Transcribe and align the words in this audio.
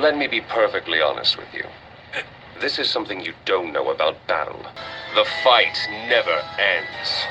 Let 0.00 0.16
me 0.16 0.26
be 0.26 0.40
perfectly 0.40 1.02
honest 1.02 1.36
with 1.36 1.52
you. 1.52 1.64
This 2.60 2.78
is 2.78 2.88
something 2.88 3.20
you 3.20 3.34
don't 3.44 3.74
know 3.74 3.90
about 3.90 4.16
battle. 4.26 4.64
The 5.14 5.26
fight 5.44 5.76
never 6.08 6.32
ends. 6.58 7.26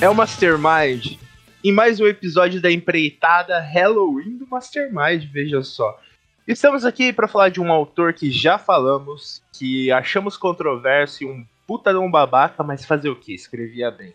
É 0.00 0.08
o 0.08 0.14
Mastermind. 0.14 1.16
Em 1.62 1.72
mais 1.72 2.00
um 2.00 2.06
episódio 2.06 2.60
da 2.60 2.72
empreitada 2.72 3.60
Halloween 3.60 4.36
do 4.36 4.48
Mastermind, 4.48 5.30
veja 5.32 5.62
só. 5.62 5.96
Estamos 6.46 6.84
aqui 6.84 7.12
para 7.12 7.28
falar 7.28 7.50
de 7.50 7.60
um 7.60 7.70
autor 7.70 8.12
que 8.12 8.32
já 8.32 8.58
falamos, 8.58 9.40
que 9.52 9.92
achamos 9.92 10.36
controverso 10.36 11.22
e 11.22 11.26
um 11.26 11.46
puta 11.70 11.92
de 11.92 11.98
um 12.00 12.10
babaca, 12.10 12.64
mas 12.64 12.84
fazer 12.84 13.10
o 13.10 13.14
que? 13.14 13.32
Escrevia 13.32 13.92
bem. 13.92 14.12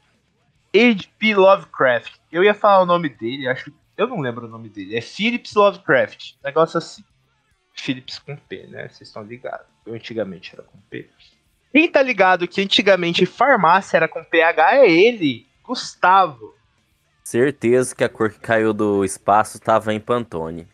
H.P. 0.76 1.36
Lovecraft. 1.36 2.16
Eu 2.30 2.44
ia 2.44 2.54
falar 2.54 2.82
o 2.82 2.86
nome 2.86 3.08
dele, 3.08 3.48
acho. 3.48 3.72
Eu 3.96 4.08
não 4.08 4.20
lembro 4.20 4.46
o 4.46 4.50
nome 4.50 4.68
dele. 4.68 4.94
É 4.94 5.00
Phillips 5.00 5.54
Lovecraft. 5.54 6.34
Negócio 6.44 6.78
assim. 6.78 7.02
Phillips 7.74 8.20
com 8.20 8.36
P, 8.36 8.68
né? 8.68 8.90
Vocês 8.90 9.08
estão 9.08 9.24
ligados. 9.24 9.66
Eu 9.86 9.94
antigamente 9.94 10.54
era 10.54 10.64
com 10.64 10.78
P. 10.90 11.10
Quem 11.72 11.90
tá 11.90 12.02
ligado 12.02 12.46
que 12.46 12.62
antigamente 12.62 13.26
farmácia 13.26 13.96
era 13.96 14.10
com 14.10 14.22
PH 14.22 14.76
é 14.76 14.92
ele, 14.92 15.48
Gustavo. 15.64 16.54
Certeza 17.24 17.96
que 17.96 18.04
a 18.04 18.10
cor 18.10 18.32
que 18.32 18.40
caiu 18.40 18.74
do 18.74 19.06
espaço 19.06 19.62
tava 19.62 19.94
em 19.94 20.00
Pantone. 20.02 20.68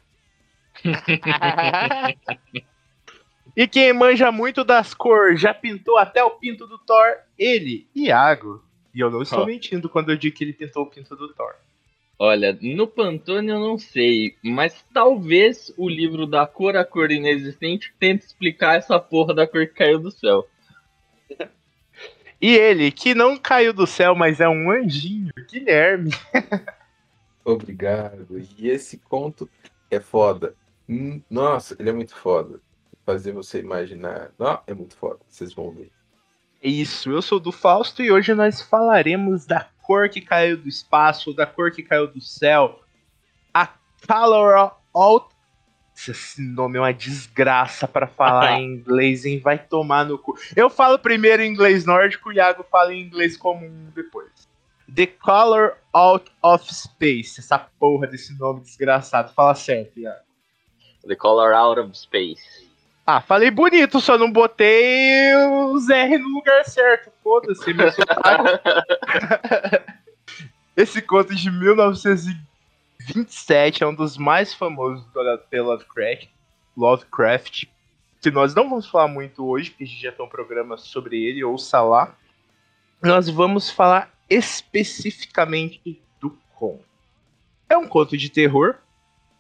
E 3.56 3.68
quem 3.68 3.94
manja 3.94 4.32
muito 4.32 4.64
das 4.64 4.94
cores, 4.94 5.42
já 5.42 5.54
pintou 5.54 5.98
até 5.98 6.24
o 6.24 6.32
pinto 6.32 6.66
do 6.68 6.78
Thor, 6.78 7.18
ele, 7.38 7.88
Iago. 7.96 8.64
E 8.94 9.00
eu 9.00 9.10
não 9.10 9.22
estou 9.22 9.42
Ó. 9.42 9.46
mentindo 9.46 9.90
quando 9.90 10.12
eu 10.12 10.18
digo 10.18 10.36
que 10.36 10.44
ele 10.44 10.54
pintou 10.54 10.84
o 10.84 10.88
pinto 10.88 11.16
do 11.16 11.34
Thor. 11.34 11.54
Olha, 12.18 12.58
no 12.62 12.86
Pantone 12.86 13.50
eu 13.50 13.60
não 13.60 13.80
sei, 13.80 14.36
mas 14.44 14.86
talvez 14.94 15.74
o 15.76 15.90
livro 15.90 16.28
da 16.28 16.46
cor 16.46 16.78
a 16.78 16.86
cor 16.86 17.12
inexistente 17.12 17.92
tente 18.00 18.26
explicar 18.26 18.78
essa 18.78 19.00
porra 19.00 19.34
da 19.34 19.48
cor 19.48 19.66
que 19.66 19.74
caiu 19.74 20.00
do 20.00 20.12
céu. 20.12 20.48
E 22.40 22.56
ele, 22.56 22.92
que 22.92 23.14
não 23.14 23.38
caiu 23.38 23.74
do 23.74 23.88
céu, 23.88 24.16
mas 24.16 24.40
é 24.40 24.48
um 24.48 24.72
anjinho, 24.72 25.32
Guilherme. 25.50 26.12
Obrigado. 27.46 28.40
E 28.58 28.68
esse 28.70 28.98
conto 28.98 29.50
é 29.90 30.00
foda. 30.00 30.56
Hum, 30.88 31.22
Nossa, 31.30 31.76
ele 31.80 31.90
é 31.90 31.94
muito 31.94 32.16
foda. 32.16 32.60
Fazer 33.06 33.32
você 33.32 33.60
imaginar. 33.60 34.32
Não, 34.38 34.60
é 34.68 34.74
muito 34.74 34.96
foda. 34.96 35.20
Vocês 35.28 35.54
vão 35.54 35.72
ver. 35.72 35.92
É 36.64 36.70
isso, 36.70 37.12
eu 37.12 37.22
sou 37.24 37.40
do 37.40 37.52
Fausto 37.52 38.04
e 38.04 38.12
hoje 38.12 38.36
nós 38.36 38.62
falaremos 38.62 39.48
da 39.48 39.68
cor 39.82 40.08
que 40.10 40.22
caiu 40.22 40.56
do 40.56 40.70
espaço, 40.70 41.34
da 41.34 41.46
cor 41.46 41.72
que 41.72 41.82
caiu 41.82 42.06
do 42.08 42.22
céu. 42.22 42.80
A 43.52 43.68
Color 44.08 44.72
Out. 44.94 45.26
Esse 45.96 46.42
nome 46.42 46.78
é 46.78 46.82
uma 46.82 46.94
desgraça 46.94 47.88
pra 47.88 48.06
falar 48.06 48.54
em 48.62 48.76
inglês, 48.76 49.26
hein? 49.26 49.40
Vai 49.40 49.58
tomar 49.58 50.06
no 50.06 50.20
cu. 50.20 50.38
Eu 50.56 50.70
falo 50.70 51.00
primeiro 51.00 51.42
em 51.42 51.52
inglês 51.52 51.84
nórdico, 51.84 52.30
o 52.30 52.34
Iago 52.34 52.64
fala 52.72 52.94
em 52.94 53.02
inglês 53.02 53.36
comum 53.36 53.90
depois. 53.96 54.30
The 54.94 55.08
Color 55.08 55.78
Out 55.94 56.32
of 56.44 56.74
Space. 56.74 57.40
Essa 57.40 57.58
porra 57.58 58.08
desse 58.08 58.38
nome 58.38 58.62
desgraçado. 58.62 59.34
Fala 59.34 59.56
certo, 59.56 60.00
Iago. 60.00 60.26
The 61.08 61.16
Color 61.16 61.54
Out 61.54 61.80
of 61.80 61.98
Space. 61.98 62.71
Ah, 63.06 63.20
falei 63.22 63.52
bonito, 63.52 64.00
só 64.00 64.18
não 64.18 64.32
botei 64.32 65.36
os 65.74 65.90
R 65.90 66.18
no 66.18 66.30
lugar 66.30 66.64
certo. 66.66 67.12
Foda-se, 67.24 67.74
meu 67.74 67.92
sotaque. 67.96 68.62
Esse 70.78 71.02
conto 71.02 71.36
de 71.36 71.52
1927 71.52 73.84
é 73.84 73.88
um 73.88 73.94
dos 73.94 74.18
mais 74.18 74.54
famosos 74.54 75.04
do 75.08 75.38
pelo 75.50 75.72
Lovecraft. 75.72 76.28
Lovecraft. 76.78 77.66
Que 78.22 78.32
nós 78.32 78.54
não 78.54 78.70
vamos 78.70 78.88
falar 78.88 79.08
muito 79.08 79.44
hoje, 79.46 79.72
porque 79.72 79.84
a 79.84 79.88
gente 79.88 80.02
já 80.02 80.12
tem 80.12 80.24
um 80.26 80.30
programa 80.30 80.78
sobre 80.78 81.22
ele, 81.24 81.44
ouça 81.44 81.82
lá. 81.82 82.16
Nós 83.02 83.28
vamos 83.28 83.72
falar 83.72 84.12
especificamente 84.30 86.00
do 86.20 86.38
conto. 86.56 86.86
É 87.68 87.76
um 87.76 87.88
conto 87.88 88.16
de 88.16 88.30
terror. 88.30 88.76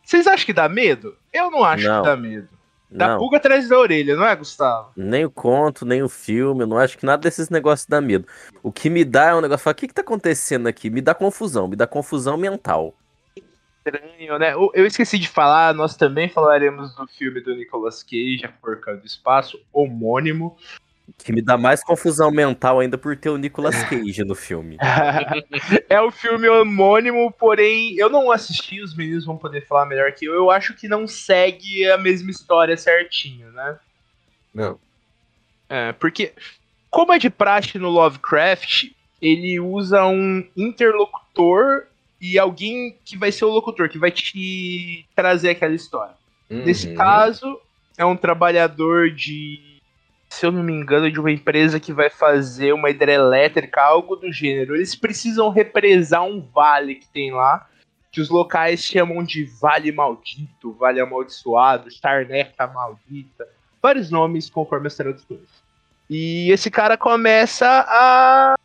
Vocês 0.03 0.25
acham 0.25 0.45
que 0.45 0.53
dá 0.53 0.67
medo? 0.67 1.15
Eu 1.31 1.51
não 1.51 1.63
acho 1.63 1.87
Não. 1.87 2.01
que 2.01 2.07
dá 2.07 2.17
medo. 2.17 2.49
Dá 2.91 3.07
Não, 3.07 3.19
pulga 3.19 3.37
atrás 3.37 3.69
da 3.69 3.79
orelha, 3.79 4.17
não 4.17 4.25
é, 4.25 4.35
Gustavo? 4.35 4.91
nem 4.97 5.23
o 5.23 5.31
conto, 5.31 5.85
nem 5.85 6.03
o 6.03 6.09
filme, 6.09 6.63
eu 6.63 6.67
não 6.67 6.77
acho 6.77 6.97
que 6.97 7.05
nada 7.05 7.21
desses 7.21 7.49
negócios 7.49 7.87
dá 7.87 8.01
medo. 8.01 8.27
O 8.61 8.69
que 8.69 8.89
me 8.89 9.05
dá 9.05 9.29
é 9.29 9.35
um 9.35 9.39
negócio, 9.39 9.63
fala, 9.63 9.71
o 9.71 9.75
que 9.77 9.87
que 9.87 9.93
tá 9.93 10.01
acontecendo 10.01 10.67
aqui? 10.67 10.89
Me 10.89 10.99
dá 10.99 11.15
confusão, 11.15 11.69
me 11.69 11.77
dá 11.77 11.87
confusão 11.87 12.35
mental. 12.35 12.93
Estranho, 13.83 14.37
né? 14.37 14.53
Eu 14.53 14.71
eu 14.75 14.85
esqueci 14.85 15.17
de 15.17 15.27
falar, 15.27 15.73
nós 15.73 15.95
também 15.95 16.29
falaremos 16.29 16.93
do 16.93 17.07
filme 17.07 17.39
do 17.39 17.55
Nicolas 17.55 18.03
Cage, 18.03 18.41
A 18.43 18.49
Porca 18.49 18.95
do 18.95 19.05
Espaço, 19.05 19.59
homônimo. 19.71 20.57
Que 21.17 21.31
me 21.33 21.41
dá 21.41 21.57
mais 21.57 21.83
confusão 21.83 22.31
mental 22.31 22.79
ainda 22.79 22.97
por 22.97 23.15
ter 23.17 23.29
o 23.29 23.37
Nicolas 23.37 23.75
Cage 23.85 24.23
no 24.23 24.35
filme. 24.35 24.77
é 25.89 25.99
o 26.01 26.11
filme 26.11 26.47
homônimo, 26.49 27.31
porém 27.31 27.95
eu 27.97 28.09
não 28.09 28.31
assisti, 28.31 28.81
os 28.81 28.95
meninos 28.95 29.25
vão 29.25 29.37
poder 29.37 29.65
falar 29.67 29.85
melhor 29.85 30.11
que 30.13 30.25
eu. 30.25 30.33
Eu 30.33 30.49
acho 30.51 30.73
que 30.75 30.87
não 30.87 31.07
segue 31.07 31.89
a 31.91 31.97
mesma 31.97 32.31
história 32.31 32.75
certinho, 32.77 33.51
né? 33.51 33.77
Não. 34.53 34.79
É, 35.69 35.91
porque, 35.93 36.33
como 36.89 37.13
é 37.13 37.19
de 37.19 37.29
praxe 37.29 37.77
no 37.79 37.89
Lovecraft, 37.89 38.91
ele 39.21 39.59
usa 39.59 40.05
um 40.05 40.45
interlocutor 40.57 41.83
e 42.19 42.37
alguém 42.37 42.97
que 43.05 43.17
vai 43.17 43.31
ser 43.31 43.45
o 43.45 43.49
locutor, 43.49 43.87
que 43.89 43.97
vai 43.97 44.11
te 44.11 45.05
trazer 45.15 45.51
aquela 45.51 45.73
história. 45.73 46.13
Nesse 46.49 46.87
Uhum. 46.89 46.95
caso, 46.95 47.59
é 47.97 48.05
um 48.05 48.17
trabalhador 48.17 49.09
de. 49.09 49.70
Se 50.31 50.45
eu 50.45 50.51
não 50.51 50.63
me 50.63 50.71
engano, 50.71 51.11
de 51.11 51.19
uma 51.19 51.29
empresa 51.29 51.77
que 51.77 51.91
vai 51.91 52.09
fazer 52.09 52.71
uma 52.71 52.89
hidrelétrica, 52.89 53.81
algo 53.81 54.15
do 54.15 54.31
gênero. 54.31 54.73
Eles 54.73 54.95
precisam 54.95 55.49
represar 55.49 56.23
um 56.23 56.39
vale 56.39 56.95
que 56.95 57.07
tem 57.09 57.33
lá, 57.33 57.67
que 58.09 58.21
os 58.21 58.29
locais 58.29 58.81
chamam 58.81 59.21
de 59.25 59.43
Vale 59.43 59.91
Maldito, 59.91 60.71
Vale 60.71 61.01
Amaldiçoado, 61.01 61.91
Charneca 61.91 62.65
Maldita. 62.65 63.45
Vários 63.83 64.09
nomes 64.09 64.49
conforme 64.49 64.87
as 64.87 64.95
traduções. 64.95 65.49
E 66.09 66.49
esse 66.49 66.71
cara 66.71 66.97
começa 66.97 67.67
a 67.89 68.55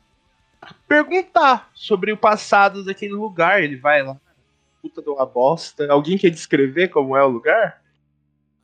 perguntar 0.87 1.69
sobre 1.75 2.13
o 2.13 2.17
passado 2.17 2.85
daquele 2.85 3.15
lugar. 3.15 3.61
Ele 3.61 3.77
vai 3.77 4.05
lá, 4.05 4.17
puta 4.81 5.03
de 5.03 5.11
uma 5.11 5.27
bosta. 5.27 5.91
Alguém 5.91 6.17
quer 6.17 6.31
descrever 6.31 6.89
como 6.89 7.17
é 7.17 7.25
o 7.25 7.29
lugar? 7.29 7.83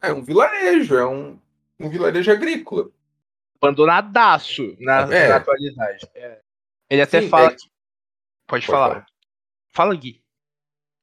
É 0.01 0.13
um 0.13 0.23
vilarejo, 0.23 0.97
é 0.97 1.05
um, 1.05 1.37
um 1.83 1.89
vilarejo 1.89 2.31
agrícola. 2.31 2.91
abandonadaço 3.61 4.77
na, 4.81 5.03
É. 5.15 5.29
na 5.29 5.37
atualidade. 5.37 6.09
É. 6.15 6.41
Ele 6.91 7.01
até 7.03 7.21
Sim, 7.23 7.29
fala. 7.29 7.47
é- 7.47 7.55
que- 7.55 7.63
Pode, 7.63 7.71
Pode 8.47 8.67
falar. 8.67 8.89
falar. 8.89 9.07
Fala, 9.69 9.95
Gui. 9.95 10.21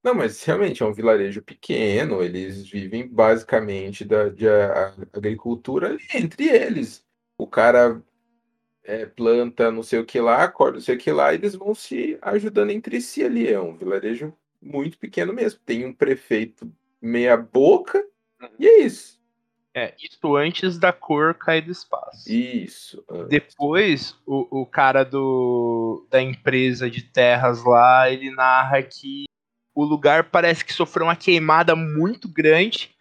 Não, 0.04 0.14
mas 0.14 0.44
realmente 0.44 0.84
é 0.84 0.86
um 0.86 0.94
vilarejo 0.94 1.42
pequeno, 1.42 2.22
eles 2.22 2.68
vivem 2.68 3.08
basicamente 3.08 4.04
da, 4.06 4.30
de 4.30 4.48
a- 4.48 4.88
a- 4.88 4.94
agricultura 5.18 5.98
entre 6.14 6.48
eles. 6.50 7.06
O 7.38 7.48
cara 7.48 8.02
é, 8.84 9.06
planta 9.06 9.72
não 9.72 9.84
sei 9.84 10.00
o 10.00 10.06
que 10.06 10.20
lá, 10.20 10.44
acorda 10.44 10.76
não 10.78 10.82
sei 10.82 10.96
o 10.96 11.00
que 11.00 11.12
lá, 11.12 11.32
e 11.32 11.36
eles 11.38 11.54
vão 11.56 11.74
se 11.76 12.18
ajudando 12.22 12.72
entre 12.72 13.00
si 13.02 13.24
ali. 13.24 13.48
É 13.48 13.60
um 13.60 13.76
vilarejo 13.76 14.34
muito 14.62 14.98
pequeno 14.98 15.32
mesmo. 15.34 15.60
Tem 15.66 15.86
um 15.86 15.94
prefeito 15.94 16.70
meia 17.02 17.38
boca, 17.38 18.04
e 18.58 18.68
é 18.68 18.80
isso. 18.80 19.19
É, 19.76 19.94
isso 20.00 20.36
antes 20.36 20.78
da 20.80 20.92
cor 20.92 21.36
cair 21.36 21.62
do 21.62 21.72
espaço. 21.72 22.32
Isso. 22.32 23.04
Depois, 23.30 24.16
o, 24.26 24.62
o 24.62 24.66
cara 24.66 25.04
do, 25.04 26.08
da 26.10 26.22
empresa 26.22 26.90
de 26.90 27.04
terras 27.04 27.64
lá, 27.64 28.10
ele 28.10 28.32
narra 28.32 28.82
que 28.82 29.26
o 29.76 29.84
lugar 29.84 30.26
parece 30.26 30.66
que 30.66 30.74
sofreu 30.74 31.06
uma 31.06 31.16
queimada 31.16 31.76
muito 31.76 32.28
grande. 32.28 32.96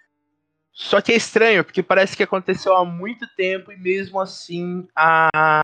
Só 0.73 1.01
que 1.01 1.11
é 1.11 1.17
estranho, 1.17 1.65
porque 1.65 1.83
parece 1.83 2.17
que 2.17 2.23
aconteceu 2.23 2.77
há 2.77 2.85
muito 2.85 3.27
tempo 3.35 3.73
e 3.73 3.77
mesmo 3.77 4.21
assim 4.21 4.87
a, 4.95 5.61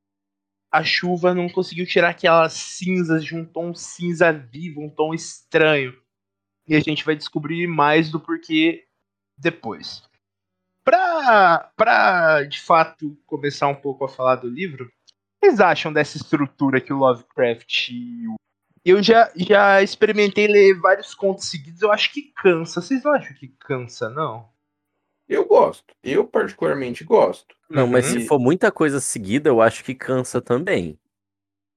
a 0.72 0.82
chuva 0.82 1.32
não 1.32 1.48
conseguiu 1.48 1.86
tirar 1.86 2.08
aquelas 2.08 2.54
cinzas 2.54 3.24
de 3.24 3.36
um 3.36 3.44
tom 3.44 3.74
cinza 3.74 4.32
vivo, 4.32 4.80
um 4.80 4.90
tom 4.90 5.14
estranho. 5.14 5.96
E 6.66 6.74
a 6.74 6.80
gente 6.80 7.04
vai 7.04 7.14
descobrir 7.14 7.68
mais 7.68 8.10
do 8.10 8.18
porquê 8.18 8.84
depois. 9.38 10.02
Pra, 10.84 11.72
pra 11.76 12.42
de 12.44 12.60
fato 12.60 13.16
começar 13.26 13.69
um 13.69 13.75
pouco 13.75 14.04
a 14.04 14.08
falar 14.08 14.36
do 14.36 14.48
livro, 14.48 14.84
o 14.84 14.88
que 14.88 15.46
vocês 15.46 15.60
acham 15.60 15.92
dessa 15.92 16.16
estrutura 16.19 16.81
que 16.81 16.92
o 16.92 16.98
Lovecraft. 16.98 17.90
Eu 18.84 19.02
já, 19.02 19.32
já 19.34 19.82
experimentei 19.82 20.46
ler 20.46 20.78
vários 20.78 21.14
contos 21.14 21.48
seguidos, 21.48 21.81
eu 21.81 21.90
acho 21.90 22.12
que 22.12 22.32
cansa. 22.36 22.82
Vocês 22.82 23.02
não 23.02 23.12
acham 23.14 23.34
que 23.34 23.48
cansa, 23.48 24.10
não? 24.10 24.52
Eu 25.26 25.46
gosto. 25.46 25.94
Eu 26.02 26.26
particularmente 26.26 27.02
gosto. 27.02 27.56
Não, 27.70 27.86
mas 27.86 28.06
Uhum. 28.12 28.20
se 28.20 28.26
for 28.26 28.38
muita 28.38 28.70
coisa 28.70 29.00
seguida, 29.00 29.48
eu 29.48 29.62
acho 29.62 29.82
que 29.82 29.94
cansa 29.94 30.40
também. 30.40 30.98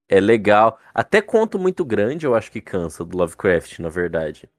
É 0.10 0.20
legal. 0.20 0.78
Até 0.94 1.22
conto 1.22 1.58
muito 1.58 1.86
grande, 1.86 2.26
eu 2.26 2.36
acho 2.36 2.52
que 2.52 2.60
cansa 2.60 3.06
do 3.06 3.18
Lovecraft, 3.18 3.80
na 3.80 3.90
verdade. 3.90 4.50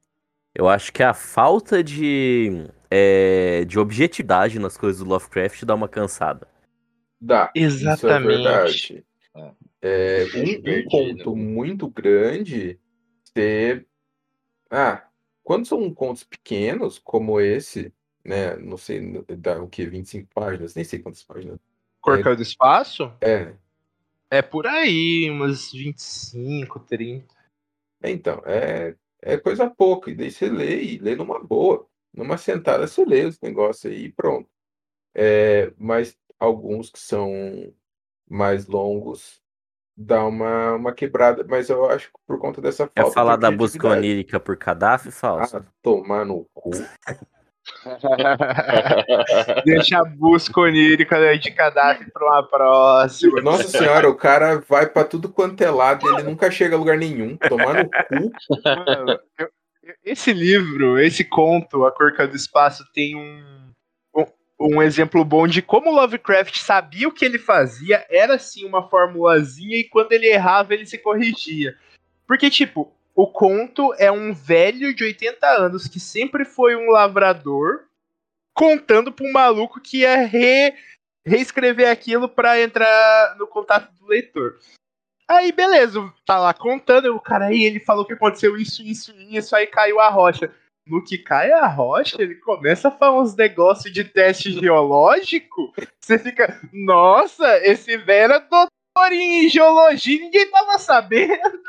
Eu 0.59 0.69
acho 0.69 0.93
que 0.93 1.05
a 1.05 1.15
falta 1.15 1.85
de, 1.85 2.67
é, 2.91 3.65
de 3.65 3.79
objetividade 3.79 4.59
nas 4.59 4.77
coisas 4.77 5.01
do 5.01 5.09
Lovecraft 5.09 5.63
dá 5.65 5.73
uma 5.73 5.89
cansada. 5.89 6.49
Dá. 7.21 7.53
Exatamente. 7.55 7.97
Isso 7.97 8.09
é 8.09 8.19
verdade. 8.19 9.07
É. 9.37 9.53
É, 9.81 10.25
um, 10.35 10.81
um 10.81 10.85
conto 10.87 11.37
muito 11.37 11.89
grande, 11.89 12.77
você. 13.23 13.87
Ah, 14.69 15.07
quando 15.45 15.65
são 15.65 15.95
contos 15.95 16.25
pequenos, 16.25 16.99
como 16.99 17.41
esse, 17.41 17.93
né? 18.25 18.57
Não 18.57 18.77
sei, 18.77 19.25
dá 19.39 19.63
o 19.63 19.69
que? 19.69 19.87
25 19.87 20.29
páginas? 20.35 20.75
Nem 20.75 20.85
sei 20.85 20.99
quantas 20.99 21.23
páginas. 21.23 21.61
Corcel 22.01 22.35
do 22.35 22.43
Espaço? 22.43 23.13
É. 23.21 23.53
É 24.29 24.43
por 24.43 24.67
aí, 24.67 25.31
umas 25.31 25.71
25, 25.71 26.81
30. 26.81 27.33
É, 28.03 28.11
Então, 28.11 28.43
é, 28.45 28.97
é 29.23 29.37
coisa 29.37 29.69
pouca. 29.69 30.11
E 30.11 30.15
daí 30.15 30.31
você 30.31 30.49
lê 30.49 30.82
e 30.82 30.99
lê 30.99 31.15
numa 31.15 31.43
boa. 31.43 31.87
Numa 32.12 32.37
sentada 32.37 32.87
você 32.87 33.05
lê 33.05 33.25
os 33.25 33.41
negócios 33.41 33.93
aí 33.93 34.05
e 34.06 34.12
pronto. 34.12 34.49
É, 35.15 35.73
mas 35.76 36.17
alguns 36.38 36.91
que 36.91 36.99
são 36.99 37.32
mais 38.29 38.67
longos 38.67 39.43
dá 39.97 40.25
uma, 40.25 40.75
uma 40.75 40.93
quebrada. 40.93 41.44
Mas 41.49 41.69
eu 41.69 41.85
acho 41.87 42.09
que 42.09 42.19
por 42.26 42.38
conta 42.38 42.61
dessa 42.61 42.88
Quer 42.88 43.03
falta 43.03 43.15
falar 43.15 43.37
de 43.37 43.43
da 43.43 43.50
busca 43.50 43.88
onírica 43.88 44.38
por 44.38 44.56
Gaddafi, 44.56 45.11
falso? 45.11 45.56
Ah, 45.56 45.64
tomar 45.82 46.25
no 46.25 46.47
cu. 46.55 46.71
Deixa 49.65 49.99
a 49.99 50.05
busca 50.05 50.61
onírica 50.61 51.38
de 51.38 51.50
cadáver 51.50 52.11
pra 52.12 52.26
uma 52.26 52.43
próxima. 52.43 53.41
Nossa 53.41 53.69
senhora, 53.69 54.09
o 54.09 54.15
cara 54.15 54.62
vai 54.69 54.87
pra 54.87 55.05
tudo 55.05 55.29
quanto 55.29 55.61
é 55.62 55.70
lado 55.70 56.06
e 56.06 56.12
ele 56.12 56.23
nunca 56.23 56.50
chega 56.50 56.75
a 56.76 56.79
lugar 56.79 56.97
nenhum. 56.97 57.37
Tomar 57.37 57.85
no 57.85 57.91
cu. 57.91 58.32
Mano, 58.65 59.20
eu- 59.38 59.49
eu- 59.82 59.94
esse 60.05 60.32
livro, 60.32 60.99
esse 61.00 61.25
conto, 61.25 61.85
A 61.87 61.93
Corca 61.93 62.26
do 62.26 62.37
Espaço, 62.37 62.85
tem 62.93 63.17
um, 63.17 63.73
um, 64.14 64.25
um 64.61 64.82
exemplo 64.82 65.25
bom 65.25 65.47
de 65.47 65.62
como 65.62 65.91
Lovecraft 65.91 66.59
sabia 66.59 67.09
o 67.09 67.12
que 67.12 67.25
ele 67.25 67.38
fazia, 67.38 68.05
era 68.11 68.35
assim 68.35 68.67
uma 68.67 68.88
formulazinha, 68.88 69.76
e 69.79 69.85
quando 69.85 70.12
ele 70.12 70.26
errava, 70.26 70.75
ele 70.75 70.85
se 70.85 70.99
corrigia. 70.99 71.75
Porque, 72.26 72.50
tipo, 72.50 72.93
o 73.20 73.26
conto 73.26 73.93
é 73.99 74.12
um 74.12 74.32
velho 74.32 74.94
de 74.94 75.03
80 75.03 75.44
anos 75.44 75.88
que 75.88 75.99
sempre 75.99 76.44
foi 76.44 76.76
um 76.76 76.88
lavrador 76.88 77.81
contando 78.56 79.11
pra 79.11 79.26
um 79.26 79.32
maluco 79.32 79.81
que 79.81 80.03
ia 80.03 80.19
re- 80.25 80.73
reescrever 81.26 81.91
aquilo 81.91 82.29
pra 82.29 82.61
entrar 82.61 83.35
no 83.37 83.49
contato 83.49 83.93
do 83.94 84.06
leitor. 84.06 84.61
Aí, 85.29 85.50
beleza, 85.50 85.99
tá 86.25 86.38
lá 86.38 86.55
contando, 86.55 87.12
o 87.12 87.20
cara 87.20 87.47
aí, 87.47 87.65
ele 87.65 87.81
falou 87.81 88.05
que 88.05 88.12
aconteceu 88.12 88.56
isso, 88.56 88.85
isso, 88.85 89.12
isso, 89.19 89.56
aí 89.56 89.67
caiu 89.67 89.99
a 89.99 90.09
rocha. 90.09 90.55
No 90.87 91.03
que 91.05 91.19
cai 91.19 91.50
a 91.50 91.67
rocha, 91.67 92.23
ele 92.23 92.37
começa 92.37 92.87
a 92.87 92.93
falar 92.93 93.21
uns 93.21 93.35
negócios 93.35 93.93
de 93.93 94.05
teste 94.05 94.53
geológico. 94.53 95.75
Você 96.00 96.21
fica, 96.21 96.61
nossa, 96.73 97.59
esse 97.67 97.97
velho 97.97 98.35
era 98.35 98.38
doutor 98.38 99.12
em 99.12 99.49
geologia 99.49 100.21
ninguém 100.21 100.49
tava 100.53 100.79
sabendo. 100.79 101.62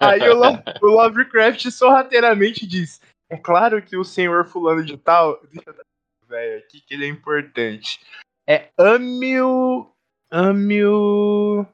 Aí 0.00 0.20
o, 0.28 0.40
o 0.82 0.86
Lovecraft 0.86 1.70
sorrateiramente 1.70 2.66
diz: 2.66 3.00
É 3.28 3.36
claro 3.36 3.82
que 3.82 3.96
o 3.96 4.04
senhor 4.04 4.46
fulano 4.46 4.84
de 4.84 4.96
tal. 4.96 5.40
Deixa 5.50 5.70
eu 5.70 5.74
dar 5.74 5.82
velho 6.28 6.58
aqui 6.58 6.80
que 6.80 6.94
ele 6.94 7.04
é 7.04 7.08
importante. 7.08 8.00
É 8.46 8.70
Amil. 8.78 9.90
Amil. 10.30 11.66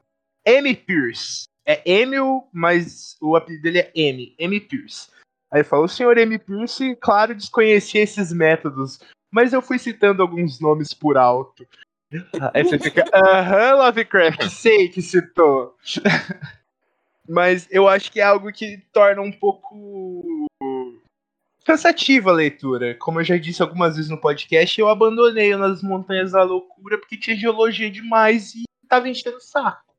M. 0.45 0.75
Pierce. 0.75 1.45
É 1.65 1.81
Emil, 1.85 2.47
mas 2.51 3.15
o 3.21 3.35
apelido 3.35 3.63
dele 3.63 3.79
é 3.79 3.91
M. 3.93 4.35
M. 4.37 4.59
Pierce. 4.59 5.09
Aí 5.51 5.63
falou, 5.63 5.85
o 5.85 5.89
senhor 5.89 6.17
M. 6.17 6.37
Pierce, 6.37 6.95
claro, 6.95 7.35
desconhecia 7.35 8.01
esses 8.01 8.31
métodos, 8.31 8.99
mas 9.31 9.53
eu 9.53 9.61
fui 9.61 9.79
citando 9.79 10.21
alguns 10.21 10.59
nomes 10.59 10.93
por 10.93 11.17
alto. 11.17 11.67
Aí 12.53 12.63
você 12.63 12.79
fica, 12.79 13.05
aham, 13.13 13.75
Lovecraft, 13.75 14.49
sei 14.49 14.89
que 14.89 15.01
citou. 15.01 15.75
mas 17.29 17.67
eu 17.69 17.87
acho 17.87 18.11
que 18.11 18.19
é 18.19 18.23
algo 18.23 18.51
que 18.51 18.79
torna 18.91 19.21
um 19.21 19.31
pouco 19.31 20.47
cansativa 21.63 22.31
a 22.31 22.33
leitura. 22.33 22.95
Como 22.95 23.19
eu 23.19 23.23
já 23.23 23.37
disse 23.37 23.61
algumas 23.61 23.95
vezes 23.95 24.09
no 24.09 24.19
podcast, 24.19 24.81
eu 24.81 24.89
abandonei 24.89 25.55
nas 25.55 25.83
Montanhas 25.83 26.31
da 26.31 26.41
Loucura 26.41 26.97
porque 26.97 27.15
tinha 27.15 27.37
geologia 27.37 27.91
demais 27.91 28.55
e 28.55 28.63
tava 28.87 29.07
enchendo 29.07 29.37
o 29.37 29.41
saco. 29.41 29.93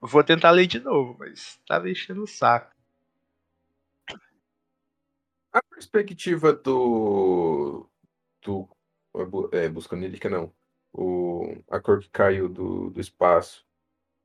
Vou 0.00 0.24
tentar 0.24 0.52
ler 0.52 0.66
de 0.66 0.80
novo, 0.80 1.14
mas 1.18 1.60
tava 1.68 1.90
enchendo 1.90 2.22
o 2.22 2.26
saco. 2.26 2.72
A 5.52 5.62
perspectiva 5.70 6.52
do. 6.54 7.86
do 8.42 8.66
é, 9.52 9.64
é, 9.64 9.68
busca 9.68 9.94
onírica, 9.94 10.30
não. 10.30 10.50
O, 10.92 11.56
a 11.70 11.78
cor 11.78 12.00
que 12.00 12.08
caiu 12.08 12.48
do, 12.48 12.88
do 12.88 13.00
espaço. 13.00 13.64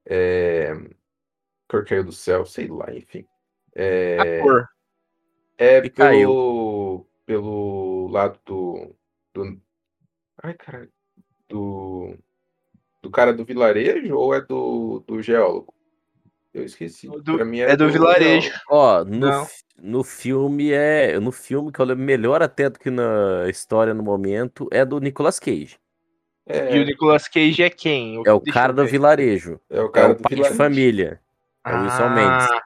É, 0.05 0.73
cor 1.69 1.85
caiu 1.85 2.03
do 2.03 2.11
céu, 2.11 2.45
sei 2.45 2.67
lá, 2.67 2.93
enfim. 2.93 3.25
É, 3.75 4.17
A 4.19 4.41
cor. 4.43 4.67
é 5.57 5.81
pelo, 5.89 7.05
pelo 7.25 8.07
lado 8.09 8.39
do, 8.45 8.95
do. 9.33 9.61
Ai, 10.43 10.53
caralho. 10.55 10.89
Do. 11.47 12.17
Do 13.01 13.09
cara 13.09 13.31
do 13.33 13.45
vilarejo 13.45 14.13
ou 14.17 14.33
é 14.33 14.41
do, 14.41 14.99
do 15.07 15.21
geólogo? 15.21 15.73
Eu 16.53 16.65
esqueci. 16.65 17.07
Do- 17.07 17.35
Pra 17.37 17.45
mim 17.45 17.59
é 17.59 17.77
do 17.77 17.89
vilarejo. 17.89 18.49
geólogo. 18.49 18.65
Ó, 18.69 19.03
no, 19.05 19.17
Não. 19.19 19.47
no 19.81 20.03
filme 20.03 20.71
é. 20.73 21.17
No 21.19 21.31
filme 21.31 21.71
que 21.71 21.79
eu 21.79 21.85
lembro 21.85 22.03
melhor 22.03 22.41
até 22.41 22.69
do 22.69 22.77
que 22.79 22.89
na 22.89 23.47
história 23.47 23.93
no 23.93 24.03
momento 24.03 24.67
é 24.71 24.83
do 24.83 24.99
Nicolas 24.99 25.39
Cage. 25.39 25.77
É, 26.45 26.75
E 26.75 26.81
o 26.81 26.85
Nicolas 26.85 27.27
Cage 27.27 27.61
é 27.63 27.69
quem? 27.69 28.21
É 28.25 28.33
o 28.33 28.41
cara 28.41 28.73
do 28.73 28.85
vilarejo. 28.85 29.61
é 29.69 29.81
o 29.81 29.85
É 29.85 29.91
cara 29.91 30.11
o 30.13 30.15
do 30.15 30.21
pai 30.23 30.29
de 30.31 30.35
vilarejo. 30.35 30.57
família. 30.57 31.21
É 31.65 31.75
o 31.75 31.83
Wilson 31.83 32.09
Mendes. 32.09 32.49
Ah. 32.51 32.63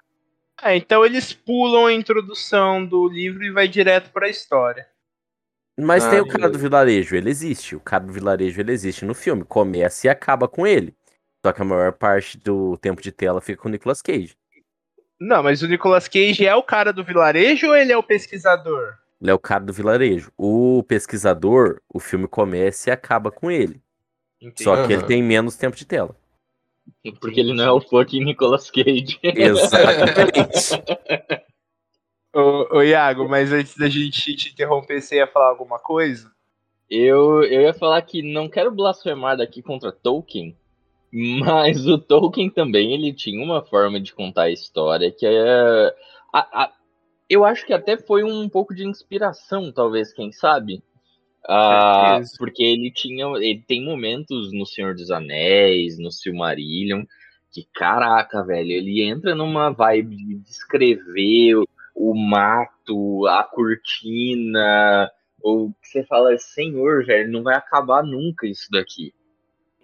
Ah, 0.61 0.75
então 0.75 1.05
eles 1.05 1.33
pulam 1.33 1.87
a 1.87 1.93
introdução 1.93 2.85
do 2.85 3.07
livro 3.09 3.43
e 3.43 3.51
vai 3.51 3.67
direto 3.67 4.11
pra 4.11 4.29
história. 4.29 4.87
Mas 5.77 6.07
tem 6.07 6.19
Ah, 6.19 6.23
o 6.23 6.27
cara 6.27 6.49
do 6.49 6.57
vilarejo, 6.57 7.15
ele 7.15 7.29
existe. 7.29 7.75
O 7.75 7.79
cara 7.79 8.05
do 8.05 8.13
vilarejo, 8.13 8.61
ele 8.61 8.71
existe 8.71 9.03
no 9.03 9.13
filme. 9.13 9.43
Começa 9.43 10.07
e 10.07 10.09
acaba 10.09 10.47
com 10.47 10.65
ele. 10.65 10.95
Só 11.45 11.51
que 11.51 11.61
a 11.61 11.65
maior 11.65 11.91
parte 11.91 12.37
do 12.37 12.77
tempo 12.77 13.01
de 13.01 13.11
tela 13.11 13.41
fica 13.41 13.61
com 13.61 13.67
o 13.67 13.71
Nicolas 13.71 14.01
Cage. 14.01 14.37
Não, 15.19 15.43
mas 15.43 15.61
o 15.61 15.67
Nicolas 15.67 16.07
Cage 16.07 16.45
é 16.45 16.55
o 16.55 16.63
cara 16.63 16.93
do 16.93 17.03
vilarejo 17.03 17.67
ou 17.67 17.75
ele 17.75 17.91
é 17.91 17.97
o 17.97 18.03
pesquisador? 18.03 18.93
Ele 19.19 19.31
é 19.31 19.33
o 19.33 19.39
cara 19.39 19.63
do 19.63 19.73
vilarejo. 19.73 20.31
O 20.37 20.83
pesquisador, 20.83 21.81
o 21.89 21.99
filme 21.99 22.27
começa 22.27 22.89
e 22.89 22.93
acaba 22.93 23.31
com 23.31 23.49
ele. 23.51 23.81
Entendi. 24.41 24.63
Só 24.63 24.85
que 24.85 24.93
ele 24.93 25.03
tem 25.03 25.23
menos 25.23 25.57
tempo 25.57 25.75
de 25.75 25.85
tela. 25.85 26.15
Porque 27.19 27.39
ele 27.39 27.53
não 27.53 27.63
é 27.63 27.71
o 27.71 27.81
fucking 27.81 28.23
Nicolas 28.23 28.69
Cage. 28.71 29.19
Exatamente. 29.23 30.81
Ô, 32.35 32.77
ô, 32.77 32.81
Iago, 32.81 33.27
mas 33.29 33.51
antes 33.51 33.77
da 33.77 33.87
gente 33.87 34.35
te 34.35 34.51
interromper, 34.51 35.01
você 35.01 35.17
ia 35.17 35.27
falar 35.27 35.49
alguma 35.49 35.77
coisa? 35.79 36.31
Eu, 36.89 37.43
eu 37.43 37.61
ia 37.61 37.73
falar 37.73 38.01
que 38.01 38.21
não 38.21 38.49
quero 38.49 38.71
blasfemar 38.71 39.37
daqui 39.37 39.61
contra 39.61 39.91
Tolkien, 39.91 40.55
mas 41.11 41.85
o 41.87 41.97
Tolkien 41.97 42.49
também 42.49 42.93
ele 42.93 43.13
tinha 43.13 43.43
uma 43.43 43.61
forma 43.63 43.99
de 43.99 44.13
contar 44.13 44.43
a 44.43 44.51
história 44.51 45.11
que 45.11 45.25
é. 45.25 45.95
a- 46.33 46.63
a- 46.63 46.71
eu 47.29 47.45
acho 47.45 47.65
que 47.65 47.73
até 47.73 47.97
foi 47.97 48.23
um 48.23 48.47
pouco 48.49 48.75
de 48.75 48.85
inspiração, 48.85 49.71
talvez, 49.71 50.11
quem 50.13 50.31
sabe? 50.31 50.83
Ah, 51.47 52.21
porque 52.37 52.63
ele 52.63 52.91
tinha. 52.91 53.25
Ele 53.37 53.63
tem 53.67 53.83
momentos 53.83 54.53
no 54.53 54.65
Senhor 54.65 54.95
dos 54.95 55.11
Anéis, 55.11 55.99
no 55.99 56.11
Silmarillion, 56.11 57.03
que 57.51 57.67
caraca, 57.73 58.43
velho, 58.43 58.71
ele 58.71 59.03
entra 59.03 59.35
numa 59.35 59.69
vibe 59.69 60.15
de 60.15 60.35
descrever 60.35 61.55
o, 61.55 61.67
o 61.95 62.15
mato, 62.15 63.27
a 63.27 63.43
cortina, 63.43 65.11
ou 65.41 65.71
que 65.81 65.87
você 65.89 66.03
fala, 66.05 66.37
senhor, 66.37 67.05
velho, 67.05 67.31
não 67.31 67.43
vai 67.43 67.55
acabar 67.55 68.03
nunca 68.03 68.47
isso 68.47 68.71
daqui. 68.71 69.13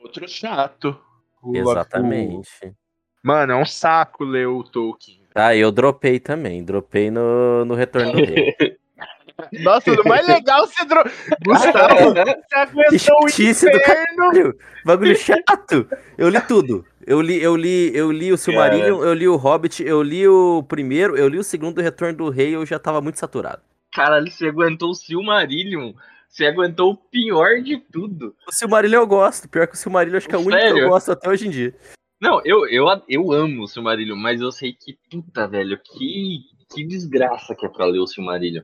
Outro 0.01 0.27
chato. 0.27 0.97
O- 1.43 1.55
Exatamente. 1.55 2.73
Mano, 3.21 3.51
é 3.51 3.55
um 3.55 3.65
saco 3.65 4.23
ler 4.23 4.47
o 4.47 4.63
Tolkien. 4.63 5.19
Tá, 5.33 5.55
eu 5.55 5.71
dropei 5.71 6.19
também. 6.19 6.63
Dropei 6.63 7.11
no, 7.11 7.65
no 7.65 7.75
Retorno 7.75 8.13
do 8.13 8.19
Rei. 8.19 8.55
Nossa, 9.62 9.91
o 9.91 10.08
mais 10.08 10.27
legal 10.27 10.67
você 10.67 10.86
dro... 10.86 11.03
Gustavo, 11.46 12.13
você 12.13 12.55
aguentou 12.55 13.17
o 13.24 13.27
inferno. 13.27 13.81
Caralho, 13.81 14.58
bagulho 14.86 15.15
chato. 15.15 15.88
Eu 16.17 16.29
li 16.29 16.41
tudo. 16.41 16.86
Eu 17.05 17.22
li, 17.22 17.41
eu 17.41 17.55
li, 17.55 17.91
eu 17.96 18.12
li 18.12 18.31
o 18.31 18.38
Silmarillion, 18.38 19.03
eu 19.03 19.13
li 19.13 19.27
o 19.27 19.36
Hobbit, 19.36 19.84
eu 19.84 20.03
li 20.03 20.27
o 20.27 20.62
primeiro, 20.63 21.17
eu 21.17 21.27
li 21.27 21.39
o 21.39 21.43
segundo 21.43 21.81
Retorno 21.81 22.15
do 22.15 22.29
Rei, 22.29 22.55
eu 22.55 22.65
já 22.65 22.77
tava 22.77 23.01
muito 23.01 23.17
saturado. 23.17 23.62
Caralho, 23.91 24.29
você 24.29 24.48
aguentou 24.48 24.91
o 24.91 24.96
Silmarillion. 24.96 25.93
Você 26.29 26.46
aguentou 26.46 26.91
o 26.91 26.96
pior 26.96 27.60
de 27.62 27.79
tudo. 27.91 28.36
O 28.48 28.51
Silmarillion 28.51 29.01
eu 29.01 29.08
gosto. 29.08 29.50
Pior 29.50 29.67
que 29.67 29.74
o 29.74 29.77
Silmarillion 29.77 30.17
acho 30.17 30.29
que 30.29 30.36
é 30.36 30.38
o 30.38 30.41
único 30.41 30.62
que 30.62 30.79
eu 30.79 30.89
gosto 30.89 31.12
até 31.12 31.27
hoje 31.27 31.48
em 31.48 31.50
dia. 31.50 31.75
Não, 32.22 32.39
eu, 32.46 32.67
eu, 32.67 32.86
eu 33.08 33.31
amo 33.31 33.63
o 33.63 33.67
Silmarillion, 33.67 34.15
mas 34.15 34.39
eu 34.39 34.51
sei 34.51 34.74
que, 34.74 34.98
puta, 35.10 35.48
velho, 35.48 35.79
que, 35.84 36.41
que 36.72 36.86
desgraça 36.86 37.55
que 37.55 37.65
é 37.65 37.69
pra 37.69 37.86
ler 37.86 38.00
o 38.00 38.08
Silmarillion. 38.08 38.62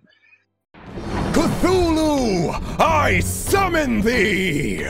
Cthulhu, 1.33 2.79
I 2.79 3.19
summon 3.19 4.01
thee! 4.01 4.87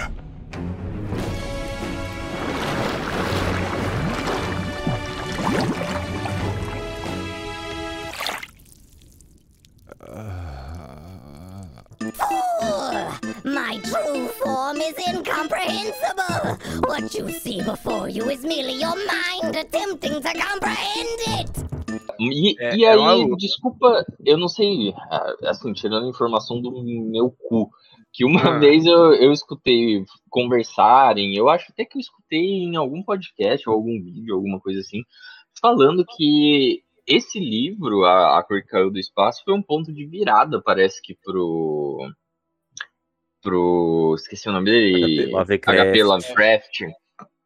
My 13.43 13.79
true 13.83 14.27
form 14.27 14.77
is 14.77 14.95
incomprehensible. 15.07 16.57
What 16.87 17.13
you 17.13 17.31
see 17.31 17.61
before 17.61 18.09
you 18.09 18.29
is 18.29 18.43
merely 18.43 18.73
your 18.73 18.95
mind 18.95 19.55
attempting 19.55 20.21
to 20.21 20.33
comprehend 20.33 21.19
it. 21.27 21.74
E, 22.19 22.55
É- 22.59 22.75
e 22.75 22.83
é 22.85 22.91
aí, 22.91 23.23
luta. 23.23 23.35
desculpa, 23.37 24.05
eu 24.25 24.37
não 24.37 24.47
sei, 24.47 24.93
ah, 25.11 25.35
assim, 25.45 25.73
tirando 25.73 26.07
informação 26.09 26.61
do 26.61 26.71
meu 26.83 27.29
cu, 27.31 27.69
que 28.13 28.23
uma 28.25 28.41
Ah. 28.55 28.59
vez 28.59 28.85
eu, 28.85 29.13
eu 29.13 29.31
escutei 29.31 30.03
conversarem, 30.29 31.35
eu 31.35 31.49
acho 31.49 31.71
até 31.71 31.83
que 31.85 31.97
eu 31.97 32.01
escutei 32.01 32.39
em 32.63 32.75
algum 32.75 33.03
podcast 33.03 33.67
ou 33.69 33.75
algum 33.75 34.01
vídeo, 34.01 34.35
alguma 34.35 34.59
coisa 34.59 34.79
assim, 34.79 35.01
falando 35.61 36.05
que 36.05 36.81
esse 37.07 37.39
livro, 37.39 38.03
A, 38.03 38.39
a 38.39 38.43
Cor 38.43 38.61
que 38.61 38.67
Caiu 38.67 38.89
do 38.89 38.97
Espaço, 38.99 39.43
foi 39.45 39.53
um 39.53 39.61
ponto 39.61 39.93
de 39.93 40.05
virada, 40.05 40.61
parece 40.61 41.01
que 41.01 41.15
pro. 41.23 41.99
pro. 43.41 44.15
esqueci 44.17 44.49
o 44.49 44.51
nome 44.51 44.71
dele. 44.71 45.25
Lovecraft. 45.31 45.79
HP 45.91 46.03
Lovecraft. 46.03 46.79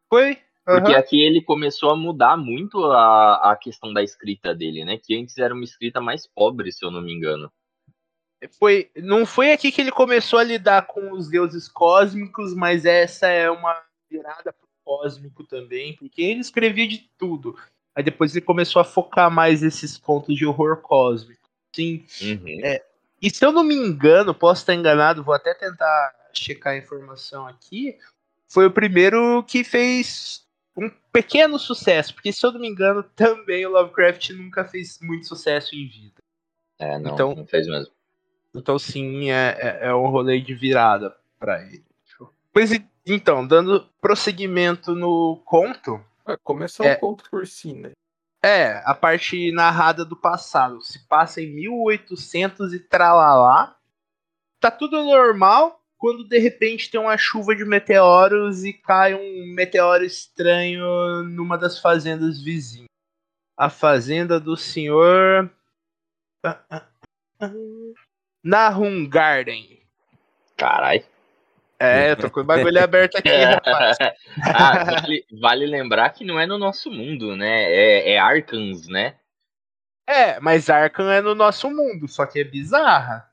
Foi? 0.09 0.37
Porque 0.69 0.91
Aham. 0.91 0.99
aqui 0.99 1.19
ele 1.19 1.41
começou 1.41 1.89
a 1.89 1.95
mudar 1.95 2.37
muito 2.37 2.85
a, 2.85 3.51
a 3.51 3.55
questão 3.55 3.91
da 3.91 4.03
escrita 4.03 4.53
dele, 4.53 4.85
né? 4.85 4.99
Que 5.01 5.19
antes 5.19 5.35
era 5.39 5.51
uma 5.51 5.63
escrita 5.63 5.99
mais 5.99 6.27
pobre, 6.27 6.71
se 6.71 6.85
eu 6.85 6.91
não 6.91 7.01
me 7.01 7.11
engano. 7.11 7.51
Foi, 8.59 8.91
não 8.95 9.25
foi 9.25 9.51
aqui 9.51 9.71
que 9.71 9.81
ele 9.81 9.91
começou 9.91 10.37
a 10.37 10.43
lidar 10.43 10.85
com 10.85 11.11
os 11.11 11.27
deuses 11.27 11.67
cósmicos, 11.67 12.53
mas 12.53 12.85
essa 12.85 13.27
é 13.27 13.49
uma 13.49 13.81
virada 14.07 14.53
pro 14.53 14.69
cósmico 14.85 15.43
também, 15.43 15.95
porque 15.95 16.21
ele 16.21 16.39
escrevia 16.39 16.87
de 16.87 17.09
tudo. 17.17 17.57
Aí 17.95 18.03
depois 18.03 18.35
ele 18.35 18.45
começou 18.45 18.79
a 18.79 18.85
focar 18.85 19.31
mais 19.31 19.63
nesses 19.63 19.97
contos 19.97 20.35
de 20.35 20.45
horror 20.45 20.77
cósmico. 20.77 21.49
Sim. 21.75 22.05
Uhum. 22.21 22.61
E 23.19 23.29
se 23.31 23.43
eu 23.43 23.51
não 23.51 23.63
me 23.63 23.73
engano, 23.73 24.35
posso 24.35 24.61
estar 24.61 24.75
enganado, 24.75 25.23
vou 25.23 25.33
até 25.33 25.51
tentar 25.55 26.13
checar 26.31 26.73
a 26.73 26.77
informação 26.77 27.47
aqui. 27.47 27.97
Foi 28.47 28.67
o 28.67 28.71
primeiro 28.71 29.43
que 29.43 29.63
fez 29.63 30.47
um 30.75 30.89
pequeno 31.11 31.57
sucesso, 31.59 32.13
porque 32.13 32.31
se 32.31 32.45
eu 32.45 32.51
não 32.51 32.59
me 32.59 32.67
engano, 32.67 33.03
também 33.03 33.65
o 33.65 33.71
Lovecraft 33.71 34.29
nunca 34.31 34.63
fez 34.65 34.99
muito 35.01 35.27
sucesso 35.27 35.75
em 35.75 35.87
vida. 35.87 36.21
É, 36.77 36.97
não, 36.97 37.13
Então- 37.13 37.35
não 37.35 37.45
fez 37.45 37.67
mesmo. 37.67 37.93
Então, 38.55 38.79
sim, 38.79 39.29
é, 39.29 39.57
é, 39.59 39.87
é 39.89 39.93
um 39.95 40.07
rolê 40.07 40.39
de 40.41 40.55
virada 40.55 41.15
pra 41.37 41.61
ele. 41.63 41.83
Pois 42.51 42.71
então, 43.05 43.45
dando 43.45 43.87
prosseguimento 44.01 44.93
no 44.95 45.41
conto, 45.45 46.03
Ah, 46.25 46.37
Começa 46.43 46.83
É. 46.85 46.93
o 46.95 46.99
conto 46.99 47.27
por 47.29 47.47
si, 47.47 47.73
né? 47.73 47.91
é 48.43 48.81
a 48.85 48.93
parte 48.93 49.51
narrada 49.51 50.05
do 50.05 50.15
passado. 50.15 50.81
Se 50.81 50.99
passa 51.07 51.41
em 51.41 51.47
1800 51.53 52.71
e 52.73 52.79
tralalá. 52.79 53.75
Tá 54.59 54.69
tudo 54.71 55.03
normal 55.03 55.78
quando 55.99 56.23
de 56.23 56.39
repente 56.39 56.89
tem 56.89 56.99
uma 56.99 57.17
chuva 57.17 57.53
de 57.53 57.65
meteoros 57.65 58.63
e 58.63 58.71
cai 58.71 59.13
um 59.13 59.53
meteoro 59.53 60.03
estranho 60.03 61.23
numa 61.23 61.57
das 61.57 61.77
fazendas 61.77 62.41
vizinhas. 62.41 62.87
A 63.57 63.69
fazenda 63.69 64.39
do 64.39 64.55
senhor. 64.55 65.51
Ah, 66.43 66.63
ah, 66.69 66.87
ah. 67.41 67.51
Nahum 68.41 69.07
Garden. 69.07 69.81
Caralho. 70.55 71.03
É, 71.77 72.11
eu 72.11 72.17
tô 72.17 72.31
com 72.31 72.41
o 72.41 72.45
bagulho 72.45 72.81
aberto 72.81 73.17
aqui, 73.17 73.29
rapaz. 73.43 73.97
ah, 74.41 74.83
vale, 74.83 75.25
vale 75.39 75.65
lembrar 75.65 76.09
que 76.11 76.25
não 76.25 76.39
é 76.39 76.45
no 76.45 76.57
nosso 76.57 76.89
mundo, 76.89 77.35
né? 77.35 77.63
É, 77.63 78.11
é 78.11 78.17
Arkans, 78.17 78.87
né? 78.87 79.17
É, 80.07 80.39
mas 80.39 80.69
Arkham 80.69 81.09
é 81.09 81.21
no 81.21 81.35
nosso 81.35 81.69
mundo, 81.69 82.07
só 82.07 82.25
que 82.25 82.39
é 82.39 82.43
bizarra. 82.43 83.28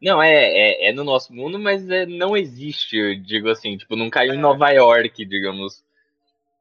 Não, 0.00 0.22
é, 0.22 0.32
é, 0.32 0.88
é 0.88 0.92
no 0.92 1.04
nosso 1.04 1.32
mundo, 1.32 1.58
mas 1.58 1.88
é, 1.88 2.06
não 2.06 2.36
existe, 2.36 2.96
eu 2.96 3.16
digo 3.20 3.48
assim, 3.48 3.76
tipo, 3.76 3.96
não 3.96 4.10
caiu 4.10 4.34
em 4.34 4.38
Nova 4.38 4.70
York, 4.70 5.24
digamos. 5.24 5.84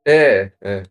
É, 0.05 0.51
é. 0.61 0.83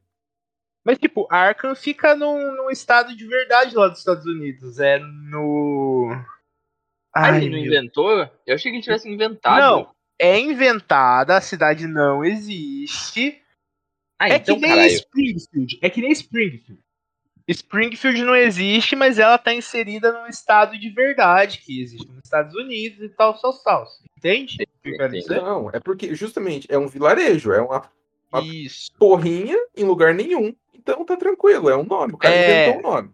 Mas, 0.84 0.98
tipo, 0.98 1.26
Arkham 1.30 1.74
fica 1.74 2.14
num, 2.16 2.56
num 2.56 2.70
estado 2.70 3.14
de 3.14 3.26
verdade 3.26 3.76
lá 3.76 3.88
dos 3.88 3.98
Estados 3.98 4.24
Unidos. 4.24 4.78
É 4.78 4.98
no. 4.98 6.08
Ah, 7.14 7.26
Ai, 7.32 7.36
ele 7.38 7.50
não 7.50 7.58
meu- 7.58 7.66
inventou? 7.66 8.30
Eu 8.46 8.54
achei 8.54 8.70
que 8.70 8.76
ele 8.76 8.82
tivesse 8.84 9.08
inventado. 9.08 9.60
Não, 9.60 9.94
é 10.18 10.38
inventada, 10.38 11.36
a 11.36 11.40
cidade 11.40 11.86
não 11.86 12.24
existe. 12.24 13.42
Ah, 14.18 14.28
é 14.28 14.36
então, 14.36 14.54
que 14.54 14.60
nem 14.60 14.70
caralho. 14.70 14.92
Springfield. 14.92 15.78
É 15.82 15.90
que 15.90 16.00
nem 16.00 16.12
Springfield. 16.12 16.82
Springfield 17.50 18.23
não 18.25 18.35
existe, 18.37 18.95
mas 18.97 19.19
ela 19.19 19.37
tá 19.38 19.52
inserida 19.54 20.12
num 20.12 20.26
estado 20.26 20.78
de 20.78 20.88
verdade 20.90 21.59
que 21.59 21.80
existe 21.83 22.07
nos 22.09 22.25
Estados 22.25 22.54
Unidos 22.54 23.00
e 23.02 23.09
tal, 23.11 23.35
tal, 23.40 23.52
tal. 23.62 23.87
Entende? 24.16 24.57
Não, 25.28 25.71
é 25.73 25.80
porque 25.80 26.14
justamente 26.14 26.66
é 26.71 26.78
um 26.78 26.87
vilarejo, 26.88 27.52
é 27.52 27.61
uma 27.61 27.83
Uma- 28.33 28.42
Isso. 28.42 28.92
porrinha 28.97 29.57
em 29.76 29.83
lugar 29.85 30.14
nenhum. 30.14 30.54
Então 30.73 31.04
tá 31.04 31.16
tranquilo, 31.16 31.69
é 31.69 31.76
um 31.76 31.83
nome. 31.85 32.12
O 32.14 32.16
cara 32.16 32.33
É. 32.35 32.69
inventou 32.69 32.78
um 32.78 32.95
nome. 32.95 33.11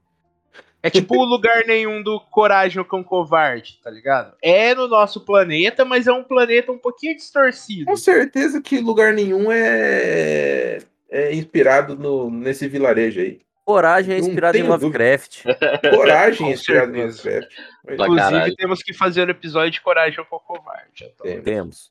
É 0.82 0.90
tipo 0.90 1.16
o 1.16 1.24
lugar 1.24 1.64
nenhum 1.66 2.02
do 2.02 2.20
Coragem 2.20 2.78
ou 2.78 2.84
Cão 2.84 3.02
Covarde, 3.02 3.80
tá 3.82 3.90
ligado? 3.90 4.36
É 4.42 4.74
no 4.74 4.86
nosso 4.86 5.20
planeta, 5.24 5.84
mas 5.84 6.06
é 6.06 6.12
um 6.12 6.22
planeta 6.22 6.70
um 6.70 6.78
pouquinho 6.78 7.16
distorcido. 7.16 7.86
Com 7.86 7.96
certeza 7.96 8.60
que 8.60 8.78
lugar 8.78 9.12
nenhum 9.14 9.50
é, 9.50 10.78
é 11.10 11.34
inspirado 11.34 11.96
no, 11.96 12.30
nesse 12.30 12.68
vilarejo 12.68 13.18
aí. 13.20 13.40
Coragem 13.66 14.14
é 14.14 14.18
inspirado 14.18 14.56
em. 14.56 14.62
Lovecraft. 14.62 15.42
Coragem 15.90 16.50
é 16.50 16.52
inspirado 16.52 16.92
certeza. 16.94 17.22
Lovecraft. 17.28 17.52
Inclusive, 17.90 18.16
caralho. 18.16 18.56
temos 18.56 18.82
que 18.82 18.94
fazer 18.94 19.26
o 19.26 19.30
episódio 19.32 19.72
de 19.72 19.80
Coragem 19.80 20.20
ou 20.30 20.40
Covarde. 20.40 20.90
já 20.94 21.08
tô- 21.10 21.24
Tem. 21.24 21.42
Temos. 21.42 21.90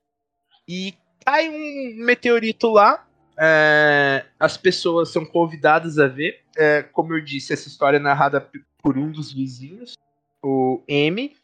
E 0.67 0.95
cai 1.25 1.49
um 1.49 1.95
meteorito 2.05 2.69
lá. 2.71 3.05
é, 3.37 4.23
as 4.39 4.55
pessoas 4.55 5.09
são 5.09 5.25
convidadas 5.25 5.99
a 5.99 6.07
ver. 6.07 6.39
É, 6.57 6.81
como 6.81 7.13
eu 7.13 7.21
disse, 7.21 7.51
essa 7.51 7.67
história 7.67 7.97
é 7.97 7.99
narrada 7.99 8.49
por 8.81 8.97
um 8.97 9.11
dos 9.11 9.33
vizinhos, 9.33 9.95
o 10.41 10.81
M, 10.87 11.35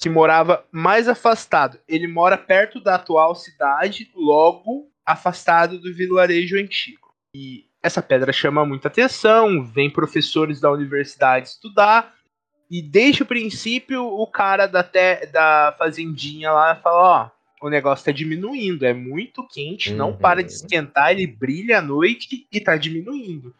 que 0.00 0.08
morava 0.08 0.66
mais 0.72 1.06
afastado. 1.08 1.78
Ele 1.86 2.08
mora 2.08 2.36
perto 2.36 2.80
da 2.80 2.96
atual 2.96 3.36
cidade, 3.36 4.10
logo 4.16 4.90
afastado 5.06 5.78
do 5.78 5.94
vilarejo 5.94 6.58
antigo. 6.58 7.14
E 7.32 7.65
essa 7.86 8.02
pedra 8.02 8.32
chama 8.32 8.66
muita 8.66 8.88
atenção, 8.88 9.64
vem 9.64 9.88
professores 9.90 10.60
da 10.60 10.70
universidade 10.70 11.48
estudar. 11.48 12.14
E 12.70 12.82
desde 12.82 13.22
o 13.22 13.26
princípio, 13.26 14.04
o 14.04 14.26
cara 14.26 14.66
da, 14.66 14.82
te- 14.82 15.26
da 15.26 15.74
fazendinha 15.78 16.50
lá 16.52 16.74
fala: 16.76 17.30
Ó, 17.62 17.66
o 17.66 17.70
negócio 17.70 18.04
tá 18.04 18.10
diminuindo, 18.12 18.84
é 18.84 18.92
muito 18.92 19.46
quente, 19.46 19.92
não 19.92 20.10
Uhum. 20.10 20.16
para 20.16 20.42
de 20.42 20.52
esquentar, 20.52 21.12
ele 21.12 21.26
brilha 21.26 21.78
à 21.78 21.82
noite 21.82 22.46
e 22.52 22.60
tá 22.60 22.76
diminuindo. 22.76 23.54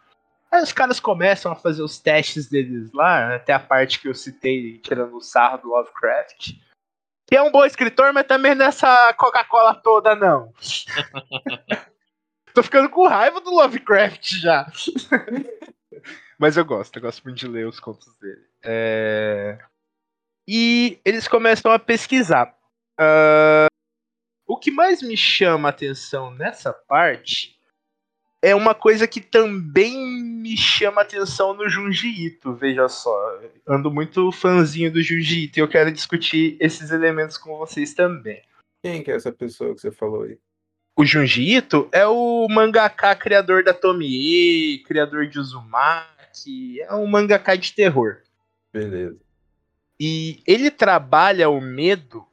Aí 0.50 0.62
os 0.62 0.72
caras 0.72 0.98
começam 1.00 1.50
a 1.52 1.56
fazer 1.56 1.82
os 1.82 1.98
testes 1.98 2.48
deles 2.48 2.92
lá, 2.92 3.34
até 3.36 3.52
a 3.52 3.58
parte 3.60 4.00
que 4.00 4.08
eu 4.08 4.14
citei, 4.14 4.78
tirando 4.78 5.16
o 5.16 5.20
sarro 5.20 5.58
do 5.58 5.68
Lovecraft. 5.68 6.52
Que 7.28 7.36
é 7.36 7.42
um 7.42 7.50
bom 7.50 7.64
escritor, 7.64 8.12
mas 8.12 8.26
também 8.26 8.54
nessa 8.54 9.12
Coca-Cola 9.14 9.74
toda, 9.74 10.14
não. 10.14 10.52
Tô 12.56 12.62
ficando 12.62 12.88
com 12.88 13.06
raiva 13.06 13.38
do 13.38 13.50
Lovecraft 13.50 14.40
já. 14.40 14.66
mas 16.40 16.56
eu 16.56 16.64
gosto, 16.64 16.96
eu 16.96 17.02
gosto 17.02 17.22
muito 17.22 17.36
de 17.36 17.46
ler 17.46 17.66
os 17.66 17.78
contos 17.78 18.10
dele. 18.16 18.46
É, 18.64 19.58
E 20.48 20.98
eles 21.04 21.28
começam 21.28 21.70
a 21.70 21.78
pesquisar. 21.78 22.56
Ah, 22.98 23.66
O 24.46 24.56
que 24.56 24.70
mais 24.70 25.02
me 25.02 25.18
chama 25.18 25.68
a 25.68 25.70
atenção 25.70 26.30
nessa 26.30 26.72
parte 26.72 27.60
é 28.42 28.54
uma 28.54 28.74
coisa 28.74 29.06
que 29.06 29.20
também 29.20 29.94
me 30.22 30.56
chama 30.56 31.02
a 31.02 31.04
atenção 31.04 31.52
no 31.52 31.68
Junji 31.68 32.08
Ito, 32.08 32.54
veja 32.54 32.88
só. 32.88 33.38
Ando 33.68 33.90
muito 33.90 34.32
fãzinho 34.32 34.90
do 34.90 35.02
Junji 35.02 35.44
Ito 35.44 35.58
e 35.58 35.60
eu 35.60 35.68
quero 35.68 35.92
discutir 35.92 36.56
esses 36.58 36.90
elementos 36.90 37.36
com 37.36 37.58
vocês 37.58 37.92
também. 37.92 38.42
Quem 38.82 39.02
que 39.02 39.10
é 39.10 39.14
essa 39.14 39.30
pessoa 39.30 39.74
que 39.74 39.82
você 39.82 39.90
falou 39.90 40.22
aí? 40.22 40.38
O 40.98 41.04
Junji 41.04 41.56
Ito 41.56 41.90
é 41.92 42.06
o 42.06 42.48
mangaka 42.48 43.14
criador 43.14 43.62
da 43.62 43.74
Tomie, 43.74 44.82
criador 44.86 45.26
de 45.26 45.38
Uzumaki, 45.38 46.80
é 46.80 46.94
um 46.94 47.06
mangaka 47.06 47.54
de 47.54 47.74
terror. 47.74 48.22
Beleza. 48.72 49.18
E 50.00 50.42
ele 50.46 50.70
trabalha 50.70 51.50
o 51.50 51.60
medo 51.60 52.26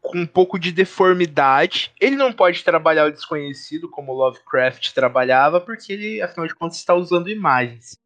com 0.00 0.18
um 0.18 0.26
pouco 0.26 0.56
de 0.56 0.70
deformidade. 0.70 1.92
Ele 2.00 2.14
não 2.14 2.32
pode 2.32 2.62
trabalhar 2.62 3.06
o 3.06 3.12
desconhecido 3.12 3.88
como 3.88 4.12
Lovecraft 4.12 4.92
trabalhava, 4.92 5.60
porque 5.60 5.92
ele, 5.92 6.22
afinal 6.22 6.46
de 6.46 6.54
contas, 6.54 6.76
está 6.76 6.94
usando 6.94 7.28
imagens. 7.28 7.98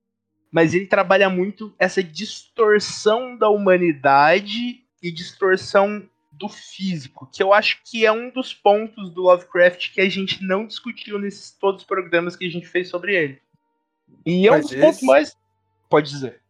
Mas 0.50 0.72
ele 0.72 0.86
trabalha 0.86 1.28
muito 1.28 1.74
essa 1.78 2.02
distorção 2.02 3.36
da 3.36 3.50
humanidade 3.50 4.82
e 5.02 5.12
distorção 5.12 6.08
do 6.40 6.48
físico, 6.48 7.28
que 7.32 7.42
eu 7.42 7.52
acho 7.52 7.82
que 7.84 8.06
é 8.06 8.10
um 8.10 8.30
dos 8.30 8.54
pontos 8.54 9.10
do 9.10 9.22
Lovecraft 9.22 9.92
que 9.92 10.00
a 10.00 10.08
gente 10.08 10.42
não 10.42 10.66
discutiu 10.66 11.18
nesses 11.18 11.50
todos 11.50 11.82
os 11.82 11.86
programas 11.86 12.34
que 12.34 12.46
a 12.46 12.50
gente 12.50 12.66
fez 12.66 12.88
sobre 12.88 13.14
ele. 13.14 13.42
E 14.24 14.48
é 14.48 14.50
um 14.50 14.54
Mas 14.54 14.66
dos 14.66 14.74
pontos 14.74 14.96
esse- 14.96 15.06
mais. 15.06 15.36
Pode 15.88 16.08
dizer. 16.10 16.40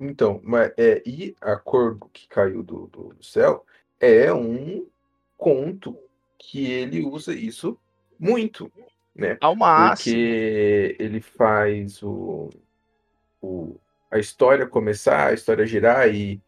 Então, 0.00 0.40
mas, 0.42 0.72
é, 0.76 1.02
e 1.06 1.34
a 1.40 1.56
cor 1.56 1.98
que 2.12 2.26
caiu 2.28 2.62
do, 2.62 2.86
do- 2.86 3.14
do 3.14 3.24
céu 3.24 3.64
é 4.00 4.32
um 4.32 4.86
conto 5.36 5.96
que 6.38 6.70
ele 6.70 7.04
usa 7.04 7.34
isso 7.34 7.78
muito, 8.18 8.72
né? 9.14 9.36
Ao 9.40 9.54
máximo. 9.54 10.14
Porque 10.16 10.96
ele 10.98 11.20
faz 11.20 12.02
o, 12.02 12.50
o- 13.42 13.76
a 14.10 14.18
história 14.18 14.66
começar, 14.66 15.28
a 15.28 15.34
história 15.34 15.66
girar 15.66 16.08
e 16.14 16.40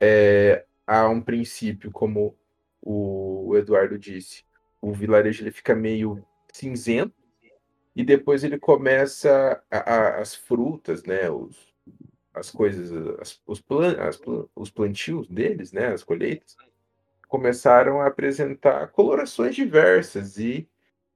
é, 0.00 0.64
há 0.86 1.08
um 1.08 1.20
princípio, 1.20 1.90
como 1.90 2.36
o 2.82 3.54
Eduardo 3.56 3.98
disse, 3.98 4.44
o 4.80 4.92
vilarejo 4.92 5.42
ele 5.42 5.50
fica 5.50 5.74
meio 5.74 6.24
cinzento 6.52 7.14
e 7.94 8.04
depois 8.04 8.44
ele 8.44 8.58
começa 8.58 9.62
a- 9.70 9.94
a- 9.94 10.20
as 10.20 10.34
frutas, 10.34 11.02
né, 11.04 11.30
os, 11.30 11.74
as 12.34 12.50
coisas, 12.50 12.92
as- 13.20 13.42
os, 13.46 13.60
plan, 13.60 13.96
as 14.00 14.20
os 14.54 14.70
plantios 14.70 15.26
deles, 15.28 15.72
né, 15.72 15.88
as 15.88 16.04
colheitas, 16.04 16.56
começaram 17.28 18.00
a 18.00 18.06
apresentar 18.06 18.88
colorações 18.88 19.54
diversas 19.54 20.38
e 20.38 20.68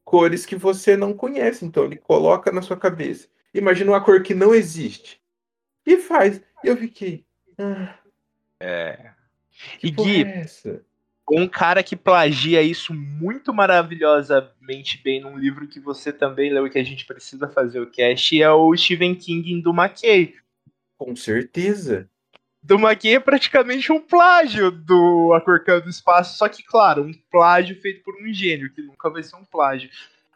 cores 0.05 0.45
que 0.45 0.57
você 0.57 0.97
não 0.97 1.15
conhece. 1.15 1.65
Então 1.65 1.85
ele 1.85 1.97
coloca 1.97 2.51
na 2.51 2.63
sua 2.63 2.77
cabeça. 2.77 3.29
Imagina 3.55 3.93
uma 3.93 4.05
cor 4.05 4.23
que 4.23 4.35
não 4.35 4.55
existe. 4.55 5.23
E 5.87 5.99
faz. 5.99 6.41
Eu 6.65 6.77
fiquei. 6.77 7.25
Ah, 7.59 7.99
É. 8.59 9.13
que 9.79 9.89
E 9.89 9.91
Gui, 9.91 10.25
é 10.25 10.81
um 11.31 11.47
cara 11.47 11.83
que 11.83 11.95
plagia 11.95 12.61
isso 12.63 12.93
muito 12.93 13.55
maravilhosamente 13.55 15.01
bem 15.03 15.21
num 15.21 15.39
livro 15.39 15.69
que 15.69 15.79
você 15.79 16.13
também 16.13 16.53
leu 16.53 16.67
e 16.67 16.71
que 16.71 16.79
a 16.79 16.85
gente 16.85 17.07
precisa 17.07 17.49
fazer 17.49 17.81
o 17.81 17.91
cast 17.91 18.43
é 18.43 18.51
o 18.51 18.77
Stephen 18.77 19.15
King 19.15 19.53
em 19.53 19.61
do 19.61 19.71
McKay. 19.71 20.35
Com 20.99 21.15
certeza. 21.15 22.09
Do 22.63 22.75
McKay 22.75 23.15
é 23.15 23.21
praticamente 23.21 23.91
um 23.91 24.01
plágio 24.01 24.71
do 24.71 25.33
A 25.33 25.41
Corcão 25.41 25.81
do 25.81 25.89
Espaço, 25.89 26.37
só 26.37 26.49
que, 26.49 26.63
claro, 26.63 27.03
um 27.03 27.13
plágio 27.31 27.81
feito 27.81 28.03
por 28.03 28.15
um 28.21 28.33
gênio, 28.33 28.71
que 28.73 28.83
nunca 28.83 29.09
vai 29.09 29.23
ser 29.23 29.37
um 29.37 29.45
plágio. 29.45 29.89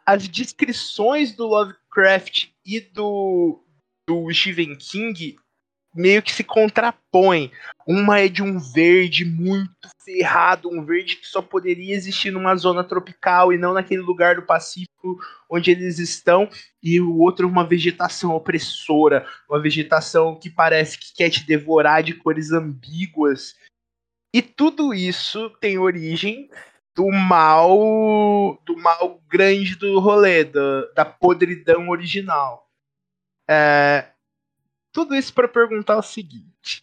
As 0.05 0.27
descrições 0.27 1.35
do 1.35 1.45
Lovecraft 1.45 2.47
e 2.65 2.79
do, 2.79 3.63
do 4.07 4.31
Stephen 4.33 4.75
King 4.75 5.37
meio 5.95 6.21
que 6.21 6.31
se 6.31 6.43
contrapõem. 6.43 7.51
Uma 7.87 8.19
é 8.19 8.27
de 8.27 8.43
um 8.43 8.59
verde 8.59 9.23
muito 9.23 9.71
ferrado, 10.03 10.69
um 10.69 10.83
verde 10.83 11.15
que 11.15 11.27
só 11.27 11.41
poderia 11.41 11.95
existir 11.95 12.31
numa 12.31 12.55
zona 12.55 12.83
tropical 12.83 13.53
e 13.53 13.57
não 13.57 13.73
naquele 13.73 14.01
lugar 14.01 14.35
do 14.35 14.41
Pacífico 14.41 15.17
onde 15.49 15.71
eles 15.71 15.99
estão, 15.99 16.49
e 16.81 16.99
o 16.99 17.17
outro 17.19 17.47
uma 17.47 17.65
vegetação 17.65 18.31
opressora, 18.31 19.25
uma 19.49 19.61
vegetação 19.61 20.37
que 20.39 20.49
parece 20.49 20.97
que 20.97 21.13
quer 21.13 21.29
te 21.29 21.45
devorar 21.45 22.03
de 22.03 22.13
cores 22.13 22.51
ambíguas. 22.51 23.55
E 24.33 24.41
tudo 24.41 24.93
isso 24.93 25.49
tem 25.61 25.77
origem 25.77 26.49
do 26.95 27.09
mal 27.11 28.59
do 28.65 28.77
mal 28.77 29.21
grande 29.29 29.75
do 29.75 29.99
rolê, 29.99 30.43
da, 30.43 30.85
da 30.95 31.05
podridão 31.05 31.89
original. 31.89 32.67
É, 33.47 34.09
tudo 34.95 35.13
isso 35.13 35.33
para 35.33 35.49
perguntar 35.49 35.97
o 35.97 36.01
seguinte: 36.01 36.81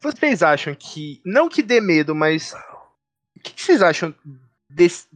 vocês 0.00 0.44
acham 0.44 0.76
que 0.76 1.20
não 1.24 1.48
que 1.48 1.60
dê 1.60 1.80
medo, 1.80 2.14
mas 2.14 2.54
o 3.36 3.40
que, 3.40 3.52
que 3.52 3.60
vocês 3.60 3.82
acham 3.82 4.14
desse, 4.70 5.08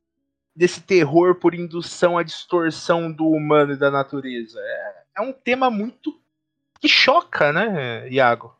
desse 0.54 0.82
terror 0.82 1.36
por 1.36 1.54
indução 1.54 2.18
à 2.18 2.24
distorção 2.24 3.12
do 3.12 3.28
humano 3.28 3.72
e 3.72 3.78
da 3.78 3.92
natureza? 3.92 4.58
É, 4.60 5.02
é 5.18 5.20
um 5.20 5.32
tema 5.32 5.70
muito 5.70 6.20
que 6.80 6.88
choca, 6.88 7.52
né, 7.52 8.08
Iago? 8.10 8.56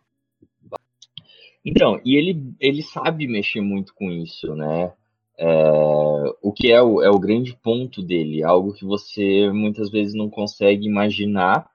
Então, 1.65 2.01
e 2.05 2.17
ele, 2.17 2.55
ele 2.61 2.83
sabe 2.83 3.27
mexer 3.27 3.61
muito 3.61 3.93
com 3.95 4.11
isso, 4.11 4.55
né? 4.55 4.93
É, 5.37 6.35
o 6.43 6.53
que 6.53 6.71
é 6.71 6.81
o, 6.81 7.03
é 7.03 7.11
o 7.11 7.19
grande 7.19 7.57
ponto 7.57 8.03
dele, 8.03 8.45
algo 8.45 8.73
que 8.75 8.85
você 8.85 9.51
muitas 9.51 9.91
vezes 9.91 10.15
não 10.15 10.31
consegue 10.31 10.87
imaginar. 10.87 11.70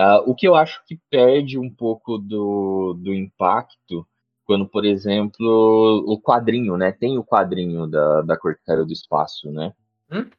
Ah, 0.00 0.22
o 0.24 0.32
que 0.32 0.46
eu 0.46 0.54
acho 0.54 0.80
que 0.86 0.96
perde 1.10 1.58
um 1.58 1.68
pouco 1.68 2.18
do, 2.18 2.94
do 3.02 3.12
impacto 3.12 4.06
quando, 4.44 4.64
por 4.68 4.84
exemplo, 4.84 6.04
o 6.06 6.20
quadrinho, 6.20 6.76
né? 6.76 6.92
Tem 6.92 7.18
o 7.18 7.24
quadrinho 7.24 7.84
da, 7.88 8.22
da 8.22 8.36
Corteira 8.36 8.84
do 8.84 8.92
Espaço, 8.92 9.50
né? 9.50 9.74
Hum? 10.08 10.30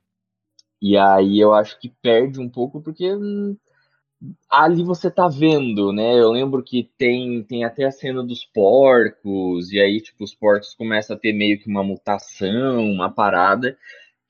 E 0.82 0.98
aí 0.98 1.38
eu 1.38 1.54
acho 1.54 1.78
que 1.78 1.90
perde 2.02 2.40
um 2.40 2.50
pouco 2.50 2.82
porque 2.82 3.14
hum, 3.14 3.58
ali 4.50 4.82
você 4.82 5.12
tá 5.12 5.28
vendo, 5.28 5.92
né? 5.92 6.18
Eu 6.18 6.32
lembro 6.32 6.64
que 6.64 6.90
tem, 6.98 7.44
tem 7.44 7.66
até 7.66 7.84
a 7.84 7.92
cena 7.92 8.24
dos 8.24 8.46
porcos, 8.46 9.74
e 9.74 9.80
aí, 9.82 10.00
tipo, 10.02 10.24
os 10.24 10.34
porcos 10.34 10.74
começam 10.74 11.18
a 11.18 11.20
ter 11.20 11.34
meio 11.34 11.60
que 11.60 11.70
uma 11.70 11.84
mutação, 11.84 12.90
uma 12.90 13.12
parada, 13.12 13.78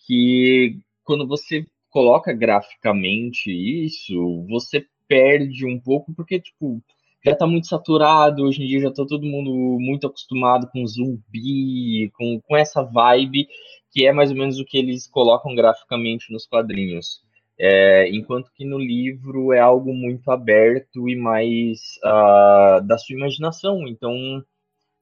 que 0.08 0.80
quando 1.04 1.28
você 1.28 1.68
coloca 1.92 2.34
graficamente 2.34 3.52
isso, 3.52 4.44
você 4.50 4.88
perde 5.10 5.66
um 5.66 5.80
pouco, 5.80 6.14
porque, 6.14 6.40
tipo, 6.40 6.82
já 7.26 7.36
tá 7.36 7.48
muito 7.48 7.68
saturado, 7.68 8.44
hoje 8.44 8.64
em 8.64 8.68
dia 8.68 8.80
já 8.80 8.92
tá 8.92 9.06
todo 9.06 9.26
mundo 9.26 9.52
muito 9.80 10.08
acostumado 10.08 10.70
com 10.72 10.86
zumbi, 10.86 12.10
com, 12.16 12.40
com 12.42 12.56
essa 12.56 12.84
vibe, 12.84 13.48
que 13.92 14.06
é 14.06 14.14
mais 14.14 14.30
ou 14.30 14.38
menos 14.38 14.60
o 14.60 14.66
que 14.66 14.78
eles 14.78 15.08
colocam 15.08 15.56
graficamente 15.56 16.32
nos 16.32 16.46
quadrinhos. 16.46 17.22
É, 17.58 18.08
enquanto 18.10 18.52
que 18.54 18.64
no 18.64 18.78
livro 18.78 19.52
é 19.52 19.60
algo 19.60 19.94
muito 19.94 20.32
aberto 20.32 21.10
e 21.10 21.16
mais 21.16 22.00
ah, 22.06 22.80
da 22.86 22.98
sua 22.98 23.16
imaginação. 23.18 23.86
Então, 23.88 24.16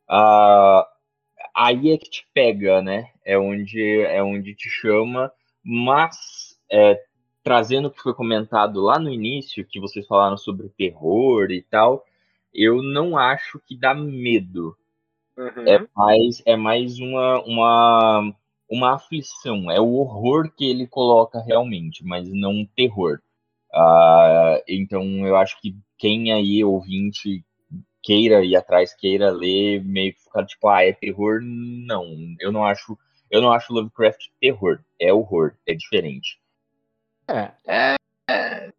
ah, 0.10 0.88
aí 1.56 1.92
é 1.92 1.98
que 1.98 2.10
te 2.10 2.28
pega, 2.34 2.82
né? 2.82 3.12
É 3.24 3.38
onde, 3.38 4.02
é 4.02 4.24
onde 4.24 4.56
te 4.56 4.70
chama, 4.70 5.32
mas 5.64 6.58
é, 6.72 7.00
trazendo 7.48 7.88
o 7.88 7.92
que 7.92 8.02
foi 8.02 8.14
comentado 8.14 8.82
lá 8.82 9.00
no 9.00 9.10
início, 9.10 9.66
que 9.66 9.80
vocês 9.80 10.06
falaram 10.06 10.36
sobre 10.36 10.68
terror 10.68 11.50
e 11.50 11.62
tal, 11.62 12.04
eu 12.54 12.84
não 12.84 13.18
acho 13.18 13.58
que 13.66 13.74
dá 13.74 13.94
medo. 13.94 14.76
É 15.66 15.80
mais, 15.96 16.44
é 16.46 16.56
mais 16.58 17.00
uma, 17.00 17.42
uma, 17.44 18.36
uma 18.70 18.96
aflição, 18.96 19.72
é 19.72 19.80
o 19.80 19.94
horror 19.94 20.52
que 20.58 20.66
ele 20.66 20.86
coloca 20.86 21.40
realmente, 21.40 22.04
mas 22.04 22.28
não 22.30 22.52
um 22.52 22.68
terror. 22.76 23.22
Ah, 23.74 24.62
então 24.68 25.26
eu 25.26 25.38
acho 25.38 25.58
que 25.62 25.74
quem 25.98 26.34
aí, 26.34 26.62
ouvinte, 26.66 27.46
queira 28.04 28.44
ir 28.44 28.58
atrás, 28.58 28.94
queira 28.94 29.32
ler, 29.32 29.82
meio 29.86 30.14
que 30.14 30.22
ficar 30.22 30.46
tipo, 30.46 30.68
ah, 30.68 30.84
é 30.84 30.92
terror? 30.92 31.40
Não, 31.42 32.04
eu 32.42 32.52
não 32.52 32.66
acho, 32.66 32.98
eu 33.32 33.42
não 33.42 33.54
acho 33.54 33.72
Lovecraft 33.72 34.20
terror, 34.42 34.82
é 35.00 35.14
horror, 35.14 35.54
é 35.66 35.74
diferente. 35.74 36.42
É, 37.28 37.52
é, 37.68 37.96
é. 38.30 38.70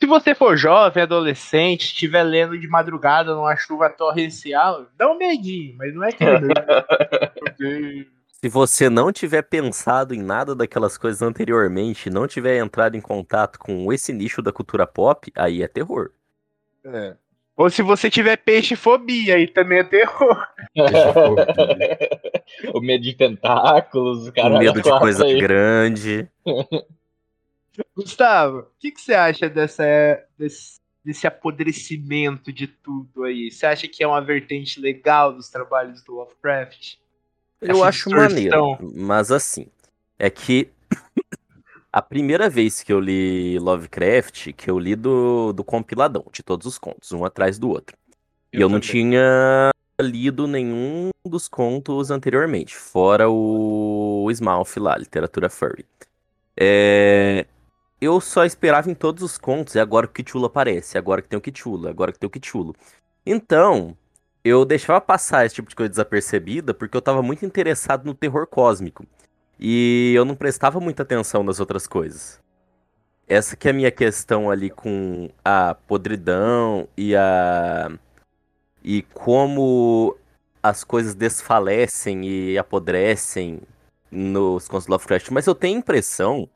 Se 0.00 0.06
você 0.06 0.34
for 0.34 0.56
jovem, 0.56 1.02
adolescente, 1.02 1.86
estiver 1.86 2.22
lendo 2.22 2.58
de 2.58 2.68
madrugada 2.68 3.34
numa 3.34 3.56
chuva 3.56 3.90
torrencial, 3.90 4.86
dá 4.96 5.10
um 5.10 5.18
medinho, 5.18 5.76
mas 5.76 5.92
não 5.94 6.04
é 6.04 6.12
que. 6.12 6.24
Deus. 7.58 8.06
Se 8.40 8.48
você 8.48 8.88
não 8.88 9.10
tiver 9.10 9.42
pensado 9.42 10.14
em 10.14 10.22
nada 10.22 10.54
daquelas 10.54 10.96
coisas 10.96 11.20
anteriormente, 11.22 12.08
não 12.08 12.28
tiver 12.28 12.58
entrado 12.58 12.96
em 12.96 13.00
contato 13.00 13.58
com 13.58 13.92
esse 13.92 14.12
nicho 14.12 14.40
da 14.40 14.52
cultura 14.52 14.86
pop, 14.86 15.32
aí 15.34 15.60
é 15.60 15.66
terror. 15.66 16.12
É. 16.84 17.16
Ou 17.56 17.68
se 17.68 17.82
você 17.82 18.08
tiver 18.08 18.36
peixe-fobia, 18.36 19.34
aí 19.34 19.48
também 19.48 19.80
é 19.80 19.84
terror. 19.84 20.46
o 22.72 22.80
medo 22.80 23.02
de 23.02 23.14
tentáculos, 23.14 24.28
o 24.28 24.32
cara. 24.32 24.50
Com 24.50 24.58
medo 24.60 24.80
de 24.80 24.98
coisa 25.00 25.24
aí. 25.24 25.40
grande. 25.40 26.28
Gustavo, 27.94 28.58
o 28.60 28.66
que, 28.78 28.90
que 28.90 29.00
você 29.00 29.14
acha 29.14 29.48
dessa, 29.48 29.84
desse, 30.36 30.78
desse 31.04 31.26
apodrecimento 31.26 32.52
de 32.52 32.66
tudo 32.66 33.24
aí? 33.24 33.50
Você 33.50 33.66
acha 33.66 33.88
que 33.88 34.02
é 34.02 34.06
uma 34.06 34.20
vertente 34.20 34.80
legal 34.80 35.32
dos 35.32 35.48
trabalhos 35.48 36.02
do 36.02 36.14
Lovecraft? 36.14 36.96
Eu 37.60 37.76
Essa 37.76 37.88
acho 37.88 38.10
distorção. 38.10 38.70
maneiro. 38.70 38.78
Mas 38.94 39.32
assim, 39.32 39.66
é 40.18 40.30
que 40.30 40.68
a 41.92 42.02
primeira 42.02 42.48
vez 42.48 42.82
que 42.82 42.92
eu 42.92 43.00
li 43.00 43.58
Lovecraft, 43.58 44.52
que 44.52 44.70
eu 44.70 44.78
li 44.78 44.94
do, 44.94 45.52
do 45.52 45.64
compiladão, 45.64 46.24
de 46.32 46.42
todos 46.42 46.66
os 46.66 46.78
contos, 46.78 47.12
um 47.12 47.24
atrás 47.24 47.58
do 47.58 47.68
outro. 47.68 47.96
E 48.52 48.60
eu, 48.60 48.68
não 48.68 48.80
também. 48.80 48.90
tinha 48.90 49.70
lido 50.00 50.46
nenhum 50.46 51.10
dos 51.26 51.48
contos 51.48 52.10
anteriormente, 52.10 52.76
fora 52.76 53.28
o 53.28 54.28
Smalf 54.30 54.76
lá, 54.76 54.96
literatura 54.96 55.50
furry. 55.50 55.84
É, 56.56 57.46
Eu 58.00 58.20
só 58.20 58.44
esperava 58.44 58.90
em 58.90 58.94
todos 58.94 59.22
os 59.22 59.36
contos, 59.36 59.74
é 59.74 59.80
agora 59.80 60.06
que 60.06 60.20
o 60.20 60.24
Kichulo 60.24 60.46
aparece, 60.46 60.96
é 60.96 60.98
agora 60.98 61.20
que 61.20 61.28
tem 61.28 61.38
o 61.38 61.42
Kichulo, 61.42 61.88
é 61.88 61.90
agora 61.90 62.12
que 62.12 62.18
tem 62.18 62.28
o 62.28 62.30
Kichulo. 62.30 62.74
Então, 63.26 63.96
eu 64.44 64.64
deixava 64.64 65.00
passar 65.00 65.44
esse 65.44 65.56
tipo 65.56 65.68
de 65.68 65.74
coisa 65.74 65.90
desapercebida 65.90 66.72
porque 66.72 66.96
eu 66.96 67.02
tava 67.02 67.22
muito 67.22 67.44
interessado 67.44 68.04
no 68.04 68.14
terror 68.14 68.46
cósmico. 68.46 69.04
E 69.58 70.12
eu 70.14 70.24
não 70.24 70.36
prestava 70.36 70.78
muita 70.78 71.02
atenção 71.02 71.42
nas 71.42 71.58
outras 71.58 71.86
coisas. 71.86 72.40
Essa 73.26 73.56
que 73.56 73.68
é 73.68 73.72
a 73.72 73.74
minha 73.74 73.90
questão 73.90 74.50
ali 74.50 74.70
com 74.70 75.28
a 75.44 75.74
podridão 75.74 76.88
e 76.96 77.14
a. 77.16 77.90
E 78.82 79.02
como 79.12 80.16
as 80.62 80.84
coisas 80.84 81.14
desfalecem 81.14 82.24
e 82.24 82.56
apodrecem 82.56 83.60
nos 84.10 84.68
contos 84.68 84.86
Lovecraft. 84.86 85.30
Mas 85.30 85.46
eu 85.46 85.54
tenho 85.54 85.76
a 85.76 85.80
impressão 85.80 86.48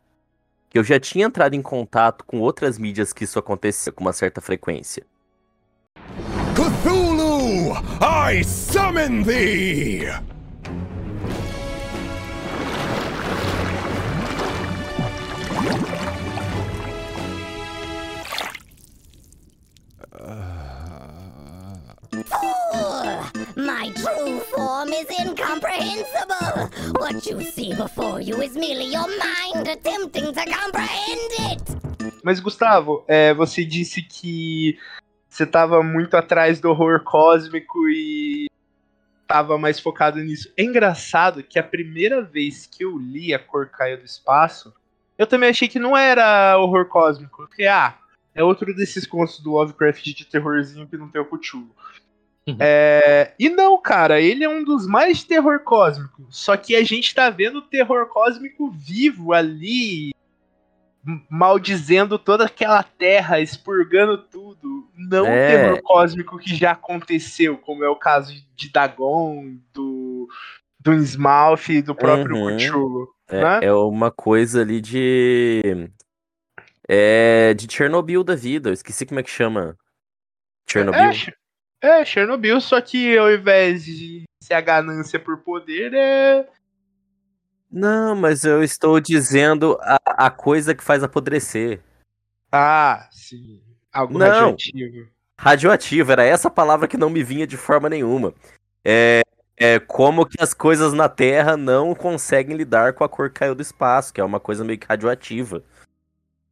que 0.73 0.79
eu 0.79 0.83
já 0.83 0.99
tinha 0.99 1.27
entrado 1.27 1.53
em 1.53 1.61
contato 1.61 2.25
com 2.25 2.41
outras 2.41 2.79
mídias 2.79 3.13
que 3.13 3.25
isso 3.25 3.39
acontecia 3.39 3.93
com 3.93 4.01
uma 4.01 4.13
certa 4.15 4.41
frequência. 4.41 5.05
Cthulhu, 6.55 7.75
I 8.01 8.43
summon 8.43 9.23
thee! 9.23 10.32
True 24.03 24.41
form 24.41 24.89
is 24.89 25.07
incomprehensible. 25.19 26.71
What 26.99 27.25
you 27.27 27.41
see 27.43 27.75
before 27.75 28.21
you 28.21 28.43
is 28.43 28.55
merely 28.55 28.87
your 28.87 29.07
mind 29.07 29.69
attempting 29.69 30.33
to 30.35 30.45
comprehend 30.45 31.31
it. 31.51 31.63
Mas, 32.25 32.41
Gustavo, 32.41 33.05
é, 33.07 33.33
você 33.35 33.65
disse 33.65 34.03
que 34.03 34.79
você 35.29 35.47
tava 35.47 35.83
muito 35.83 36.17
atrás 36.17 36.61
do 36.61 36.71
horror 36.71 37.01
cósmico 37.05 37.89
e 37.89 38.49
tava 39.27 39.57
mais 39.57 39.81
focado 39.81 40.19
nisso. 40.19 40.53
É 40.57 40.63
engraçado 40.63 41.43
que 41.43 41.59
a 41.59 41.63
primeira 41.63 42.23
vez 42.23 42.67
que 42.67 42.85
eu 42.85 42.99
li 42.99 43.33
A 43.33 43.39
Cor 43.39 43.69
Caiu 43.69 43.99
do 43.99 44.05
Espaço, 44.05 44.75
eu 45.17 45.27
também 45.27 45.51
achei 45.51 45.69
que 45.69 45.79
não 45.79 45.97
era 45.97 46.59
horror 46.59 46.87
cósmico. 46.87 47.37
Porque, 47.37 47.65
ah, 47.65 47.97
é 48.35 48.43
outro 48.43 48.75
desses 48.75 49.07
contos 49.07 49.41
do 49.41 49.53
Lovecraft 49.53 50.05
de 50.05 50.25
terrorzinho 50.25 50.87
que 50.87 50.97
não 50.97 51.09
tem 51.09 51.21
o 51.21 51.25
Cthulhu. 51.25 51.75
É, 52.59 53.33
e 53.39 53.49
não, 53.49 53.81
cara, 53.81 54.21
ele 54.21 54.43
é 54.43 54.49
um 54.49 54.65
dos 54.65 54.87
mais 54.87 55.23
terror 55.23 55.61
cósmico. 55.61 56.27
Só 56.29 56.57
que 56.57 56.75
a 56.75 56.83
gente 56.83 57.15
tá 57.15 57.31
vendo 57.31 57.59
o 57.59 57.63
terror 57.63 58.07
cósmico 58.09 58.69
vivo 58.71 59.33
ali, 59.33 60.13
maldizendo 61.31 62.19
toda 62.19 62.47
aquela 62.47 62.83
terra, 62.83 63.41
expurgando 63.41 64.19
tudo. 64.19 64.89
Não 64.97 65.25
o 65.25 65.29
É. 65.29 65.47
terror 65.57 65.83
cósmico 65.83 66.39
que 66.39 66.55
já 66.55 66.73
aconteceu, 66.73 67.57
como 67.59 67.85
é 67.85 67.89
o 67.89 67.97
caso 67.97 68.33
de 68.57 68.71
Dagon, 68.71 69.57
do, 69.73 70.29
do 70.81 70.95
Smalf 70.95 71.69
e 71.71 71.83
do 71.83 71.95
próprio 71.95 72.37
Uhum. 72.37 72.57
Cthulhu. 72.57 73.09
né? 73.31 73.61
É, 73.63 73.67
é 73.67 73.73
uma 73.73 74.11
coisa 74.11 74.61
ali 74.63 74.81
de. 74.81 75.89
É. 76.89 77.55
De 77.55 77.73
Chernobyl 77.73 78.23
da 78.25 78.35
vida. 78.35 78.69
Eu 78.69 78.75
esqueci 78.75 79.07
como 79.07 79.21
é 79.21 79.23
que 79.23 79.31
chama. 79.31 79.77
Chernobyl? 80.69 81.11
É, 81.11 81.33
é, 81.83 82.05
Chernobyl, 82.05 82.61
só 82.61 82.81
que 82.81 83.19
ao 83.19 83.31
invés 83.31 83.85
de 83.85 84.23
ser 84.41 84.55
a 84.55 84.61
ganância 84.61 85.19
por 85.19 85.39
poder, 85.39 85.93
é. 85.93 86.49
Não, 87.71 88.15
mas 88.15 88.45
eu 88.45 88.63
estou 88.63 89.01
dizendo 89.01 89.77
a, 89.81 90.27
a 90.27 90.31
coisa 90.31 90.75
que 90.75 90.85
faz 90.85 91.03
apodrecer. 91.03 91.81
Ah, 92.53 93.09
sim. 93.11 93.61
Algo 93.93 94.17
Não. 94.17 94.27
radioativo. 94.27 95.09
Radioativo, 95.39 96.13
era 96.13 96.25
essa 96.25 96.49
palavra 96.49 96.87
que 96.87 96.97
não 96.97 97.11
me 97.11 97.25
vinha 97.25 97.47
de 97.47 97.57
forma 97.57 97.89
nenhuma. 97.89 98.33
É, 98.85 99.23
é 99.57 99.81
como 99.81 100.25
que 100.25 100.41
as 100.41 100.55
coisas 100.55 100.93
na 100.93 101.09
Terra 101.09 101.57
não 101.57 101.95
conseguem 101.95 102.57
lidar 102.57 102.93
com 102.93 103.03
a 103.03 103.09
cor 103.09 103.29
que 103.29 103.41
caiu 103.41 103.55
do 103.55 103.63
espaço, 103.63 104.13
que 104.13 104.21
é 104.21 104.25
uma 104.25 104.39
coisa 104.39 104.65
meio 104.65 104.79
que 104.79 104.87
radioativa. 104.87 105.65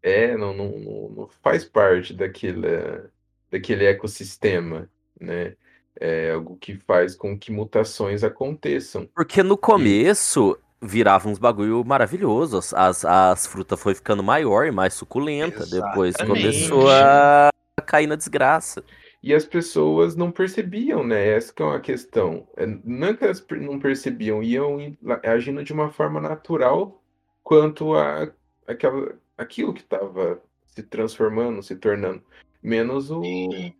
É, 0.02 0.36
não, 0.36 0.52
não, 0.54 0.70
não, 0.78 1.08
não 1.10 1.28
faz 1.42 1.64
parte 1.64 2.14
daquele, 2.14 3.04
daquele 3.50 3.84
ecossistema, 3.84 4.88
né? 5.20 5.54
É 5.98 6.32
algo 6.32 6.56
que 6.56 6.76
faz 6.76 7.14
com 7.14 7.38
que 7.38 7.52
mutações 7.52 8.24
aconteçam. 8.24 9.08
Porque 9.14 9.42
no 9.42 9.56
começo 9.56 10.56
virava 10.80 11.28
uns 11.28 11.38
bagulho 11.38 11.84
maravilhoso. 11.84 12.58
As, 12.58 12.72
as, 12.72 13.04
as 13.04 13.46
frutas 13.46 13.80
foi 13.80 13.94
ficando 13.94 14.22
maior 14.22 14.66
e 14.66 14.70
mais 14.70 14.94
suculenta. 14.94 15.66
Depois 15.66 16.14
Exatamente. 16.14 16.40
começou 16.40 16.90
a 16.90 17.50
cair 17.86 18.06
na 18.06 18.16
desgraça. 18.16 18.82
E 19.22 19.34
as 19.34 19.44
pessoas 19.44 20.16
não 20.16 20.30
percebiam, 20.30 21.04
né? 21.04 21.28
Essa 21.28 21.52
que 21.52 21.60
é 21.60 21.64
uma 21.64 21.80
questão. 21.80 22.48
É, 22.56 22.66
Não 22.84 23.08
é 23.08 23.14
que 23.14 23.24
elas 23.24 23.44
não 23.50 23.78
percebiam, 23.78 24.42
iam 24.42 24.96
agindo 25.22 25.62
de 25.62 25.72
uma 25.72 25.90
forma 25.90 26.20
natural 26.20 27.02
quanto 27.42 27.94
a 27.94 28.30
aquela, 28.66 29.14
aquilo 29.36 29.74
que 29.74 29.80
estava 29.80 30.40
se 30.66 30.82
transformando, 30.82 31.62
se 31.62 31.76
tornando. 31.76 32.22
Menos 32.62 33.10
o, 33.10 33.22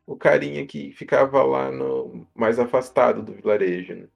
o 0.07 0.17
carinha 0.17 0.67
que 0.67 0.93
ficava 0.93 1.43
lá 1.43 1.71
no 1.71 2.27
mais 2.35 2.59
afastado 2.59 3.23
do 3.23 3.35
vilarejo, 3.35 3.95
né? 3.95 4.07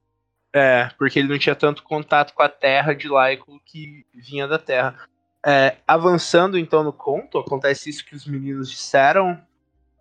É, 0.55 0.89
porque 0.97 1.19
ele 1.19 1.29
não 1.29 1.39
tinha 1.39 1.55
tanto 1.55 1.83
contato 1.83 2.33
com 2.33 2.43
a 2.43 2.49
terra 2.49 2.95
de 2.95 3.09
lá 3.09 3.33
e 3.33 3.37
com 3.37 3.57
o 3.57 3.61
que 3.61 4.07
vinha 4.15 4.47
da 4.47 4.59
terra. 4.59 4.97
É, 5.45 5.77
avançando 5.87 6.57
então 6.57 6.83
no 6.83 6.93
conto, 6.93 7.39
acontece 7.39 7.91
isso 7.91 8.05
que 8.05 8.15
os 8.15 8.27
meninos 8.27 8.71
disseram. 8.71 9.39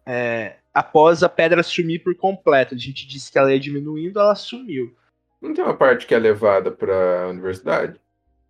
é, 0.06 0.58
após 0.73 1.21
a 1.23 1.30
pedra 1.30 1.62
sumir 1.62 2.04
por 2.04 2.15
completo. 2.15 2.73
A 2.73 2.78
gente 2.78 3.08
disse 3.08 3.32
que 3.32 3.38
ela 3.38 3.54
ia 3.54 3.60
diminuindo, 3.60 4.19
ela 4.19 4.36
sumiu. 4.36 4.95
Não 5.41 5.54
tem 5.54 5.63
uma 5.63 5.76
parte 5.76 6.08
que 6.08 6.15
é 6.15 6.19
levada 6.19 6.71
para 6.71 7.26
a 7.26 7.28
universidade? 7.30 7.99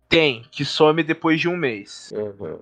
Tem, 0.08 0.42
que 0.50 0.64
some 0.64 1.02
depois 1.02 1.40
de 1.40 1.48
um 1.48 1.56
mês. 1.56 2.12
Aham. 2.14 2.60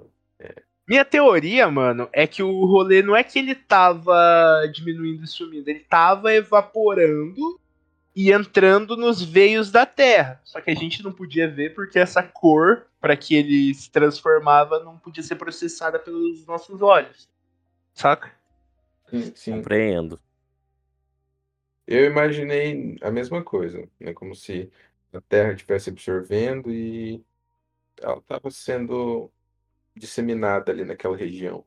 Minha 0.86 1.04
teoria, 1.04 1.70
mano, 1.70 2.08
é 2.12 2.26
que 2.26 2.42
o 2.42 2.64
rolê 2.64 3.02
não 3.02 3.14
é 3.14 3.22
que 3.22 3.38
ele 3.38 3.54
tava 3.54 4.66
diminuindo 4.72 5.24
e 5.24 5.28
sumindo, 5.28 5.68
ele 5.68 5.80
tava 5.80 6.32
evaporando 6.34 7.60
e 8.14 8.30
entrando 8.32 8.96
nos 8.96 9.22
veios 9.22 9.70
da 9.70 9.86
Terra. 9.86 10.40
Só 10.44 10.60
que 10.60 10.70
a 10.70 10.74
gente 10.74 11.02
não 11.02 11.12
podia 11.12 11.48
ver 11.48 11.74
porque 11.74 11.98
essa 11.98 12.22
cor 12.22 12.86
para 13.00 13.16
que 13.16 13.34
ele 13.34 13.72
se 13.74 13.90
transformava 13.90 14.82
não 14.82 14.98
podia 14.98 15.22
ser 15.22 15.36
processada 15.36 15.98
pelos 15.98 16.46
nossos 16.46 16.82
olhos. 16.82 17.28
Saca? 17.94 18.32
Sim. 19.34 19.56
Compreendo. 19.56 20.18
Eu 21.86 22.06
imaginei 22.06 22.96
a 23.02 23.10
mesma 23.10 23.42
coisa, 23.42 23.88
né? 24.00 24.12
Como 24.12 24.34
se 24.34 24.70
a 25.12 25.20
Terra 25.20 25.52
estivesse 25.52 25.90
absorvendo 25.90 26.70
e 26.70 27.22
ela 28.00 28.18
estava 28.18 28.50
sendo 28.50 29.30
disseminada 29.96 30.72
ali 30.72 30.84
naquela 30.84 31.16
região. 31.16 31.64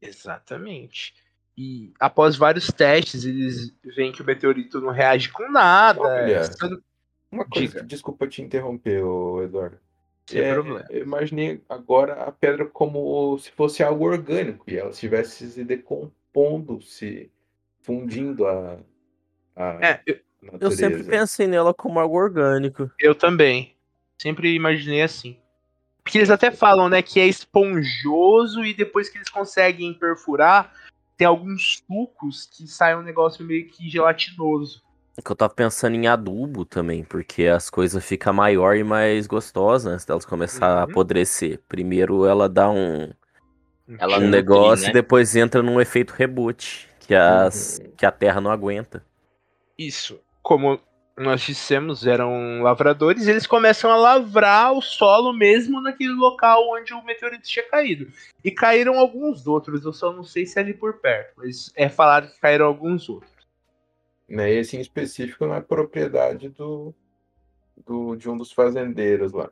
Exatamente. 0.00 1.14
E 1.56 1.92
após 2.00 2.36
vários 2.36 2.66
testes, 2.68 3.24
eles 3.24 3.72
veem 3.96 4.10
que 4.12 4.22
o 4.22 4.24
meteorito 4.24 4.80
não 4.80 4.90
reage 4.90 5.30
com 5.30 5.48
nada. 5.50 6.00
Olha, 6.00 6.44
sendo- 6.44 6.82
Uma 7.30 7.44
coisa, 7.44 7.68
Diga. 7.68 7.82
desculpa 7.84 8.26
te 8.28 8.42
interromper, 8.42 9.02
Eduardo. 9.42 9.78
Sem 10.26 10.40
É, 10.40 10.54
problema. 10.54 10.84
Eu 10.88 11.02
imaginei 11.02 11.60
agora 11.68 12.22
a 12.24 12.32
pedra 12.32 12.64
como 12.66 13.36
se 13.38 13.50
fosse 13.52 13.82
algo 13.82 14.04
orgânico 14.04 14.64
e 14.70 14.76
ela 14.76 14.90
estivesse 14.90 15.50
se 15.50 15.64
decompondo, 15.64 16.80
se 16.80 17.30
fundindo 17.82 18.46
a, 18.46 18.78
a 19.56 19.78
É, 19.86 20.02
eu, 20.06 20.18
Eu 20.60 20.70
sempre 20.70 21.02
pensei 21.04 21.46
nela 21.46 21.74
como 21.74 21.98
algo 22.00 22.16
orgânico. 22.16 22.90
eu 23.00 23.14
também. 23.14 23.76
Sempre 24.16 24.54
imaginei 24.54 25.02
assim. 25.02 25.36
Porque 26.04 26.18
eles 26.18 26.30
até 26.30 26.50
falam, 26.50 26.88
né, 26.88 27.00
que 27.00 27.18
é 27.18 27.26
esponjoso 27.26 28.62
e 28.62 28.74
depois 28.74 29.08
que 29.08 29.16
eles 29.16 29.30
conseguem 29.30 29.94
perfurar, 29.94 30.72
tem 31.16 31.26
alguns 31.26 31.82
sucos 31.86 32.46
que 32.46 32.68
saem 32.68 32.96
um 32.96 33.02
negócio 33.02 33.44
meio 33.44 33.66
que 33.68 33.88
gelatinoso. 33.88 34.82
É 35.16 35.22
Que 35.22 35.30
eu 35.30 35.36
tava 35.36 35.54
pensando 35.54 35.94
em 35.94 36.06
adubo 36.06 36.64
também, 36.64 37.04
porque 37.04 37.46
as 37.46 37.70
coisas 37.70 38.04
ficam 38.04 38.34
maior 38.34 38.76
e 38.76 38.84
mais 38.84 39.26
gostosas 39.26 39.90
antes 39.92 40.04
delas 40.04 40.26
começar 40.26 40.66
a 40.66 40.76
Uhum. 40.84 40.90
apodrecer. 40.90 41.60
Primeiro 41.68 42.26
ela 42.26 42.48
dá 42.48 42.68
um, 42.68 43.10
Ela 43.98 44.18
um 44.18 44.28
negócio 44.28 44.84
né? 44.84 44.90
e 44.90 44.92
depois 44.92 45.34
entra 45.34 45.62
num 45.62 45.80
efeito 45.80 46.10
reboot, 46.12 46.88
que, 47.00 47.14
as, 47.14 47.78
Uhum. 47.78 47.92
que 47.96 48.04
a 48.04 48.10
Terra 48.10 48.40
não 48.40 48.50
aguenta. 48.50 49.04
Isso. 49.78 50.20
Como 50.42 50.78
nós 51.16 51.42
dissemos, 51.42 52.06
eram 52.06 52.62
lavradores, 52.62 53.28
eles 53.28 53.46
começam 53.46 53.90
a 53.90 53.96
lavrar 53.96 54.72
o 54.72 54.82
solo 54.82 55.32
mesmo 55.32 55.80
naquele 55.80 56.12
local 56.12 56.68
onde 56.72 56.92
o 56.92 57.04
meteorito 57.04 57.48
tinha 57.48 57.64
caído. 57.68 58.08
E 58.42 58.50
caíram 58.50 58.98
alguns 58.98 59.46
outros, 59.46 59.84
eu 59.84 59.92
só 59.92 60.12
não 60.12 60.24
sei 60.24 60.44
se 60.44 60.58
é 60.58 60.62
ali 60.62 60.74
por 60.74 60.94
perto, 60.94 61.34
mas 61.36 61.72
é 61.76 61.88
falado 61.88 62.30
que 62.30 62.40
caíram 62.40 62.66
alguns 62.66 63.08
outros. 63.08 63.30
né? 64.28 64.52
Esse 64.52 64.76
em 64.76 64.80
específico 64.80 65.46
não 65.46 65.54
é 65.54 65.60
propriedade 65.60 66.48
do, 66.48 66.92
do 67.86 68.16
de 68.16 68.28
um 68.28 68.36
dos 68.36 68.50
fazendeiros 68.50 69.32
lá. 69.32 69.50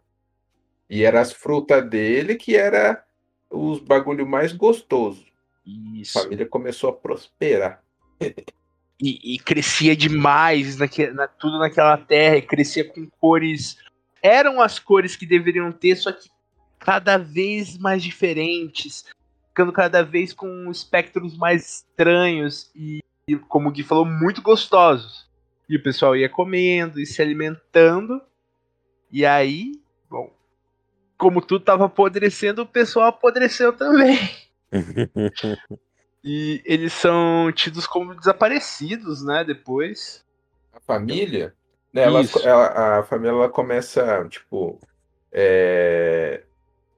E 0.91 1.05
era 1.05 1.21
as 1.21 1.33
frutas 1.33 1.89
dele 1.89 2.35
que 2.35 2.57
era 2.57 3.05
os 3.49 3.79
bagulho 3.79 4.27
mais 4.27 4.53
gostoso. 4.53 5.25
Isso. 5.65 6.19
A 6.19 6.23
família 6.23 6.47
começou 6.47 6.91
a 6.91 6.93
prosperar. 6.93 7.83
E, 9.03 9.35
e 9.35 9.39
crescia 9.41 9.97
demais, 9.97 10.77
naque, 10.77 11.09
na, 11.09 11.27
tudo 11.27 11.59
naquela 11.59 11.99
terra, 11.99 12.37
e 12.37 12.43
crescia 12.43 12.85
com 12.85 13.09
cores. 13.21 13.77
Eram 14.23 14.61
as 14.61 14.79
cores 14.79 15.17
que 15.17 15.27
deveriam 15.27 15.73
ter, 15.73 15.97
só 15.97 16.13
que 16.13 16.31
cada 16.79 17.19
vez 17.19 17.77
mais 17.77 18.01
diferentes, 18.01 19.05
ficando 19.49 19.73
cada 19.73 20.05
vez 20.05 20.33
com 20.33 20.71
espectros 20.71 21.37
mais 21.37 21.79
estranhos 21.79 22.71
e, 22.77 23.01
e, 23.27 23.37
como 23.37 23.69
o 23.69 23.73
Gui 23.73 23.83
falou, 23.83 24.05
muito 24.05 24.41
gostosos. 24.41 25.29
E 25.69 25.77
o 25.77 25.83
pessoal 25.83 26.15
ia 26.15 26.29
comendo 26.29 27.01
e 27.01 27.07
se 27.07 27.21
alimentando. 27.21 28.23
E 29.11 29.27
aí, 29.27 29.81
bom, 30.09 30.33
como 31.19 31.41
tudo 31.41 31.65
tava 31.65 31.87
apodrecendo, 31.87 32.63
o 32.63 32.67
pessoal 32.67 33.09
apodreceu 33.09 33.73
também. 33.73 34.19
e 36.25 36.63
eles 36.65 36.93
são 36.93 37.51
tidos 37.53 37.87
como 37.87 38.15
desaparecidos, 38.15 39.25
né? 39.25 39.45
Depois. 39.45 40.25
A 40.73 40.81
família, 40.81 41.55
né? 41.93 42.03
Ela, 42.03 42.23
ela- 42.43 42.99
a 42.99 43.03
família 43.03 43.31
ela 43.33 43.49
começa, 43.49 44.27
tipo, 44.29 44.79
é, 45.33 46.45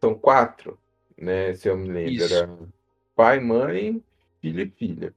são 0.00 0.14
quatro, 0.14 0.78
né? 1.16 1.54
Se 1.54 1.68
eu 1.68 1.76
me 1.76 1.88
lembro, 1.88 2.12
Isso. 2.12 2.34
era 2.34 2.58
pai, 3.14 3.40
mãe, 3.40 4.02
filho 4.40 4.62
e 4.62 4.70
filha. 4.70 5.14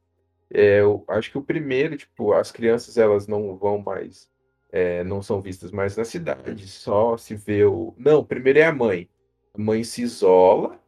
É, 0.50 0.80
eu 0.80 1.04
acho 1.10 1.30
que 1.30 1.38
o 1.38 1.44
primeiro, 1.44 1.98
tipo, 1.98 2.32
as 2.34 2.52
crianças 2.52 2.98
elas 2.98 3.28
não 3.28 3.58
vão 3.58 3.80
mais, 3.80 4.30
é, 4.72 5.04
não 5.04 5.22
são 5.22 5.42
vistas 5.42 5.72
mais 5.72 5.98
na 5.98 6.06
cidade, 6.06 6.68
só 6.68 7.18
se 7.18 7.36
vê 7.36 7.66
o. 7.66 7.94
Não, 7.98 8.24
primeiro 8.24 8.60
é 8.60 8.66
a 8.66 8.74
mãe. 8.74 9.10
A 9.54 9.62
mãe 9.62 9.84
se 9.84 10.02
isola, 10.04 10.80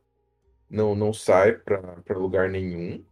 não, 0.70 0.96
não 0.96 1.12
sai 1.12 1.54
para 1.54 2.18
lugar 2.18 2.50
nenhum, 2.50 3.04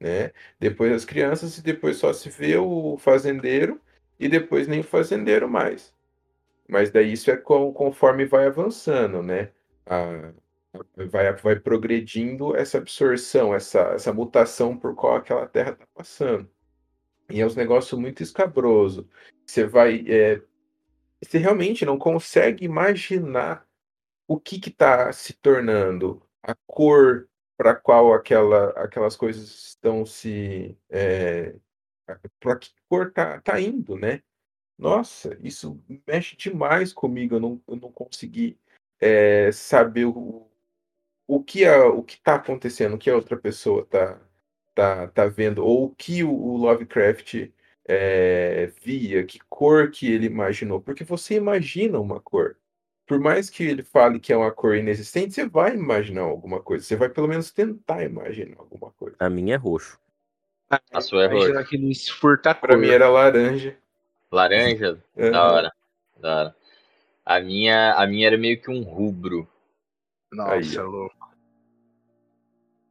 né? 0.00 0.32
Depois 0.58 0.92
as 0.92 1.04
crianças 1.04 1.58
e 1.58 1.62
depois 1.62 1.96
só 1.98 2.12
se 2.12 2.28
vê 2.30 2.56
o 2.56 2.96
fazendeiro 2.98 3.80
e 4.18 4.28
depois 4.28 4.66
nem 4.68 4.80
o 4.80 4.84
fazendeiro 4.84 5.48
mais. 5.48 5.94
Mas 6.68 6.90
daí 6.90 7.12
isso 7.12 7.30
é 7.30 7.36
conforme 7.36 8.26
vai 8.26 8.46
avançando, 8.46 9.22
né? 9.22 9.52
A- 9.86 10.32
vai, 11.10 11.32
vai 11.34 11.60
progredindo 11.60 12.56
essa 12.56 12.78
absorção, 12.78 13.54
essa, 13.54 13.80
essa 13.94 14.12
mutação 14.12 14.76
por 14.76 14.94
qual 14.94 15.16
aquela 15.16 15.46
terra 15.46 15.72
está 15.72 15.86
passando. 15.94 16.48
E 17.30 17.40
é 17.40 17.46
um 17.46 17.54
negócio 17.54 17.98
muito 17.98 18.22
escabroso. 18.22 19.08
Você 19.46 19.66
vai. 19.66 20.04
é, 20.08 20.42
você 21.22 21.38
realmente 21.38 21.84
não 21.84 21.98
consegue 21.98 22.64
imaginar 22.64 23.66
o 24.28 24.38
que 24.40 24.56
está 24.68 25.12
se 25.12 25.34
tornando, 25.34 26.22
a 26.42 26.54
cor 26.66 27.28
para 27.64 27.74
qual 27.74 28.12
aquela, 28.12 28.72
aquelas 28.72 29.16
coisas 29.16 29.68
estão 29.68 30.04
se. 30.04 30.76
É, 30.90 31.54
para 32.38 32.58
que 32.58 32.70
cor 32.90 33.10
tá, 33.10 33.40
tá 33.40 33.58
indo, 33.58 33.96
né? 33.96 34.22
Nossa, 34.76 35.38
isso 35.42 35.82
mexe 36.06 36.36
demais 36.36 36.92
comigo. 36.92 37.36
Eu 37.36 37.40
não, 37.40 37.62
eu 37.66 37.76
não 37.76 37.90
consegui 37.90 38.58
é, 39.00 39.50
saber 39.50 40.04
o, 40.04 40.46
o 41.26 41.42
que 41.42 41.64
a, 41.64 41.86
o 41.88 42.02
que 42.02 42.16
está 42.16 42.34
acontecendo, 42.34 42.96
o 42.96 42.98
que 42.98 43.08
a 43.08 43.16
outra 43.16 43.38
pessoa 43.38 43.86
tá, 43.86 44.20
tá, 44.74 45.08
tá 45.08 45.26
vendo, 45.26 45.64
ou 45.64 45.86
o 45.86 45.94
que 45.94 46.22
o, 46.22 46.30
o 46.30 46.58
Lovecraft 46.58 47.50
é, 47.86 48.66
via, 48.82 49.24
que 49.24 49.38
cor 49.48 49.90
que 49.90 50.12
ele 50.12 50.26
imaginou. 50.26 50.82
Porque 50.82 51.02
você 51.02 51.36
imagina 51.36 51.98
uma 51.98 52.20
cor. 52.20 52.58
Por 53.06 53.20
mais 53.20 53.50
que 53.50 53.62
ele 53.62 53.82
fale 53.82 54.18
que 54.18 54.32
é 54.32 54.36
uma 54.36 54.50
cor 54.50 54.76
inexistente, 54.76 55.34
você 55.34 55.46
vai 55.46 55.74
imaginar 55.74 56.22
alguma 56.22 56.60
coisa. 56.60 56.84
Você 56.84 56.96
vai 56.96 57.08
pelo 57.08 57.28
menos 57.28 57.50
tentar 57.50 58.02
imaginar 58.02 58.56
alguma 58.58 58.90
coisa. 58.92 59.16
A 59.18 59.28
minha 59.28 59.54
é 59.54 59.58
roxo. 59.58 59.98
A 60.92 61.00
sua 61.00 61.24
é 61.24 61.26
Imagina 61.26 61.48
roxa. 61.48 61.60
aqueles 61.60 62.08
furta 62.08 62.54
Para 62.54 62.76
mim 62.76 62.88
era 62.88 63.08
laranja. 63.08 63.76
Laranja? 64.32 65.02
É, 65.16 65.30
Da 65.30 65.52
hora. 65.52 65.72
Da 66.18 66.36
hora. 66.36 66.56
A 67.24 67.40
minha, 67.40 67.94
a 67.94 68.06
minha 68.06 68.26
era 68.26 68.38
meio 68.38 68.60
que 68.60 68.70
um 68.70 68.82
rubro. 68.82 69.48
Nossa, 70.32 70.52
Aí, 70.54 70.76
louco. 70.78 71.14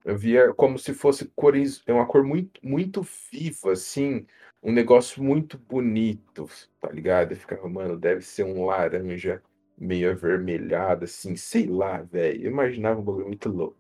Eu 0.06 0.18
via 0.18 0.54
como 0.54 0.78
se 0.78 0.94
fosse 0.94 1.32
cores, 1.36 1.82
é 1.88 1.94
uma 1.94 2.06
cor 2.06 2.24
muito, 2.24 2.60
muito 2.62 3.02
viva, 3.32 3.72
assim, 3.72 4.26
um 4.62 4.72
negócio 4.72 5.24
muito 5.24 5.58
bonito, 5.58 6.50
tá 6.80 6.90
ligado? 6.90 7.32
Eu 7.32 7.38
ficava, 7.38 7.68
mano, 7.70 7.98
deve 7.98 8.22
ser 8.22 8.44
um 8.44 8.66
laranja 8.66 9.42
meio 9.84 10.12
avermelhado, 10.12 11.06
assim, 11.06 11.36
sei 11.36 11.68
lá, 11.68 12.02
velho. 12.02 12.48
Imaginava 12.48 13.00
um 13.00 13.04
bagulho 13.04 13.28
muito 13.28 13.50
louco. 13.50 13.76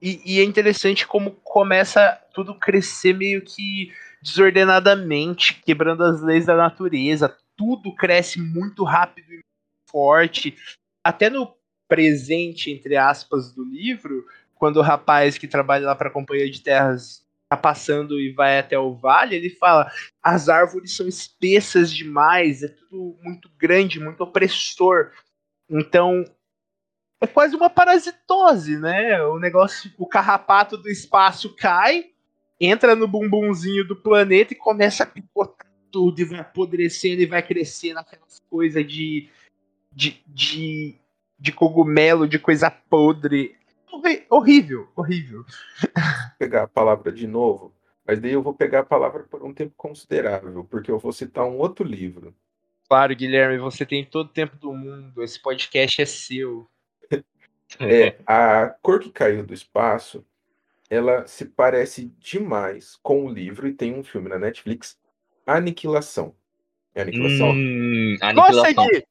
E, 0.00 0.20
e 0.24 0.38
é 0.38 0.44
interessante 0.44 1.06
como 1.06 1.30
começa 1.30 2.20
tudo 2.34 2.58
crescer 2.58 3.14
meio 3.14 3.42
que 3.42 3.90
desordenadamente, 4.22 5.62
quebrando 5.64 6.04
as 6.04 6.20
leis 6.20 6.46
da 6.46 6.54
natureza. 6.54 7.34
Tudo 7.56 7.94
cresce 7.94 8.40
muito 8.40 8.84
rápido 8.84 9.32
e 9.32 9.40
forte. 9.90 10.56
Até 11.02 11.30
no 11.30 11.54
presente, 11.88 12.70
entre 12.70 12.96
aspas, 12.96 13.52
do 13.52 13.64
livro, 13.64 14.26
quando 14.54 14.76
o 14.76 14.82
rapaz 14.82 15.38
que 15.38 15.48
trabalha 15.48 15.86
lá 15.86 15.94
para 15.94 16.08
a 16.08 16.12
Companhia 16.12 16.50
de 16.50 16.60
Terras 16.60 17.23
tá 17.56 17.62
passando 17.62 18.20
e 18.20 18.32
vai 18.32 18.58
até 18.58 18.78
o 18.78 18.94
vale, 18.94 19.36
ele 19.36 19.50
fala: 19.50 19.90
as 20.22 20.48
árvores 20.48 20.96
são 20.96 21.06
espessas 21.06 21.92
demais, 21.92 22.62
é 22.62 22.68
tudo 22.68 23.16
muito 23.22 23.50
grande, 23.58 24.00
muito 24.00 24.22
opressor. 24.22 25.10
Então 25.68 26.24
é 27.20 27.26
quase 27.26 27.56
uma 27.56 27.70
parasitose, 27.70 28.78
né? 28.78 29.22
O 29.24 29.38
negócio, 29.38 29.90
o 29.98 30.06
carrapato 30.06 30.76
do 30.76 30.88
espaço 30.88 31.54
cai, 31.56 32.06
entra 32.60 32.94
no 32.94 33.08
bumbumzinho 33.08 33.86
do 33.86 33.96
planeta 33.96 34.52
e 34.52 34.56
começa 34.56 35.02
a 35.02 35.06
picotar 35.06 35.66
tudo 35.90 36.20
e 36.20 36.24
vai 36.24 36.40
apodrecendo 36.40 37.22
e 37.22 37.26
vai 37.26 37.40
crescendo 37.40 37.98
aquelas 37.98 38.40
coisas 38.50 38.84
de, 38.86 39.28
de, 39.92 40.20
de, 40.26 40.96
de 41.38 41.52
cogumelo, 41.52 42.26
de 42.26 42.38
coisa 42.38 42.70
podre. 42.70 43.56
Horrível, 44.30 44.88
horrível. 44.96 45.44
Vou 45.44 45.92
pegar 46.38 46.64
a 46.64 46.68
palavra 46.68 47.12
de 47.12 47.26
novo, 47.26 47.74
mas 48.06 48.20
daí 48.20 48.32
eu 48.32 48.42
vou 48.42 48.54
pegar 48.54 48.80
a 48.80 48.84
palavra 48.84 49.24
por 49.24 49.42
um 49.44 49.52
tempo 49.52 49.74
considerável, 49.76 50.64
porque 50.64 50.90
eu 50.90 50.98
vou 50.98 51.12
citar 51.12 51.44
um 51.44 51.58
outro 51.58 51.84
livro. 51.84 52.34
Claro, 52.88 53.14
Guilherme, 53.16 53.58
você 53.58 53.86
tem 53.86 54.04
todo 54.04 54.26
o 54.26 54.32
tempo 54.32 54.56
do 54.56 54.72
mundo. 54.72 55.22
Esse 55.22 55.40
podcast 55.40 56.00
é 56.02 56.06
seu. 56.06 56.68
É, 57.80 58.18
a 58.24 58.68
cor 58.82 59.00
que 59.00 59.10
caiu 59.10 59.44
do 59.44 59.52
espaço, 59.52 60.24
ela 60.88 61.26
se 61.26 61.44
parece 61.44 62.12
demais 62.20 62.96
com 63.02 63.24
o 63.24 63.28
livro, 63.28 63.66
e 63.66 63.72
tem 63.72 63.92
um 63.98 64.04
filme 64.04 64.28
na 64.28 64.38
Netflix, 64.38 64.96
Aniquilação. 65.44 66.36
É 66.94 67.02
Aniquilação? 67.02 67.50
Hum, 67.50 68.16
Nossa, 68.20 68.68
aniquilação. 68.68 68.86
Gui! 68.86 69.04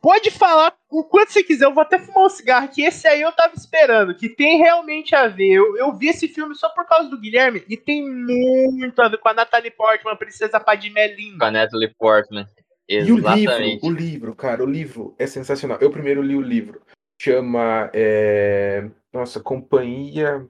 Pode 0.00 0.30
falar 0.30 0.76
o 0.90 1.02
quanto 1.04 1.32
você 1.32 1.42
quiser, 1.42 1.64
eu 1.64 1.72
vou 1.72 1.82
até 1.82 1.98
fumar 1.98 2.26
um 2.26 2.28
cigarro, 2.28 2.68
que 2.68 2.82
esse 2.82 3.08
aí 3.08 3.22
eu 3.22 3.32
tava 3.32 3.54
esperando, 3.54 4.14
que 4.14 4.28
tem 4.28 4.58
realmente 4.58 5.14
a 5.14 5.26
ver. 5.26 5.52
Eu, 5.52 5.76
eu 5.78 5.92
vi 5.96 6.08
esse 6.08 6.28
filme 6.28 6.54
só 6.54 6.68
por 6.68 6.86
causa 6.86 7.08
do 7.08 7.18
Guilherme, 7.18 7.64
e 7.68 7.76
tem 7.76 8.06
muito 8.06 9.00
a 9.00 9.08
ver 9.08 9.18
com 9.18 9.28
a 9.28 9.34
Natalie 9.34 9.70
Portman, 9.70 10.12
a 10.12 10.16
Princesa 10.16 10.60
Padmé 10.60 11.08
linda. 11.14 11.38
Com 11.38 11.44
a 11.46 11.50
Natalie 11.50 11.94
Portman. 11.98 12.46
E 12.86 12.98
o 13.10 13.16
livro, 13.16 13.30
Exatamente. 13.36 13.86
o 13.86 13.90
livro, 13.90 14.34
cara, 14.34 14.62
o 14.62 14.66
livro 14.66 15.14
é 15.18 15.26
sensacional. 15.26 15.78
Eu 15.80 15.90
primeiro 15.90 16.20
li 16.20 16.36
o 16.36 16.42
livro. 16.42 16.82
Chama. 17.20 17.90
é, 17.94 18.90
Nossa, 19.12 19.40
Companhia. 19.40 20.46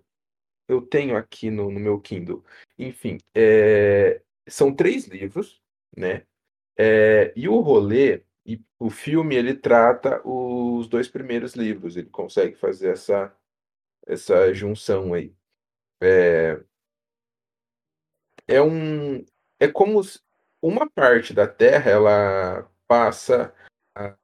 Eu 0.68 0.80
tenho 0.80 1.16
aqui 1.16 1.50
no, 1.50 1.70
no 1.70 1.78
meu 1.78 2.00
Kindle. 2.00 2.44
Enfim, 2.78 3.18
é, 3.34 4.20
são 4.48 4.74
três 4.74 5.06
livros, 5.06 5.60
né? 5.96 6.22
É, 6.76 7.32
E 7.36 7.48
o 7.48 7.60
rolê, 7.60 8.22
e 8.46 8.62
o 8.78 8.90
filme, 8.90 9.34
ele 9.34 9.54
trata 9.54 10.20
os 10.26 10.86
dois 10.88 11.08
primeiros 11.08 11.54
livros. 11.54 11.96
Ele 11.96 12.10
consegue 12.10 12.54
fazer 12.56 12.90
essa, 12.90 13.34
essa 14.06 14.52
junção 14.52 15.14
aí. 15.14 15.34
É, 16.02 16.62
é 18.46 18.60
um. 18.60 19.24
É 19.58 19.68
como 19.68 20.00
uma 20.62 20.88
parte 20.90 21.32
da 21.32 21.46
Terra 21.46 21.90
ela 21.90 22.70
passa 22.86 23.54
a, 23.96 24.16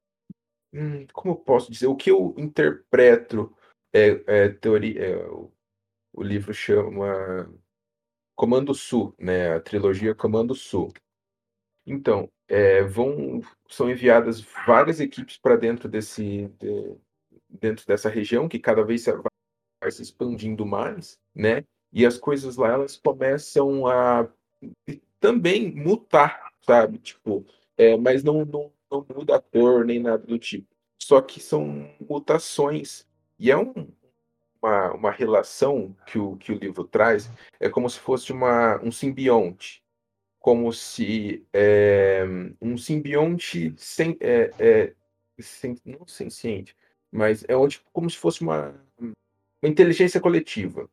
hum, 0.73 1.07
como 1.13 1.35
eu 1.35 1.37
posso 1.37 1.71
dizer 1.71 1.87
o 1.87 1.97
que 1.97 2.11
eu 2.11 2.35
interpreto 2.39 3.55
é, 3.93 4.23
é 4.27 4.49
teoria 4.49 5.01
é, 5.05 5.17
o, 5.29 5.53
o 6.13 6.23
livro 6.23 6.53
chama 6.55 7.53
Comando 8.35 8.75
Sul 8.75 9.15
né 9.19 9.55
a 9.55 9.61
trilogia 9.61 10.15
Comando 10.15 10.55
Sul 10.55 10.93
então 11.87 12.31
é, 12.51 12.83
vão 12.83 13.41
são 13.69 13.91
enviadas 13.91 14.41
várias 14.67 15.01
equipes 15.01 15.39
para 15.39 15.57
dentro 15.57 15.89
desse 15.89 16.49
de- 16.59 16.97
dentro 17.49 17.87
dessa 17.87 18.09
região 18.09 18.49
que 18.49 18.59
cada 18.59 18.85
vez 18.85 19.07
vai 19.81 19.91
se 19.91 20.03
expandindo 20.03 20.67
mais 20.67 21.19
né 21.35 21.65
e 21.93 22.05
as 22.05 22.19
coisas 22.19 22.57
lá 22.57 22.69
elas 22.69 22.97
começam 22.97 23.87
a 23.87 24.29
também 25.21 25.73
mutar, 25.73 26.51
sabe? 26.63 26.99
Tipo, 26.99 27.45
é, 27.77 27.97
mas 27.97 28.25
não, 28.25 28.45
não, 28.45 28.73
não 28.91 29.07
muda 29.15 29.37
a 29.37 29.41
cor 29.41 29.85
nem 29.85 30.01
nada 30.01 30.25
do 30.27 30.39
tipo. 30.39 30.67
Só 31.01 31.21
que 31.21 31.41
são 31.41 31.91
mutações. 32.09 33.07
E 33.39 33.51
é 33.51 33.57
um, 33.57 33.73
uma, 34.61 34.93
uma 34.93 35.11
relação 35.11 35.95
que 36.07 36.19
o, 36.19 36.37
que 36.37 36.53
o 36.53 36.59
livro 36.59 36.85
traz, 36.85 37.31
é 37.59 37.69
como 37.69 37.89
se 37.89 37.99
fosse 37.99 38.33
uma, 38.33 38.81
um 38.83 38.91
simbionte. 38.91 39.80
Como 40.41 40.73
se 40.73 41.47
é, 41.53 42.25
um 42.61 42.77
simbionte 42.77 43.73
sem, 43.77 44.17
é, 44.21 44.51
é, 44.59 44.95
sem, 45.39 45.77
não 45.85 46.07
senciente, 46.07 46.75
mas 47.13 47.45
é 47.45 47.69
tipo, 47.69 47.85
como 47.93 48.11
se 48.11 48.17
fosse 48.17 48.41
uma, 48.41 48.75
uma 48.99 49.15
inteligência 49.71 50.21
coletiva. 50.21 50.89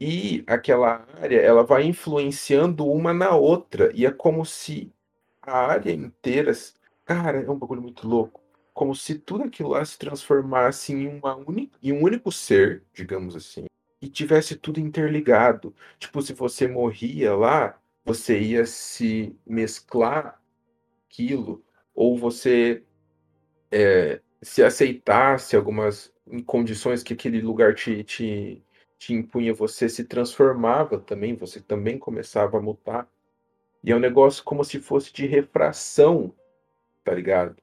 E 0.00 0.42
aquela 0.46 1.06
área, 1.20 1.40
ela 1.40 1.62
vai 1.62 1.84
influenciando 1.84 2.86
uma 2.86 3.12
na 3.12 3.34
outra. 3.34 3.90
E 3.94 4.06
é 4.06 4.10
como 4.10 4.46
se 4.46 4.90
a 5.42 5.66
área 5.66 5.92
inteira. 5.92 6.52
Cara, 7.04 7.42
é 7.42 7.50
um 7.50 7.58
bagulho 7.58 7.82
muito 7.82 8.08
louco. 8.08 8.40
Como 8.72 8.94
se 8.94 9.18
tudo 9.18 9.44
aquilo 9.44 9.70
lá 9.70 9.84
se 9.84 9.98
transformasse 9.98 10.94
em, 10.94 11.06
uma 11.06 11.36
uni, 11.36 11.70
em 11.82 11.92
um 11.92 12.02
único 12.02 12.32
ser, 12.32 12.82
digamos 12.94 13.36
assim. 13.36 13.66
E 14.00 14.08
tivesse 14.08 14.56
tudo 14.56 14.80
interligado. 14.80 15.74
Tipo, 15.98 16.22
se 16.22 16.32
você 16.32 16.66
morria 16.66 17.34
lá, 17.34 17.78
você 18.04 18.40
ia 18.40 18.64
se 18.64 19.36
mesclar 19.46 20.40
aquilo. 21.06 21.62
Ou 21.94 22.16
você 22.16 22.82
é, 23.70 24.20
se 24.42 24.62
aceitasse 24.62 25.54
algumas 25.54 26.12
condições 26.46 27.02
que 27.02 27.12
aquele 27.12 27.40
lugar 27.40 27.74
te, 27.74 28.02
te, 28.04 28.64
te 28.98 29.14
impunha, 29.14 29.52
você 29.52 29.88
se 29.88 30.04
transformava 30.04 30.98
também, 30.98 31.34
você 31.34 31.60
também 31.60 31.98
começava 31.98 32.58
a 32.58 32.62
mutar. 32.62 33.08
E 33.82 33.90
é 33.90 33.96
um 33.96 34.00
negócio 34.00 34.44
como 34.44 34.64
se 34.64 34.78
fosse 34.78 35.12
de 35.12 35.26
refração, 35.26 36.34
tá 37.02 37.14
ligado? 37.14 37.56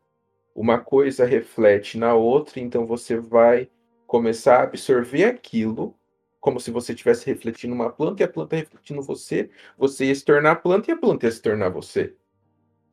Uma 0.56 0.80
coisa 0.80 1.26
reflete 1.26 1.98
na 1.98 2.16
outra, 2.16 2.60
então 2.60 2.86
você 2.86 3.20
vai 3.20 3.70
começar 4.08 4.60
a 4.60 4.64
absorver 4.64 5.26
aquilo 5.26 5.96
como 6.40 6.60
se 6.60 6.72
você 6.72 6.94
estivesse 6.94 7.26
refletindo 7.26 7.74
uma 7.74 7.92
planta 7.92 8.24
e 8.24 8.26
a 8.26 8.28
planta 8.28 8.56
refletindo 8.56 9.02
você, 9.02 9.50
você 9.78 10.06
ia 10.06 10.16
se 10.16 10.24
tornar 10.24 10.52
a 10.52 10.56
planta 10.56 10.90
e 10.90 10.94
a 10.94 10.98
planta 10.98 11.26
ia 11.26 11.32
se 11.32 11.42
tornar 11.42 11.70
você. 11.70 12.16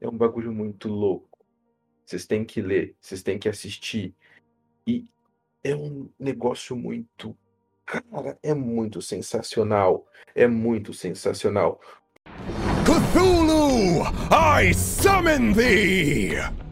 É 0.01 0.09
um 0.09 0.17
bagulho 0.17 0.53
muito 0.53 0.89
louco. 0.89 1.39
Vocês 2.05 2.27
têm 2.27 2.45
que 2.45 2.61
ler, 2.61 2.95
vocês 3.01 3.23
têm 3.23 3.39
que 3.39 3.49
assistir. 3.49 4.15
E 4.87 5.07
é 5.63 5.75
um 5.75 6.09
negócio 6.19 6.77
muito. 6.77 7.37
Cara, 7.87 8.39
é 8.43 8.55
muito 8.55 9.01
sensacional. 9.01 10.07
É 10.35 10.47
muito 10.47 10.93
sensacional. 10.93 11.81
Cthulhu, 12.85 14.03
I 14.31 14.75
summon 14.75 15.55
thee! 15.55 16.64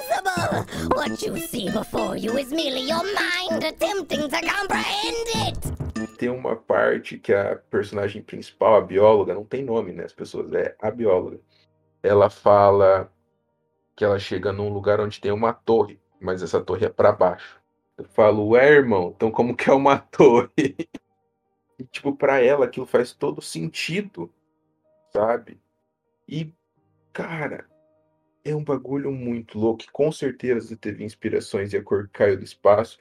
Incomprehensible. 0.00 0.96
What 0.96 1.22
you 1.22 1.36
see 1.38 1.70
before 1.70 2.16
you 2.16 2.38
is 2.38 2.50
merely 2.50 2.88
your 2.88 3.04
mind 3.04 3.64
attempting 3.64 4.28
to 4.28 4.40
comprehend 4.40 5.26
it. 5.46 6.18
Tem 6.18 6.28
uma 6.28 6.56
parte 6.56 7.18
que 7.18 7.32
a 7.32 7.56
personagem 7.70 8.22
principal, 8.22 8.76
a 8.76 8.80
bióloga, 8.80 9.34
não 9.34 9.44
tem 9.44 9.64
nome, 9.64 9.92
né? 9.92 10.04
As 10.04 10.12
pessoas, 10.12 10.52
é 10.52 10.76
a 10.80 10.90
bióloga. 10.90 11.40
Ela 12.02 12.28
fala 12.28 13.10
que 13.96 14.04
ela 14.04 14.18
chega 14.18 14.52
num 14.52 14.70
lugar 14.72 15.00
onde 15.00 15.20
tem 15.20 15.32
uma 15.32 15.52
torre, 15.52 15.98
mas 16.20 16.42
essa 16.42 16.60
torre 16.60 16.86
é 16.86 16.88
para 16.88 17.12
baixo. 17.12 17.60
Eu 17.96 18.04
falo, 18.04 18.48
ué, 18.48 18.70
irmão, 18.70 19.12
então 19.14 19.30
como 19.30 19.56
que 19.56 19.68
é 19.68 19.72
uma 19.72 19.98
torre? 20.12 20.76
E, 21.78 21.84
tipo, 21.84 22.14
pra 22.14 22.42
ela 22.42 22.66
aquilo 22.66 22.86
faz 22.86 23.12
todo 23.12 23.40
sentido, 23.40 24.32
sabe? 25.12 25.58
E, 26.28 26.52
cara, 27.12 27.69
é 28.44 28.54
um 28.54 28.64
bagulho 28.64 29.10
muito 29.12 29.58
louco. 29.58 29.84
Com 29.92 30.10
certeza 30.10 30.76
teve 30.76 31.04
inspirações 31.04 31.72
e 31.72 31.76
a 31.76 31.82
cor 31.82 32.08
caiu 32.12 32.36
do 32.36 32.44
espaço. 32.44 32.98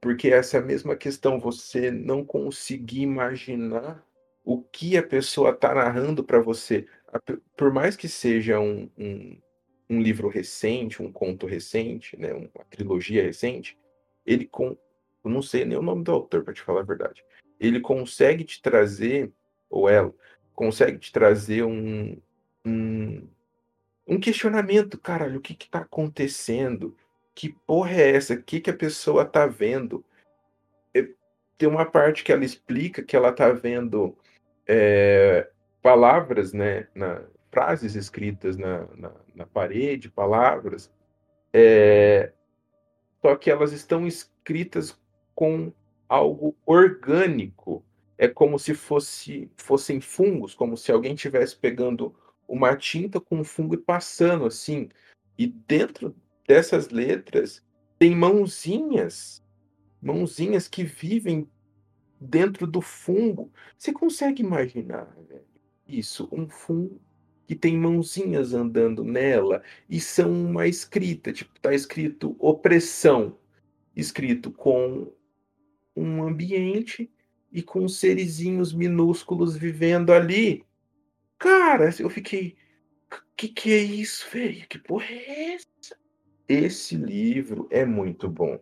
Porque 0.00 0.28
essa 0.28 0.56
é 0.56 0.60
a 0.60 0.64
mesma 0.64 0.96
questão, 0.96 1.38
você 1.38 1.90
não 1.90 2.24
conseguir 2.24 3.02
imaginar 3.02 4.04
o 4.44 4.60
que 4.60 4.96
a 4.96 5.02
pessoa 5.02 5.54
tá 5.54 5.74
narrando 5.74 6.24
para 6.24 6.40
você. 6.40 6.86
Por 7.56 7.72
mais 7.72 7.94
que 7.94 8.08
seja 8.08 8.58
um, 8.58 8.90
um, 8.98 9.38
um 9.88 10.02
livro 10.02 10.28
recente, 10.28 11.02
um 11.02 11.12
conto 11.12 11.46
recente, 11.46 12.18
né, 12.18 12.32
uma 12.32 12.64
trilogia 12.68 13.22
recente, 13.22 13.78
ele 14.26 14.46
com. 14.46 14.76
Eu 15.24 15.30
não 15.30 15.40
sei 15.40 15.64
nem 15.64 15.78
o 15.78 15.82
nome 15.82 16.02
do 16.02 16.10
autor, 16.10 16.42
para 16.42 16.52
te 16.52 16.62
falar 16.62 16.80
a 16.80 16.84
verdade. 16.84 17.24
Ele 17.60 17.78
consegue 17.78 18.42
te 18.42 18.60
trazer, 18.60 19.30
ou 19.70 19.88
ela, 19.88 20.12
consegue 20.52 20.98
te 20.98 21.12
trazer 21.12 21.62
um, 21.62 22.16
um, 22.64 23.28
um 24.06 24.18
questionamento, 24.18 24.98
caralho, 24.98 25.38
o 25.38 25.42
que 25.42 25.54
que 25.54 25.68
tá 25.68 25.80
acontecendo? 25.80 26.96
Que 27.34 27.50
porra 27.66 27.92
é 27.92 28.16
essa? 28.16 28.34
O 28.34 28.42
que 28.42 28.60
que 28.60 28.70
a 28.70 28.76
pessoa 28.76 29.24
tá 29.24 29.46
vendo? 29.46 30.04
É, 30.94 31.08
Tem 31.56 31.68
uma 31.68 31.86
parte 31.86 32.24
que 32.24 32.32
ela 32.32 32.44
explica 32.44 33.02
que 33.02 33.16
ela 33.16 33.32
tá 33.32 33.50
vendo 33.52 34.16
é, 34.66 35.48
palavras, 35.82 36.52
né, 36.52 36.88
na, 36.94 37.22
frases 37.50 37.94
escritas 37.94 38.56
na, 38.56 38.86
na, 38.96 39.12
na 39.34 39.46
parede, 39.46 40.10
palavras, 40.10 40.90
é, 41.52 42.32
só 43.20 43.36
que 43.36 43.50
elas 43.50 43.72
estão 43.72 44.06
escritas 44.06 44.98
com 45.34 45.72
algo 46.08 46.56
orgânico. 46.64 47.84
É 48.16 48.28
como 48.28 48.58
se 48.58 48.74
fosse, 48.74 49.50
fossem 49.56 50.00
fungos, 50.00 50.54
como 50.54 50.76
se 50.76 50.90
alguém 50.90 51.14
estivesse 51.14 51.56
pegando 51.56 52.14
uma 52.48 52.76
tinta 52.76 53.20
com 53.20 53.40
um 53.40 53.44
fungo 53.44 53.76
passando 53.78 54.44
assim. 54.46 54.88
E 55.38 55.46
dentro 55.46 56.14
dessas 56.46 56.90
letras 56.90 57.62
tem 57.98 58.14
mãozinhas, 58.14 59.42
mãozinhas 60.00 60.68
que 60.68 60.84
vivem 60.84 61.48
dentro 62.20 62.66
do 62.66 62.80
fungo. 62.80 63.52
Você 63.76 63.92
consegue 63.92 64.42
imaginar 64.42 65.04
velho, 65.28 65.44
isso? 65.86 66.28
Um 66.32 66.48
fungo 66.48 67.00
que 67.46 67.54
tem 67.54 67.76
mãozinhas 67.76 68.54
andando 68.54 69.04
nela 69.04 69.62
e 69.88 70.00
são 70.00 70.32
uma 70.32 70.66
escrita, 70.66 71.32
tipo, 71.32 71.58
tá 71.60 71.74
escrito 71.74 72.36
opressão, 72.38 73.36
escrito 73.94 74.50
com 74.50 75.12
um 75.94 76.22
ambiente 76.22 77.10
e 77.52 77.62
com 77.62 77.86
serizinhos 77.88 78.72
minúsculos 78.72 79.56
vivendo 79.56 80.12
ali. 80.12 80.64
Cara, 81.42 81.90
eu 81.98 82.08
fiquei. 82.08 82.54
Que 83.36 83.48
que 83.48 83.72
é 83.72 83.78
isso, 83.78 84.28
velho? 84.32 84.64
Que 84.68 84.78
porra 84.78 85.06
é 85.10 85.54
essa? 85.54 85.96
Esse 86.48 86.94
livro 86.94 87.66
é 87.68 87.84
muito 87.84 88.28
bom. 88.28 88.60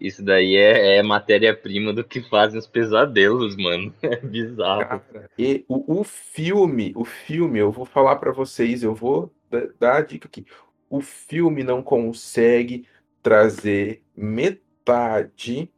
Isso 0.00 0.24
daí 0.24 0.56
é, 0.56 0.96
é 0.96 1.02
matéria-prima 1.02 1.92
do 1.92 2.02
que 2.02 2.22
fazem 2.22 2.58
os 2.58 2.66
pesadelos, 2.66 3.56
mano. 3.56 3.94
É 4.02 4.16
bizarro. 4.16 4.80
Cara, 4.80 5.30
e 5.38 5.66
o, 5.68 6.00
o 6.00 6.02
filme, 6.02 6.94
o 6.96 7.04
filme, 7.04 7.58
eu 7.58 7.70
vou 7.70 7.84
falar 7.84 8.16
pra 8.16 8.32
vocês, 8.32 8.82
eu 8.82 8.94
vou 8.94 9.30
da- 9.50 9.68
dar 9.78 9.96
a 9.98 10.00
dica 10.00 10.26
aqui. 10.26 10.46
O 10.88 11.02
filme 11.02 11.62
não 11.62 11.82
consegue 11.82 12.86
trazer 13.22 14.02
metade 14.16 15.70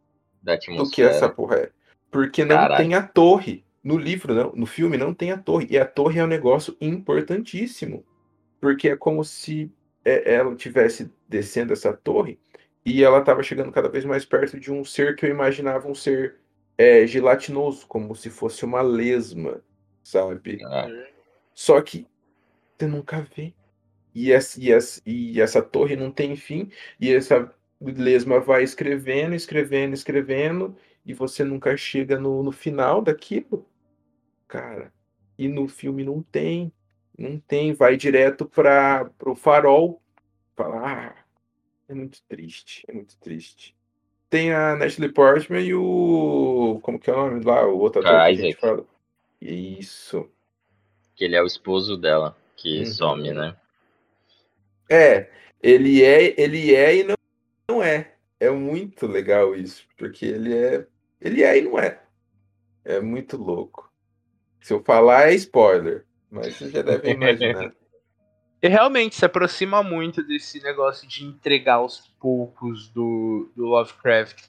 do 0.77 0.89
que 0.89 1.03
essa 1.03 1.29
porra 1.29 1.57
é. 1.57 1.71
Porque 2.09 2.45
não 2.45 2.55
Caralho. 2.57 2.77
tem 2.85 2.95
a 2.95 3.03
torre. 3.03 3.65
No 3.85 3.99
livro, 3.99 4.35
não. 4.35 4.53
No 4.55 4.67
filme 4.67 4.97
não 4.97 5.15
tem 5.15 5.31
a 5.31 5.39
torre. 5.39 5.69
E 5.71 5.79
a 5.79 5.87
torre 5.87 6.19
é 6.19 6.25
um 6.25 6.29
negócio 6.29 6.77
importantíssimo. 6.81 8.05
Porque 8.61 8.89
é 8.89 8.97
como 8.97 9.23
se 9.25 9.71
é, 10.05 10.35
ela 10.35 10.53
estivesse 10.55 11.13
descendo 11.29 11.73
essa 11.73 11.93
torre 11.93 12.39
e 12.85 13.03
ela 13.03 13.19
estava 13.21 13.43
chegando 13.43 13.73
cada 13.73 13.89
vez 13.89 14.05
mais 14.05 14.25
perto 14.25 14.61
de 14.61 14.73
um 14.73 14.85
ser 14.85 15.17
que 15.17 15.25
eu 15.27 15.31
imaginava 15.31 15.89
um 15.89 15.95
ser 15.95 16.37
é, 16.77 17.07
gelatinoso, 17.07 17.87
como 17.87 18.15
se 18.15 18.29
fosse 18.31 18.65
uma 18.65 18.83
lesma, 18.83 19.63
sabe? 20.03 20.59
Ah, 20.65 20.89
Só 21.55 21.81
que 21.81 22.07
você 22.79 22.87
nunca 22.87 23.21
vê. 23.37 23.55
E 24.15 24.33
essa, 24.33 24.61
e, 24.61 24.71
essa, 24.73 25.01
e 25.07 25.41
essa 25.41 25.63
torre 25.63 25.97
não 25.97 26.11
tem 26.11 26.37
fim, 26.37 26.71
e 27.01 27.13
essa 27.13 27.53
lesma 27.81 28.41
vai 28.41 28.63
escrevendo, 28.63 29.35
escrevendo, 29.35 29.95
escrevendo, 29.95 30.77
e 31.05 31.13
você 31.13 31.45
nunca 31.45 31.77
chega 31.77 32.19
no, 32.19 32.43
no 32.43 32.53
final 32.53 33.03
daquilo. 33.03 33.67
Cara, 34.49 34.93
e 35.39 35.49
no 35.49 35.69
filme 35.69 36.05
não 36.05 36.23
tem. 36.23 36.73
Não 37.17 37.39
tem, 37.39 37.73
vai 37.73 37.97
direto 37.97 38.47
para 38.47 39.11
o 39.25 39.35
farol. 39.35 40.03
Falar, 40.57 41.17
ah, 41.17 41.25
é 41.89 41.95
muito 41.95 42.23
triste, 42.29 42.85
é 42.89 42.93
muito 42.93 43.17
triste. 43.19 43.77
Tem 44.31 44.53
a 44.53 44.75
Natalie 44.75 45.13
Portman 45.13 45.61
e 45.61 45.75
o. 45.75 46.81
Como 46.83 46.99
que 46.99 47.11
é 47.11 47.13
o 47.13 47.31
nome 47.31 47.45
lá? 47.45 47.67
O 47.67 47.79
outro 47.79 48.01
ator 48.01 48.13
que 48.13 48.17
a 48.17 48.31
gente 48.33 48.41
Isaac. 48.49 48.61
fala. 48.61 48.87
Isso. 49.41 50.29
Que 51.15 51.25
ele 51.25 51.37
é 51.37 51.43
o 51.43 51.47
esposo 51.47 51.97
dela, 51.97 52.37
que 52.57 52.81
Uhum. 52.81 52.87
some, 52.87 53.33
né? 53.33 53.57
É, 54.91 55.31
ele 55.63 56.03
é, 56.03 56.35
ele 56.41 56.75
é 56.75 56.97
e 56.97 57.05
não, 57.05 57.15
não 57.69 57.83
é. 57.83 58.15
É 58.41 58.51
muito 58.51 59.07
legal 59.07 59.55
isso, 59.55 59.87
porque 59.97 60.27
ele 60.27 60.53
é, 60.57 60.87
ele 61.21 61.43
é 61.43 61.59
e 61.59 61.63
não 61.63 61.79
é. 61.79 62.03
É 62.85 63.01
muito 63.01 63.37
louco. 63.37 63.91
Se 64.65 64.73
eu 64.73 64.83
falar 64.83 65.29
é 65.29 65.35
spoiler, 65.35 66.07
mas 66.31 66.57
você 66.57 66.71
já 66.71 66.81
deve 66.81 67.11
imaginar. 67.11 67.71
E 68.63 68.67
realmente 68.67 69.15
se 69.15 69.23
aproxima 69.23 69.83
muito 69.83 70.23
desse 70.23 70.59
negócio 70.63 71.07
de 71.07 71.23
entregar 71.23 71.75
aos 71.75 72.09
poucos 72.19 72.89
do, 72.89 73.53
do 73.55 73.67
Lovecraft. 73.67 74.45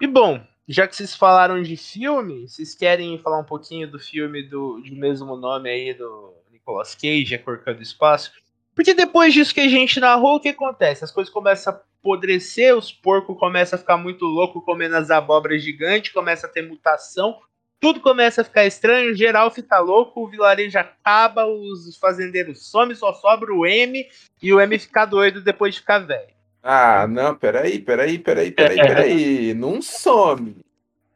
E 0.00 0.06
bom, 0.06 0.40
já 0.68 0.86
que 0.86 0.94
vocês 0.94 1.16
falaram 1.16 1.60
de 1.60 1.76
filme, 1.76 2.48
vocês 2.48 2.76
querem 2.76 3.18
falar 3.18 3.40
um 3.40 3.44
pouquinho 3.44 3.90
do 3.90 3.98
filme 3.98 4.44
do, 4.44 4.80
de 4.82 4.94
mesmo 4.94 5.36
nome 5.36 5.68
aí 5.68 5.92
do 5.92 6.32
Nicolas 6.52 6.94
Cage, 6.94 7.34
A 7.34 7.42
Corcando 7.42 7.82
Espaço? 7.82 8.30
Porque 8.72 8.94
depois 8.94 9.34
disso 9.34 9.52
que 9.52 9.62
a 9.62 9.68
gente 9.68 9.98
narrou, 9.98 10.36
o 10.36 10.40
que 10.40 10.50
acontece? 10.50 11.02
As 11.02 11.10
coisas 11.10 11.32
começam 11.32 11.72
a 11.72 11.80
apodrecer, 12.06 12.76
os 12.76 12.92
porcos 12.92 13.36
começam 13.36 13.76
a 13.76 13.80
ficar 13.80 13.96
muito 13.96 14.26
louco 14.26 14.62
comendo 14.62 14.94
as 14.94 15.10
abóboras 15.10 15.60
gigantes, 15.60 16.12
começa 16.12 16.46
a 16.46 16.50
ter 16.50 16.62
mutação, 16.62 17.40
tudo 17.80 18.00
começa 18.00 18.40
a 18.40 18.44
ficar 18.44 18.66
estranho, 18.66 19.14
geral 19.14 19.50
fica 19.50 19.78
louco, 19.78 20.22
o 20.24 20.28
vilarejo 20.28 20.78
acaba, 20.78 21.46
os 21.46 21.96
fazendeiros 21.98 22.68
somem, 22.68 22.94
só 22.96 23.12
sobra 23.12 23.52
o 23.52 23.66
M 23.66 24.06
e 24.42 24.52
o 24.52 24.60
M 24.60 24.78
fica 24.78 25.04
doido 25.04 25.42
depois 25.42 25.74
de 25.74 25.80
ficar 25.80 26.00
velho. 26.00 26.34
Ah, 26.62 27.06
não, 27.06 27.34
peraí, 27.36 27.78
peraí, 27.78 28.18
peraí, 28.18 28.50
peraí, 28.50 28.76
peraí. 28.76 29.54
Não 29.54 29.80
some. 29.80 30.56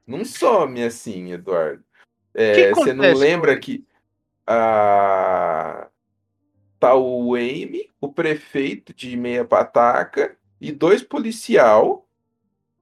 Não 0.07 0.25
some 0.25 0.83
assim, 0.83 1.33
Eduardo. 1.33 1.83
É, 2.33 2.73
você 2.73 2.93
não 2.93 3.13
lembra 3.13 3.59
que 3.59 3.85
tá 6.79 6.95
o 6.95 7.35
Amy, 7.35 7.91
o 8.01 8.13
prefeito 8.13 8.95
de 8.95 9.17
Meia 9.17 9.45
Pataca 9.45 10.37
e 10.61 10.71
dois 10.73 11.03
policial 11.03 12.07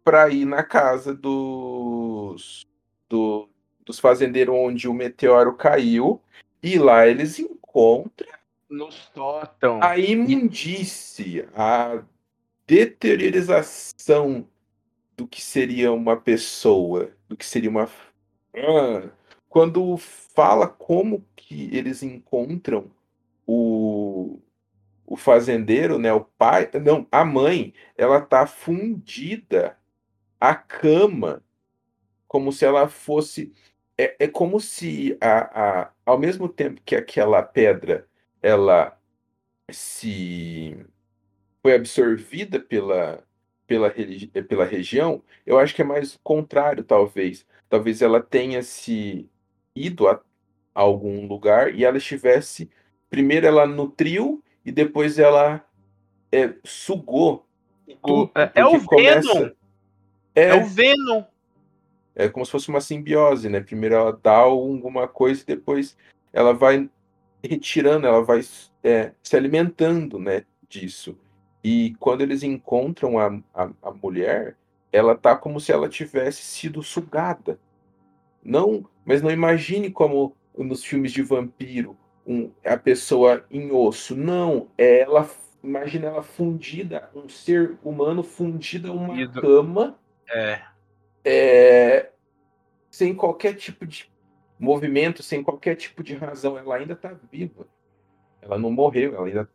para 0.04 0.28
ir 0.30 0.44
na 0.44 0.62
casa 0.62 1.14
dos, 1.14 2.66
do- 3.08 3.48
dos 3.88 3.98
fazendeiros 3.98 4.54
onde 4.54 4.86
o 4.86 4.92
meteoro 4.92 5.54
caiu 5.54 6.20
e 6.62 6.78
lá 6.78 7.06
eles 7.06 7.38
encontram 7.38 8.28
No 8.68 8.92
sótão. 8.92 9.82
a 9.82 9.98
imundície, 9.98 11.48
a 11.54 12.02
deteriorização 12.66 14.46
do 15.16 15.26
que 15.26 15.40
seria 15.40 15.90
uma 15.90 16.18
pessoa, 16.18 17.10
do 17.26 17.34
que 17.34 17.46
seria 17.46 17.70
uma. 17.70 17.88
Quando 19.48 19.96
fala 19.96 20.68
como 20.68 21.24
que 21.34 21.74
eles 21.74 22.02
encontram 22.02 22.90
o, 23.46 24.38
o 25.06 25.16
fazendeiro, 25.16 25.98
né, 25.98 26.12
o 26.12 26.20
pai, 26.20 26.68
não, 26.84 27.06
a 27.10 27.24
mãe, 27.24 27.72
ela 27.96 28.20
tá 28.20 28.46
fundida 28.46 29.78
a 30.38 30.54
cama 30.54 31.42
como 32.28 32.52
se 32.52 32.66
ela 32.66 32.86
fosse 32.86 33.54
é, 33.98 34.16
é 34.20 34.28
como 34.28 34.60
se 34.60 35.18
a, 35.20 35.80
a, 35.80 35.90
ao 36.06 36.16
mesmo 36.18 36.48
tempo 36.48 36.80
que 36.84 36.94
aquela 36.96 37.42
pedra 37.42 38.06
ela 38.40 38.96
se 39.70 40.76
foi 41.62 41.74
absorvida 41.74 42.58
pela, 42.60 43.22
pela, 43.66 43.92
pela 44.48 44.64
região, 44.64 45.22
eu 45.44 45.58
acho 45.58 45.74
que 45.74 45.82
é 45.82 45.84
mais 45.84 46.14
o 46.14 46.20
contrário, 46.22 46.84
talvez. 46.84 47.44
Talvez 47.68 48.00
ela 48.00 48.22
tenha 48.22 48.62
se 48.62 49.28
ido 49.74 50.08
a, 50.08 50.14
a 50.74 50.80
algum 50.80 51.26
lugar 51.26 51.74
e 51.74 51.84
ela 51.84 51.98
estivesse. 51.98 52.70
Primeiro 53.10 53.46
ela 53.46 53.66
nutriu 53.66 54.42
e 54.64 54.72
depois 54.72 55.18
ela 55.18 55.64
é, 56.32 56.54
sugou. 56.64 57.46
tudo, 58.02 58.30
é- 58.34 58.52
é 58.54 58.64
o 58.64 58.82
começa- 58.84 59.32
Venom. 59.34 59.50
É, 60.34 60.48
É 60.48 60.54
o 60.54 60.64
Venom. 60.66 61.24
É 62.18 62.28
como 62.28 62.44
se 62.44 62.50
fosse 62.50 62.68
uma 62.68 62.80
simbiose, 62.80 63.48
né? 63.48 63.60
Primeiro 63.60 63.94
ela 63.94 64.20
dá 64.20 64.34
alguma 64.34 65.06
coisa 65.06 65.40
e 65.40 65.46
depois 65.46 65.96
ela 66.32 66.52
vai 66.52 66.90
retirando, 67.42 68.08
ela 68.08 68.22
vai 68.22 68.40
é, 68.82 69.12
se 69.22 69.36
alimentando, 69.36 70.18
né, 70.18 70.44
disso. 70.68 71.16
E 71.62 71.94
quando 72.00 72.22
eles 72.22 72.42
encontram 72.42 73.20
a, 73.20 73.40
a, 73.54 73.70
a 73.82 73.90
mulher, 73.92 74.56
ela 74.92 75.16
tá 75.16 75.36
como 75.36 75.60
se 75.60 75.70
ela 75.70 75.88
tivesse 75.88 76.42
sido 76.42 76.82
sugada. 76.82 77.58
Não, 78.42 78.84
mas 79.04 79.22
não 79.22 79.30
imagine 79.30 79.88
como 79.88 80.34
nos 80.56 80.84
filmes 80.84 81.12
de 81.12 81.22
vampiro, 81.22 81.96
um, 82.26 82.50
a 82.64 82.76
pessoa 82.76 83.44
em 83.48 83.70
osso. 83.70 84.16
Não, 84.16 84.66
é 84.76 85.02
ela, 85.02 85.30
imagina 85.62 86.08
ela 86.08 86.22
fundida, 86.22 87.08
um 87.14 87.28
ser 87.28 87.78
humano 87.84 88.24
fundido 88.24 88.90
a 88.90 88.94
uma 88.94 89.28
cama 89.28 89.96
É. 90.28 90.60
é, 91.30 92.08
sem 92.90 93.14
qualquer 93.14 93.54
tipo 93.54 93.86
de 93.86 94.10
movimento, 94.58 95.22
sem 95.22 95.42
qualquer 95.42 95.76
tipo 95.76 96.02
de 96.02 96.14
razão. 96.14 96.56
Ela 96.56 96.76
ainda 96.76 96.96
tá 96.96 97.14
viva. 97.30 97.66
Ela 98.40 98.58
não 98.58 98.70
morreu, 98.70 99.14
ela 99.14 99.26
ainda. 99.26 99.48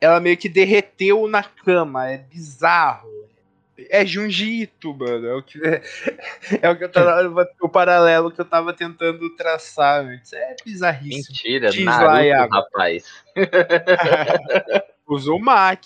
Ela 0.00 0.20
meio 0.20 0.36
que 0.36 0.48
derreteu 0.48 1.26
na 1.26 1.42
cama. 1.42 2.08
É 2.08 2.18
bizarro. 2.18 3.08
É 3.90 4.06
Junjito, 4.06 4.94
mano. 4.94 5.26
É 5.26 5.34
o 5.34 5.42
que, 5.42 5.60
é 6.62 6.70
o, 6.70 6.78
que 6.78 6.84
eu 6.84 6.92
tava, 6.92 7.48
o 7.60 7.68
paralelo 7.68 8.30
que 8.30 8.40
eu 8.40 8.44
tava 8.44 8.72
tentando 8.72 9.34
traçar 9.34 10.04
antes. 10.04 10.32
É 10.32 10.54
bizarríssimo. 10.64 11.24
Mentira, 11.28 11.70
Diz 11.70 11.84
lá, 11.84 12.22
Naruto, 12.22 12.54
rapaz. 12.54 13.04
Usou 15.08 15.38
o 15.38 15.42
Mac. 15.42 15.84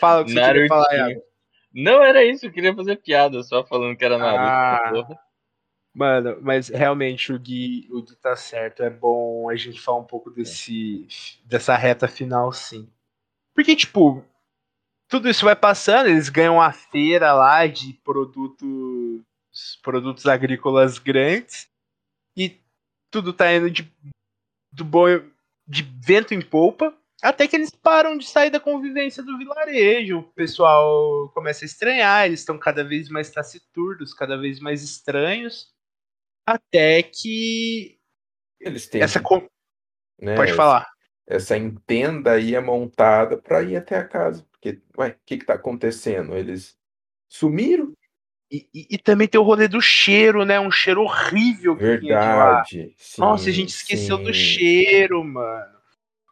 Fala 0.00 0.22
o 0.22 0.24
que 0.24 0.32
você 0.32 0.40
queria 0.40 0.68
falar. 0.68 0.94
Iago. 0.94 1.25
Não 1.76 2.02
era 2.02 2.24
isso, 2.24 2.46
eu 2.46 2.50
queria 2.50 2.74
fazer 2.74 2.96
piada, 2.96 3.42
só 3.42 3.62
falando 3.62 3.94
que 3.94 4.02
era 4.02 4.16
Naruto. 4.16 5.12
Ah. 5.12 5.18
Mano, 5.94 6.38
mas 6.40 6.68
realmente 6.68 7.34
o 7.34 7.38
Gui, 7.38 7.86
o 7.90 8.00
Gui 8.00 8.16
tá 8.16 8.34
certo. 8.34 8.82
É 8.82 8.88
bom 8.88 9.50
a 9.50 9.56
gente 9.56 9.78
falar 9.78 9.98
um 9.98 10.04
pouco 10.04 10.30
desse, 10.30 11.06
dessa 11.44 11.76
reta 11.76 12.08
final, 12.08 12.50
sim. 12.50 12.90
Porque, 13.54 13.76
tipo, 13.76 14.24
tudo 15.06 15.28
isso 15.28 15.44
vai 15.44 15.54
passando, 15.54 16.08
eles 16.08 16.30
ganham 16.30 16.62
a 16.62 16.72
feira 16.72 17.34
lá 17.34 17.66
de 17.66 17.92
produtos, 18.02 19.22
produtos 19.82 20.24
agrícolas 20.24 20.98
grandes 20.98 21.70
e 22.34 22.58
tudo 23.10 23.34
tá 23.34 23.52
indo 23.52 23.70
de, 23.70 23.90
do 24.72 24.84
bom, 24.84 25.06
de 25.66 25.82
vento 25.82 26.32
em 26.32 26.40
polpa. 26.40 26.96
Até 27.22 27.48
que 27.48 27.56
eles 27.56 27.70
param 27.70 28.16
de 28.18 28.26
sair 28.26 28.50
da 28.50 28.60
convivência 28.60 29.22
do 29.22 29.38
vilarejo. 29.38 30.18
O 30.18 30.32
pessoal 30.32 31.28
começa 31.30 31.64
a 31.64 31.66
estranhar, 31.66 32.26
eles 32.26 32.40
estão 32.40 32.58
cada 32.58 32.84
vez 32.84 33.08
mais 33.08 33.30
taciturnos, 33.30 34.12
cada 34.12 34.36
vez 34.36 34.60
mais 34.60 34.82
estranhos. 34.82 35.74
Até 36.46 37.02
que 37.02 37.98
Eles 38.60 38.86
têm. 38.86 39.02
essa. 39.02 39.20
né, 40.20 40.36
Pode 40.36 40.52
falar. 40.52 40.86
Essa 41.26 41.56
entenda 41.56 42.32
aí 42.32 42.54
é 42.54 42.60
montada 42.60 43.36
para 43.36 43.62
ir 43.62 43.76
até 43.76 43.96
a 43.96 44.06
casa. 44.06 44.46
Porque, 44.52 44.80
ué, 44.96 45.08
o 45.08 45.16
que 45.26 45.38
que 45.38 45.44
tá 45.44 45.54
acontecendo? 45.54 46.36
Eles 46.36 46.78
sumiram? 47.28 47.92
E, 48.50 48.68
e- 48.72 48.86
e 48.92 48.98
também 48.98 49.26
tem 49.26 49.40
o 49.40 49.44
rolê 49.44 49.66
do 49.66 49.80
cheiro, 49.80 50.44
né? 50.44 50.60
Um 50.60 50.70
cheiro 50.70 51.02
horrível 51.02 51.76
que. 51.76 51.82
Verdade. 51.82 52.94
Nossa, 53.18 53.44
a 53.44 53.46
sim, 53.46 53.52
gente 53.52 53.70
esqueceu 53.70 54.18
do 54.18 54.32
sim. 54.32 54.40
cheiro, 54.40 55.24
mano. 55.24 55.75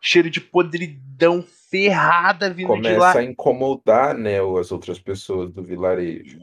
Cheiro 0.07 0.29
de 0.29 0.41
podridão 0.41 1.43
ferrada 1.71 2.53
vindo 2.53 2.75
de 2.75 2.83
lá. 2.91 3.13
Começa 3.13 3.19
a 3.21 3.25
incomodar, 3.25 4.15
né, 4.15 4.39
as 4.61 4.71
outras 4.71 4.99
pessoas 4.99 5.51
do 5.51 5.63
vilarejo. 5.63 6.39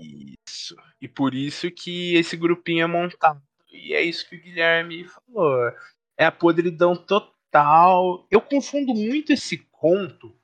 Isso. 0.48 0.76
E 1.00 1.08
por 1.08 1.36
isso 1.36 1.70
que 1.70 2.16
esse 2.16 2.36
grupinho 2.36 2.84
é 2.84 2.88
montado. 2.88 3.42
E 3.72 3.94
é 3.94 4.02
isso 4.02 4.28
que 4.28 4.36
o 4.36 4.42
Guilherme 4.42 5.06
falou. 5.06 5.72
É 6.18 6.26
a 6.26 6.32
podridão 6.32 6.96
total. 6.96 8.26
Eu 8.32 8.42
confundo 8.42 8.94
muito 8.94 9.32
esse 9.32 9.58
conto 9.72 10.36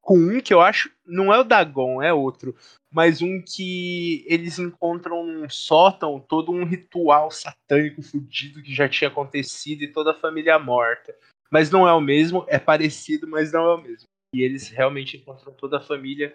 com 0.00 0.18
um 0.18 0.40
que 0.40 0.52
eu 0.52 0.60
acho. 0.60 0.90
Não 1.06 1.32
é 1.32 1.38
o 1.38 1.44
Dagon, 1.44 2.02
é 2.02 2.12
outro. 2.12 2.56
Mas 2.90 3.22
um 3.22 3.42
que 3.42 4.24
eles 4.26 4.58
encontram 4.58 5.24
num 5.24 5.48
sótão 5.48 6.18
todo 6.20 6.52
um 6.52 6.64
ritual 6.64 7.30
satânico 7.30 8.02
fudido 8.02 8.62
que 8.62 8.74
já 8.74 8.88
tinha 8.88 9.08
acontecido 9.08 9.82
e 9.82 9.92
toda 9.92 10.12
a 10.12 10.18
família 10.18 10.58
morta. 10.58 11.14
Mas 11.54 11.70
não 11.70 11.86
é 11.86 11.92
o 11.92 12.00
mesmo, 12.00 12.44
é 12.48 12.58
parecido, 12.58 13.28
mas 13.28 13.52
não 13.52 13.64
é 13.64 13.74
o 13.74 13.80
mesmo. 13.80 14.08
E 14.34 14.42
eles 14.42 14.68
realmente 14.70 15.16
encontram 15.16 15.52
toda 15.52 15.76
a 15.76 15.80
família. 15.80 16.34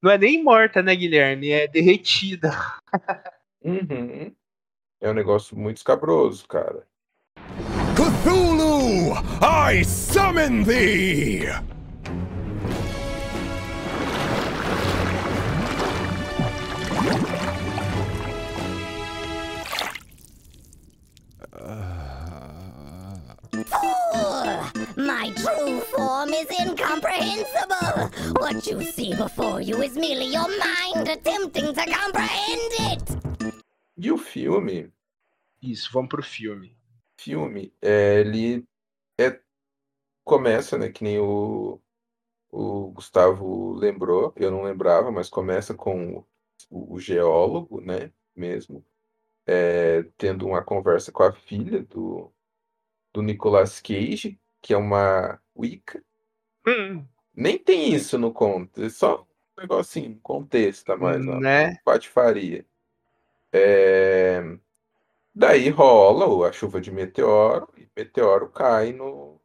Não 0.00 0.08
é 0.08 0.16
nem 0.16 0.40
morta, 0.40 0.80
né, 0.80 0.94
Guilherme? 0.94 1.50
É 1.50 1.66
derretida. 1.66 2.52
Uhum. 3.64 4.32
É 5.00 5.10
um 5.10 5.14
negócio 5.14 5.58
muito 5.58 5.78
escabroso, 5.78 6.46
cara. 6.46 6.86
Cthulhu, 7.96 9.12
I 9.42 9.84
summon 9.84 10.62
thee! 10.62 11.75
Incomprehensible. 26.50 28.10
What 28.40 28.66
you 28.66 28.82
see 28.82 29.14
before 29.14 29.60
you 29.60 29.82
is 29.82 29.94
merely 29.96 30.26
your 30.32 30.48
mind 30.48 31.08
attempting 31.08 31.74
to 31.74 31.84
comprehend 31.84 32.72
it. 32.80 33.02
E 33.96 34.10
o 34.12 34.18
filme, 34.18 34.92
Isso, 35.62 35.90
vamos 35.92 36.08
pro 36.10 36.22
filme. 36.22 36.76
filme, 37.16 37.72
é, 37.82 38.20
ele 38.20 38.64
é, 39.18 39.40
começa, 40.24 40.78
né, 40.78 40.90
que 40.90 41.02
nem 41.02 41.18
o, 41.18 41.80
o 42.50 42.90
Gustavo 42.92 43.72
lembrou, 43.74 44.32
eu 44.36 44.50
não 44.50 44.62
lembrava, 44.62 45.10
mas 45.10 45.28
começa 45.28 45.74
com 45.74 46.24
o, 46.70 46.94
o 46.94 47.00
geólogo, 47.00 47.80
né, 47.80 48.12
mesmo, 48.34 48.84
é, 49.46 50.02
tendo 50.16 50.46
uma 50.46 50.62
conversa 50.62 51.10
com 51.10 51.22
a 51.22 51.32
filha 51.32 51.82
do, 51.84 52.30
do 53.12 53.22
Nicolas 53.22 53.80
Cage, 53.80 54.38
que 54.60 54.74
é 54.74 54.76
uma 54.76 55.40
Wicca. 55.56 56.04
Hum, 56.66 57.04
Nem 57.34 57.58
tem 57.58 57.94
isso 57.94 58.18
no 58.18 58.32
conto, 58.32 58.82
é 58.82 58.88
só 58.88 59.22
um 59.56 59.60
negocinho, 59.60 60.10
um 60.10 60.20
contexto 60.20 60.90
a 60.90 60.96
mais, 60.96 61.24
uma 61.24 61.40
né? 61.40 61.76
patifaria. 61.84 62.66
É, 63.52 64.42
Daí 65.38 65.68
rola 65.68 66.48
a 66.48 66.52
chuva 66.52 66.80
de 66.80 66.90
meteoro, 66.90 67.68
e 67.76 67.86
meteoro 67.94 68.48
cai 68.48 68.94
no... 68.94 69.38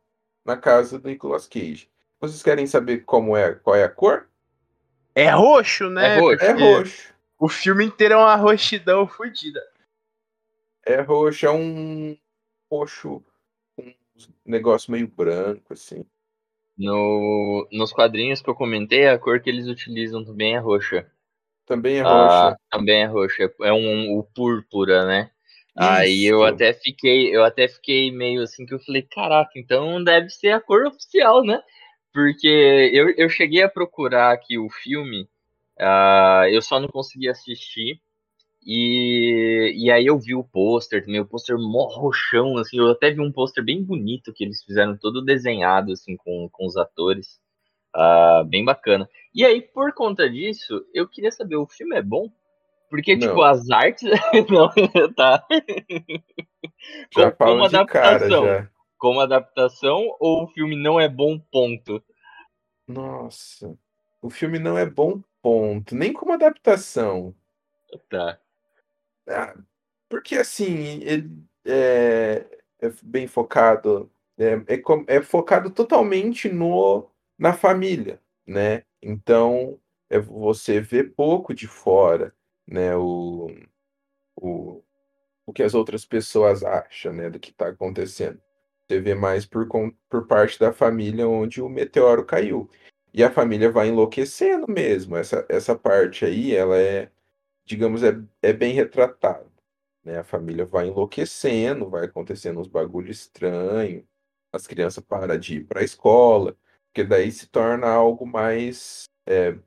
na 0.45 0.55
casa 0.55 0.97
do 0.97 1.09
Nicolas 1.09 1.49
Cage. 1.49 1.91
Vocês 2.17 2.41
querem 2.41 2.65
saber 2.65 2.99
como 2.99 3.35
é, 3.35 3.55
qual 3.55 3.75
é 3.75 3.83
a 3.83 3.89
cor? 3.89 4.29
É 5.13 5.29
roxo, 5.31 5.89
né? 5.89 6.15
É 6.15 6.19
roxo. 6.21 6.45
É 6.45 6.51
roxo. 6.53 7.13
O 7.37 7.49
filme 7.49 7.83
inteiro 7.83 8.13
é 8.13 8.17
uma 8.17 8.37
roxidão 8.37 9.05
fodida. 9.05 9.61
É 10.85 11.01
roxo, 11.01 11.45
é 11.45 11.51
um 11.51 12.17
roxo 12.71 13.21
com 13.75 13.83
um 13.83 13.93
negócio 14.45 14.93
meio 14.93 15.09
branco, 15.09 15.73
assim. 15.73 16.05
No, 16.81 17.67
nos 17.71 17.93
quadrinhos 17.93 18.41
que 18.41 18.49
eu 18.49 18.55
comentei, 18.55 19.07
a 19.07 19.17
cor 19.17 19.39
que 19.39 19.49
eles 19.49 19.67
utilizam 19.67 20.25
também 20.25 20.55
é 20.55 20.57
roxa. 20.57 21.05
Também 21.65 21.97
é 21.97 22.01
Ah, 22.01 22.49
roxa. 22.49 22.57
também 22.71 23.03
é 23.03 23.05
roxa. 23.05 23.53
É 23.61 23.71
um 23.71 24.17
o 24.17 24.23
púrpura, 24.23 25.05
né? 25.05 25.29
Aí 25.77 26.25
eu 26.25 26.43
Isso. 26.43 26.53
até 26.53 26.73
fiquei, 26.73 27.35
eu 27.35 27.43
até 27.43 27.67
fiquei 27.67 28.11
meio 28.11 28.41
assim 28.41 28.65
que 28.65 28.73
eu 28.73 28.79
falei, 28.79 29.03
caraca, 29.03 29.51
então 29.55 30.03
deve 30.03 30.29
ser 30.29 30.51
a 30.51 30.59
cor 30.59 30.85
oficial, 30.87 31.43
né? 31.43 31.61
Porque 32.13 32.47
eu, 32.91 33.09
eu 33.11 33.29
cheguei 33.29 33.63
a 33.63 33.69
procurar 33.69 34.33
aqui 34.33 34.57
o 34.57 34.69
filme, 34.69 35.29
ah, 35.79 36.45
eu 36.49 36.61
só 36.61 36.79
não 36.79 36.89
consegui 36.89 37.29
assistir. 37.29 38.01
E, 38.63 39.73
e 39.75 39.91
aí 39.91 40.05
eu 40.05 40.19
vi 40.19 40.35
o 40.35 40.43
pôster 40.43 41.03
também, 41.03 41.19
o 41.19 41.25
pôster 41.25 41.57
mó 41.57 41.87
roxão, 41.87 42.57
assim, 42.57 42.77
eu 42.77 42.91
até 42.91 43.09
vi 43.09 43.19
um 43.19 43.31
pôster 43.31 43.63
bem 43.63 43.83
bonito 43.83 44.31
que 44.33 44.43
eles 44.43 44.63
fizeram 44.63 44.95
todo 44.97 45.23
desenhado, 45.23 45.91
assim, 45.93 46.15
com, 46.15 46.47
com 46.51 46.65
os 46.65 46.77
atores. 46.77 47.39
Ah, 47.93 48.43
bem 48.47 48.63
bacana. 48.63 49.09
E 49.33 49.43
aí, 49.43 49.61
por 49.61 49.93
conta 49.93 50.29
disso, 50.29 50.85
eu 50.93 51.07
queria 51.07 51.31
saber, 51.31 51.55
o 51.57 51.67
filme 51.67 51.95
é 51.97 52.01
bom? 52.01 52.31
Porque, 52.89 53.15
Não. 53.15 53.27
tipo, 53.27 53.41
as 53.41 53.69
artes. 53.69 54.09
Não, 54.49 54.69
tá. 55.15 55.45
Já 57.13 57.31
como, 57.31 57.51
como 57.51 57.69
de 57.69 57.85
cara, 57.85 58.15
adaptação. 58.15 58.45
já. 58.45 58.69
Como 58.97 59.19
adaptação, 59.19 60.15
ou 60.19 60.43
o 60.43 60.47
filme 60.47 60.75
não 60.75 60.99
é 60.99 61.09
bom, 61.09 61.39
ponto? 61.39 62.03
Nossa. 62.87 63.75
O 64.21 64.29
filme 64.29 64.59
não 64.59 64.77
é 64.77 64.85
bom 64.85 65.21
ponto. 65.41 65.95
Nem 65.95 66.13
como 66.13 66.33
adaptação. 66.33 67.33
Tá. 68.09 68.39
Ah, 69.27 69.55
porque 70.09 70.35
assim, 70.37 70.99
ele 71.03 71.31
é, 71.65 72.45
é 72.81 72.89
bem 73.03 73.27
focado, 73.27 74.11
é, 74.37 74.75
é, 74.75 74.77
com- 74.77 75.05
é 75.07 75.21
focado 75.21 75.69
totalmente 75.71 76.49
no, 76.49 77.09
na 77.37 77.53
família, 77.53 78.21
né? 78.45 78.83
Então, 79.01 79.79
é, 80.09 80.19
você 80.19 80.81
vê 80.81 81.03
pouco 81.03 81.53
de 81.53 81.67
fora, 81.67 82.35
né? 82.67 82.95
O, 82.97 83.49
o, 84.35 84.83
o 85.45 85.53
que 85.53 85.63
as 85.63 85.73
outras 85.73 86.05
pessoas 86.05 86.63
acham, 86.63 87.13
né? 87.13 87.29
Do 87.29 87.39
que 87.39 87.51
está 87.51 87.69
acontecendo. 87.69 88.41
Você 88.87 88.99
vê 88.99 89.15
mais 89.15 89.45
por, 89.45 89.67
por 90.09 90.27
parte 90.27 90.59
da 90.59 90.73
família 90.73 91.27
onde 91.27 91.61
o 91.61 91.69
meteoro 91.69 92.25
caiu. 92.25 92.69
E 93.13 93.23
a 93.23 93.31
família 93.31 93.71
vai 93.71 93.89
enlouquecendo 93.89 94.67
mesmo. 94.69 95.17
Essa, 95.17 95.45
essa 95.49 95.75
parte 95.75 96.25
aí, 96.25 96.55
ela 96.55 96.77
é, 96.79 97.11
digamos, 97.71 98.03
é, 98.03 98.21
é 98.41 98.51
bem 98.51 98.73
retratada, 98.73 99.49
né? 100.03 100.19
A 100.19 100.23
família 100.25 100.65
vai 100.65 100.87
enlouquecendo, 100.87 101.89
vai 101.89 102.05
acontecendo 102.05 102.59
uns 102.59 102.67
bagulho 102.67 103.09
estranho, 103.09 104.05
as 104.51 104.67
crianças 104.67 105.01
param 105.01 105.37
de 105.39 105.57
ir 105.57 105.65
para 105.65 105.79
a 105.79 105.83
escola, 105.83 106.57
porque 106.87 107.05
daí 107.05 107.31
se 107.31 107.47
torna 107.47 107.87
algo 107.87 108.25
mais 108.25 109.05
é, 109.25 109.57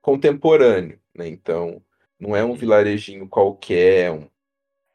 contemporâneo, 0.00 0.98
né? 1.14 1.28
Então, 1.28 1.84
não 2.18 2.34
é 2.34 2.42
um 2.42 2.54
vilarejinho 2.54 3.28
qualquer, 3.28 4.10
um 4.10 4.26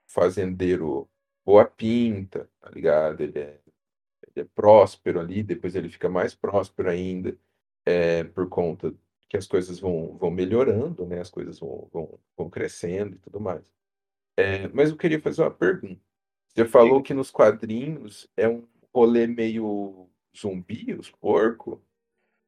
fazendeiro 0.07 1.07
boa 1.45 1.65
pinta, 1.65 2.49
tá 2.59 2.69
ligado? 2.71 3.21
Ele 3.21 3.37
é, 3.39 3.59
ele 4.23 4.43
é 4.43 4.49
próspero 4.55 5.19
ali, 5.19 5.43
depois 5.43 5.75
ele 5.75 5.89
fica 5.89 6.09
mais 6.09 6.33
próspero 6.33 6.89
ainda, 6.89 7.37
é, 7.85 8.23
por 8.23 8.49
conta 8.49 8.91
que 9.33 9.37
as 9.37 9.47
coisas 9.47 9.79
vão, 9.79 10.15
vão 10.15 10.29
melhorando, 10.29 11.07
né? 11.07 11.19
As 11.19 11.31
coisas 11.31 11.59
vão, 11.59 11.89
vão, 11.91 12.19
vão 12.37 12.51
crescendo 12.51 13.15
e 13.15 13.19
tudo 13.19 13.39
mais. 13.41 13.65
É, 14.37 14.67
mas 14.67 14.91
eu 14.91 14.97
queria 14.97 15.19
fazer 15.19 15.41
uma 15.41 15.49
pergunta. 15.51 15.99
Você 16.49 16.65
falou 16.65 17.01
que 17.01 17.15
nos 17.15 17.31
quadrinhos 17.31 18.29
é 18.37 18.47
um 18.47 18.67
rolê 18.93 19.25
meio 19.25 20.07
zumbi, 20.37 20.93
os 20.93 21.09
porcos? 21.09 21.79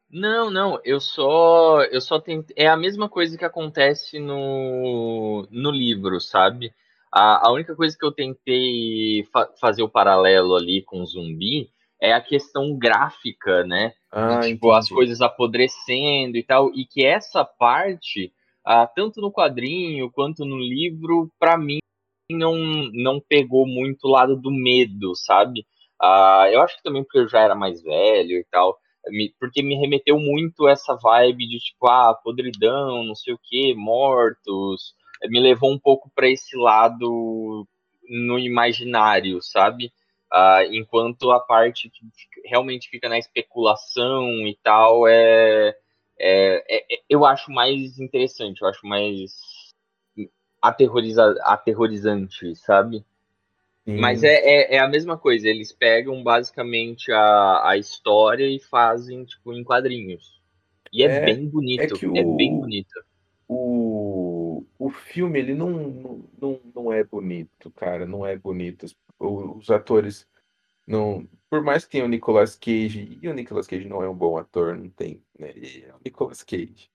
Não, 0.10 0.50
não, 0.50 0.80
eu 0.84 1.00
só. 1.02 1.84
Eu 1.86 2.00
só 2.02 2.20
tentei. 2.20 2.56
É 2.58 2.68
a 2.68 2.78
mesma 2.78 3.10
coisa 3.10 3.38
que 3.38 3.44
acontece 3.46 4.20
no, 4.20 5.48
no 5.52 5.72
livro, 5.72 6.20
sabe? 6.22 6.74
A, 7.12 7.48
a 7.48 7.52
única 7.52 7.76
coisa 7.76 7.98
que 7.98 8.06
eu 8.06 8.12
tentei 8.12 9.24
fa- 9.32 9.52
fazer 9.60 9.84
o 9.84 9.90
paralelo 9.90 10.56
ali 10.56 10.84
com 10.84 11.06
zumbi 11.06 11.70
é 12.06 12.14
a 12.14 12.22
questão 12.22 12.78
gráfica, 12.78 13.64
né? 13.64 13.94
Ah, 14.12 14.40
tipo, 14.40 14.72
as 14.72 14.86
entendi. 14.86 14.96
coisas 14.96 15.22
apodrecendo 15.22 16.38
e 16.38 16.44
tal, 16.44 16.72
e 16.74 16.86
que 16.86 17.06
essa 17.06 17.44
parte, 17.44 18.32
ah, 18.66 18.88
tanto 18.88 19.22
no 19.22 19.32
quadrinho 19.32 20.10
quanto 20.12 20.46
no 20.46 20.58
livro, 20.58 21.32
pra 21.40 21.58
mim 21.58 21.80
não, 22.32 22.56
não 22.94 23.20
pegou 23.20 23.68
muito 23.68 24.06
o 24.06 24.12
lado 24.12 24.36
do 24.36 24.52
medo, 24.52 25.16
sabe? 25.16 25.66
Ah, 26.02 26.48
eu 26.52 26.62
acho 26.62 26.78
que 26.78 26.84
também 26.84 27.04
porque 27.04 27.20
eu 27.20 27.28
já 27.30 27.42
era 27.42 27.56
mais 27.56 27.82
velho 27.82 28.38
e 28.38 28.46
tal, 28.52 28.78
me- 29.08 29.34
porque 29.40 29.62
me 29.62 29.76
remeteu 29.76 30.20
muito 30.20 30.68
essa 30.68 30.96
vibe 30.96 31.48
de 31.48 31.60
tipo, 31.60 31.88
ah, 31.88 32.14
podridão, 32.24 33.04
não 33.04 33.16
sei 33.16 33.34
o 33.34 33.40
que, 33.42 33.74
mortos, 33.76 34.94
me 35.30 35.40
levou 35.40 35.72
um 35.72 35.80
pouco 35.80 36.10
pra 36.16 36.30
esse 36.30 36.56
lado 36.58 37.68
no 38.10 38.38
imaginário, 38.40 39.42
sabe? 39.42 39.92
Ah, 40.38 40.66
enquanto 40.70 41.32
a 41.32 41.40
parte 41.40 41.90
que 41.90 42.02
realmente 42.46 42.90
fica 42.90 43.08
na 43.08 43.18
especulação 43.18 44.30
e 44.46 44.58
tal 44.62 45.08
é, 45.08 45.70
é- 46.20 46.76
é- 46.78 46.96
é- 46.96 47.02
eu 47.10 47.26
acho 47.26 47.50
mais 47.52 47.98
interessante, 48.00 48.62
eu 48.62 48.68
acho 48.68 48.86
mais 48.86 49.32
aterroriza, 50.62 51.36
aterrorizante, 51.44 52.54
sabe? 52.56 53.06
Sim. 53.86 53.98
Mas 54.00 54.24
é, 54.24 54.34
é, 54.36 54.76
é 54.76 54.80
a 54.80 54.88
mesma 54.90 55.18
coisa, 55.18 55.48
eles 55.48 55.72
pegam 55.72 56.22
basicamente 56.22 57.12
a, 57.14 57.70
a 57.70 57.78
história 57.78 58.46
e 58.46 58.60
fazem 58.60 59.24
tipo 59.24 59.54
em 59.54 59.64
quadrinhos. 59.64 60.42
E 60.92 61.04
é, 61.04 61.08
É- 61.08 61.26
bem 61.26 61.48
bonito, 61.48 61.82
é 61.82 61.86
é, 61.86 61.88
que 61.88 62.08
bem 62.08 62.58
o- 62.58 62.60
bonito. 62.60 62.94
o, 63.48 64.64
o 64.80 64.90
filme 64.90 65.40
ele 65.40 65.54
não, 65.54 65.70
não, 66.42 66.60
não 66.74 66.92
é 66.94 67.04
bonito, 67.04 67.72
cara, 67.72 68.06
não 68.06 68.26
é 68.26 68.36
bonito. 68.36 68.86
Os, 69.20 69.70
atores 69.70 70.28
não, 70.86 71.28
por 71.50 71.64
mais 71.64 71.86
que 71.86 71.92
tenha 71.92 72.06
o 72.06 72.08
Nicolas 72.10 72.56
Cage, 72.56 73.18
e 73.22 73.28
o 73.28 73.34
Nicolas 73.34 73.66
Cage 73.66 73.88
não 73.88 74.04
é 74.04 74.10
um 74.10 74.16
bom 74.16 74.38
ator, 74.38 74.78
não 74.78 74.90
tem, 74.90 75.24
né? 75.38 75.50
Ele 75.50 75.86
é 75.86 75.94
o 75.94 76.00
Nicolas 76.04 76.44
Cage. 76.44 76.92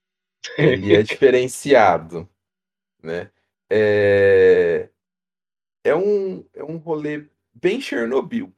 Ele 0.56 0.94
é 0.94 1.02
diferenciado, 1.02 2.28
né? 3.02 3.30
É, 3.68 4.88
é 5.84 5.94
um, 5.94 6.44
é 6.52 6.62
um 6.62 6.76
rolê 6.76 7.26
bem 7.52 7.80
Chernobyl, 7.80 8.52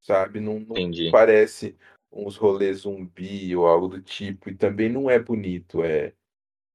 sabe? 0.00 0.40
Não, 0.40 0.60
não 0.60 1.10
parece 1.10 1.76
uns 2.10 2.36
rolês 2.36 2.78
zumbi 2.78 3.54
ou 3.56 3.66
algo 3.66 3.88
do 3.88 4.00
tipo, 4.00 4.48
e 4.48 4.54
também 4.54 4.88
não 4.88 5.10
é 5.10 5.18
bonito, 5.18 5.82
é, 5.82 6.12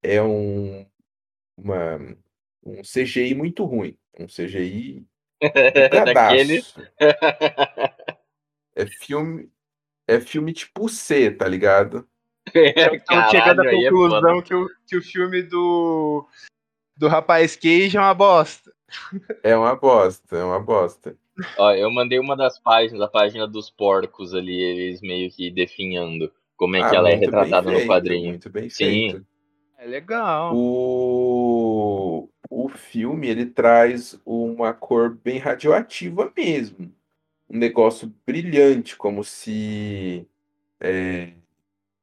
é 0.03 0.21
um, 0.21 0.85
uma, 1.55 1.97
um 2.63 2.81
CGI 2.81 3.33
muito 3.33 3.63
ruim, 3.63 3.97
um 4.19 4.25
CGI 4.25 5.07
Daquele. 5.41 6.61
bugadaço. 6.61 6.81
É 8.75 8.85
filme, 8.85 9.49
é 10.07 10.19
filme 10.19 10.53
tipo 10.53 10.87
C, 10.87 11.31
tá 11.31 11.47
ligado? 11.47 12.07
Estamos 12.53 13.31
chegando 13.31 13.61
à 13.61 13.63
Caralho, 13.63 13.69
aí 13.69 13.85
é 13.85 13.89
conclusão 13.89 14.21
foda. 14.21 14.41
que, 14.43 14.53
o, 14.55 14.69
que 14.87 14.97
o 14.97 15.01
filme 15.01 15.41
do, 15.43 16.25
do 16.97 17.07
Rapaz 17.07 17.55
Cage 17.55 17.97
é 17.97 17.99
uma 17.99 18.13
bosta. 18.13 18.71
É 19.43 19.55
uma 19.55 19.75
bosta, 19.75 20.37
é 20.37 20.43
uma 20.43 20.59
bosta. 20.59 21.15
Ó, 21.57 21.71
eu 21.73 21.91
mandei 21.91 22.19
uma 22.19 22.35
das 22.35 22.59
páginas, 22.59 23.01
a 23.01 23.07
página 23.07 23.47
dos 23.47 23.69
porcos 23.69 24.33
ali, 24.33 24.61
eles 24.61 25.01
meio 25.01 25.29
que 25.31 25.49
definhando 25.51 26.31
Como 26.57 26.75
é 26.75 26.81
Ah, 26.81 26.89
que 26.89 26.95
ela 26.95 27.09
é 27.09 27.15
retratada 27.15 27.69
no 27.69 27.77
feito, 27.77 27.87
quadrinho. 27.87 28.29
Muito 28.29 28.49
bem 28.49 28.69
Sim. 28.69 29.11
feito. 29.11 29.25
É 29.77 29.85
legal. 29.85 30.53
O, 30.53 31.58
o 32.49 32.69
filme 32.69 33.27
ele 33.29 33.45
traz 33.45 34.19
uma 34.25 34.73
cor 34.73 35.11
bem 35.15 35.37
radioativa 35.39 36.31
mesmo. 36.35 36.93
Um 37.49 37.57
negócio 37.59 38.13
brilhante, 38.27 38.97
como 38.97 39.23
se 39.23 40.27
é, 40.79 41.33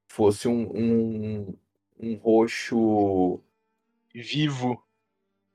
fosse 0.08 0.48
um, 0.48 0.70
um, 1.48 1.54
um 2.00 2.14
roxo 2.16 3.40
Vivo. 4.14 4.82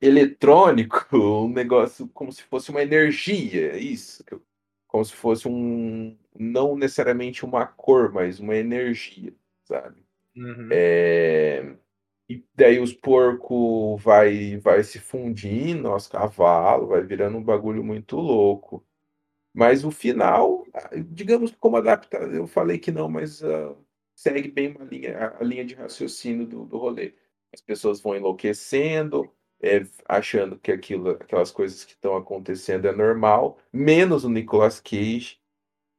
eletrônico, 0.00 1.06
um 1.16 1.48
negócio 1.48 2.08
como 2.08 2.32
se 2.32 2.42
fosse 2.44 2.70
uma 2.70 2.82
energia, 2.82 3.76
isso. 3.78 4.24
que 4.24 4.34
eu- 4.34 4.42
Como 4.88 5.04
se 5.04 5.14
fosse 5.14 5.48
um, 5.48 6.16
não 6.38 6.76
necessariamente 6.76 7.44
uma 7.46 7.66
cor, 7.66 8.12
mas 8.12 8.38
uma 8.40 8.54
energia, 8.56 9.32
sabe? 9.64 10.02
Uhum. 10.36 10.68
É, 10.70 11.76
e 12.28 12.44
daí 12.54 12.78
os 12.80 12.92
porcos 12.92 14.02
vai, 14.02 14.56
vai 14.58 14.82
se 14.84 14.98
fundindo 15.00 15.88
aos 15.88 16.08
cavalos, 16.08 16.88
vai 16.88 17.02
virando 17.02 17.38
um 17.38 17.42
bagulho 17.44 17.84
muito 17.84 18.16
louco. 18.16 18.84
Mas 19.54 19.84
o 19.84 19.90
final, 19.90 20.64
digamos 21.10 21.50
que 21.50 21.58
como 21.58 21.76
adaptar, 21.76 22.32
eu 22.34 22.46
falei 22.46 22.78
que 22.78 22.90
não, 22.90 23.08
mas 23.08 23.42
ah, 23.44 23.74
segue 24.14 24.50
bem 24.50 24.68
uma 24.74 24.84
linha, 24.84 25.16
a- 25.18 25.38
a 25.40 25.44
linha 25.44 25.64
de 25.64 25.74
raciocínio 25.74 26.46
do, 26.46 26.64
do 26.64 26.78
rolê. 26.78 27.14
As 27.52 27.60
pessoas 27.60 28.00
vão 28.00 28.16
enlouquecendo, 28.16 29.30
é, 29.62 29.82
achando 30.08 30.58
que 30.58 30.72
aquilo, 30.72 31.10
aquelas 31.10 31.50
coisas 31.50 31.84
que 31.84 31.92
estão 31.92 32.16
acontecendo 32.16 32.86
é 32.88 32.92
normal, 32.92 33.58
menos 33.72 34.24
o 34.24 34.30
Nicolas 34.30 34.80
Cage. 34.80 35.38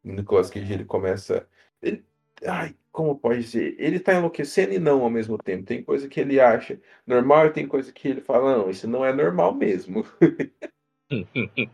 O 0.03 0.11
Nicolas 0.13 0.49
Cage 0.49 0.73
ele 0.73 0.85
começa. 0.85 1.47
ele- 1.81 2.05
ai, 2.45 2.75
como 2.93 3.17
pode 3.17 3.43
ser? 3.43 3.75
Ele 3.79 3.99
tá 3.99 4.13
enlouquecendo 4.13 4.71
e 4.71 4.79
não 4.79 5.01
ao 5.01 5.09
mesmo 5.09 5.37
tempo. 5.37 5.65
Tem 5.65 5.83
coisa 5.83 6.07
que 6.07 6.19
ele 6.19 6.39
acha 6.39 6.79
normal 7.05 7.47
e 7.47 7.51
tem 7.51 7.67
coisa 7.67 7.91
que 7.91 8.07
ele 8.07 8.21
fala, 8.21 8.55
não, 8.55 8.69
isso 8.69 8.87
não 8.87 9.03
é 9.03 9.11
normal 9.11 9.53
mesmo. 9.53 10.05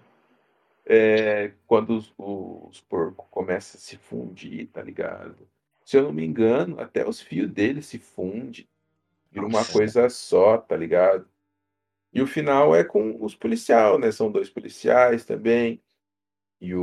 É, 0.91 1.53
quando 1.67 1.91
os, 1.91 2.11
os 2.17 2.81
porcos 2.81 3.27
começam 3.29 3.77
a 3.77 3.81
se 3.81 3.95
fundir, 3.95 4.69
tá 4.69 4.81
ligado? 4.81 5.47
Se 5.85 5.95
eu 5.95 6.01
não 6.01 6.11
me 6.11 6.25
engano, 6.25 6.79
até 6.79 7.07
os 7.07 7.21
fios 7.21 7.47
dele 7.47 7.83
se 7.83 7.99
fundem. 7.99 8.67
Vira 9.31 9.45
uma 9.45 9.63
coisa 9.63 10.09
só, 10.09 10.57
tá 10.57 10.75
ligado? 10.75 11.29
E 12.11 12.23
o 12.23 12.27
final 12.27 12.75
é 12.75 12.83
com 12.83 13.23
os 13.23 13.35
policiais, 13.35 13.99
né? 13.99 14.11
São 14.11 14.31
dois 14.31 14.49
policiais 14.49 15.23
também. 15.23 15.79
E 16.59 16.73
o, 16.73 16.81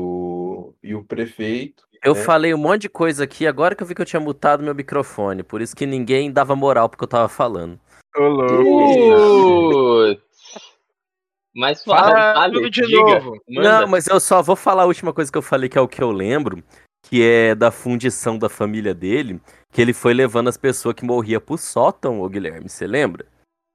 e 0.83 0.95
o 0.95 1.05
prefeito. 1.05 1.85
Eu 2.03 2.15
né? 2.15 2.23
falei 2.23 2.55
um 2.55 2.59
monte 2.59 2.83
de 2.83 2.89
coisa 2.89 3.25
aqui, 3.25 3.47
agora 3.47 3.75
que 3.75 3.83
eu 3.83 3.87
vi 3.87 3.95
que 3.95 4.03
eu 4.03 4.07
tinha 4.07 4.21
mutado 4.21 4.63
meu 4.63 4.75
microfone, 4.75 5.43
por 5.43 5.61
isso 5.61 5.75
que 5.75 5.87
ninguém 5.87 6.31
dava 6.31 6.55
moral 6.55 6.89
porque 6.89 7.05
eu 7.05 7.09
tava 7.09 7.29
falando. 7.29 7.79
Ô, 8.17 8.23
louco. 8.29 10.23
Mas 11.55 11.83
fala, 11.83 12.35
Fala 12.35 12.71
de 12.71 12.71
diga, 12.71 13.19
novo. 13.19 13.41
manda. 13.49 13.81
Não, 13.81 13.89
mas 13.89 14.07
eu 14.07 14.21
só 14.21 14.43
vou 14.43 14.55
falar 14.57 14.83
a 14.83 14.87
última 14.87 15.13
coisa 15.13 15.33
que 15.33 15.39
eu 15.39 15.43
falei, 15.43 15.71
que 15.71 15.79
é 15.79 15.81
o 15.81 15.89
que 15.89 16.03
eu 16.03 16.11
lembro, 16.13 16.63
que 17.03 17.23
é 17.23 17.55
da 17.55 17.71
fundição 17.71 18.39
da 18.39 18.49
família 18.49 18.93
dele, 18.93 19.41
que 19.73 19.81
ele 19.81 19.95
foi 19.95 20.13
levando 20.13 20.49
as 20.49 20.59
pessoas 20.59 20.95
que 20.95 21.05
morriam 21.05 21.41
pro 21.41 21.57
sótão, 21.57 22.21
ô 22.21 22.29
Guilherme, 22.29 22.69
você 22.69 22.87
lembra? 22.87 23.25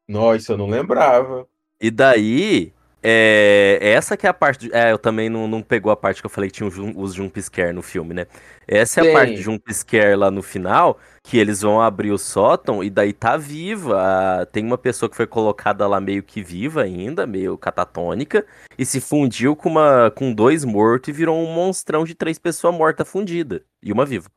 Nossa, 0.08 0.54
eu 0.54 0.58
não 0.58 0.68
lembrava. 0.68 1.48
E 1.80 1.90
daí, 1.90 2.72
é, 3.04 3.80
essa 3.82 4.16
que 4.18 4.26
é 4.28 4.30
a 4.30 4.34
parte. 4.34 4.68
de- 4.68 4.74
É, 4.76 4.92
eu 4.92 4.98
também 5.00 5.30
não, 5.30 5.48
não 5.48 5.62
pegou 5.64 5.92
a 5.92 5.96
parte 5.98 6.22
que 6.22 6.26
eu 6.26 6.30
falei 6.30 6.50
que 6.50 6.58
tinha 6.58 6.68
os 6.68 6.74
jum- 6.74 6.94
os 6.96 7.14
jump 7.14 7.42
scare 7.42 7.74
no 7.74 7.82
filme, 7.82 8.14
né? 8.14 8.28
Essa 8.68 9.00
é 9.02 9.04
a 9.04 9.06
parte 9.08 9.34
de 9.36 9.42
jump 9.42 9.74
scare 9.74 10.16
lá 10.16 10.30
no 10.32 10.42
final, 10.44 11.00
que 11.24 11.38
eles 11.38 11.62
vão 11.62 11.82
abrir 11.82 12.12
o 12.12 12.18
sótão 12.18 12.84
e 12.84 12.90
daí 12.90 13.14
tá 13.14 13.38
viva. 13.38 14.00
a- 14.42 14.46
Tem 14.46 14.64
uma 14.66 14.78
pessoa 14.78 15.10
que 15.10 15.16
foi 15.16 15.28
colocada 15.28 15.88
lá 15.88 16.00
meio 16.00 16.24
que 16.24 16.42
viva 16.44 16.84
ainda, 16.84 17.26
meio 17.28 17.58
catatônica, 17.58 18.46
e 18.78 18.86
se 18.86 19.02
fundiu 19.02 19.56
com, 19.56 19.70
uma, 19.70 20.12
com 20.16 20.34
dois 20.34 20.64
mortos 20.64 21.10
e 21.10 21.12
virou 21.12 21.38
um 21.40 21.54
monstrão 21.54 22.04
de 22.04 22.16
três 22.16 22.38
pessoas 22.40 22.74
mortas 22.76 23.08
fundidas. 23.10 23.62
E 23.82 23.92
uma 23.92 24.06
viva. 24.06 24.30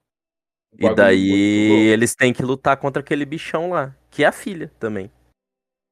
E 0.78 0.90
daí 0.90 1.20
eles 1.92 2.14
têm 2.16 2.32
que 2.32 2.42
lutar 2.42 2.76
contra 2.78 3.00
aquele 3.00 3.24
bichão 3.24 3.70
lá, 3.70 3.94
que 4.10 4.24
é 4.24 4.26
a 4.26 4.32
filha 4.32 4.72
também. 4.80 5.10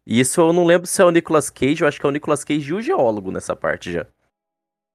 E 0.06 0.20
isso 0.20 0.40
eu 0.40 0.52
não 0.52 0.64
lembro 0.64 0.86
se 0.86 1.02
é 1.02 1.04
o 1.04 1.10
Nicolas 1.10 1.50
Cage, 1.50 1.82
eu 1.82 1.88
acho 1.88 1.98
que 2.00 2.06
é 2.06 2.08
o 2.08 2.12
Nicolas 2.12 2.44
Cage 2.44 2.70
e 2.70 2.74
o 2.74 2.80
geólogo 2.80 3.32
nessa 3.32 3.56
parte 3.56 3.92
já. 3.92 4.06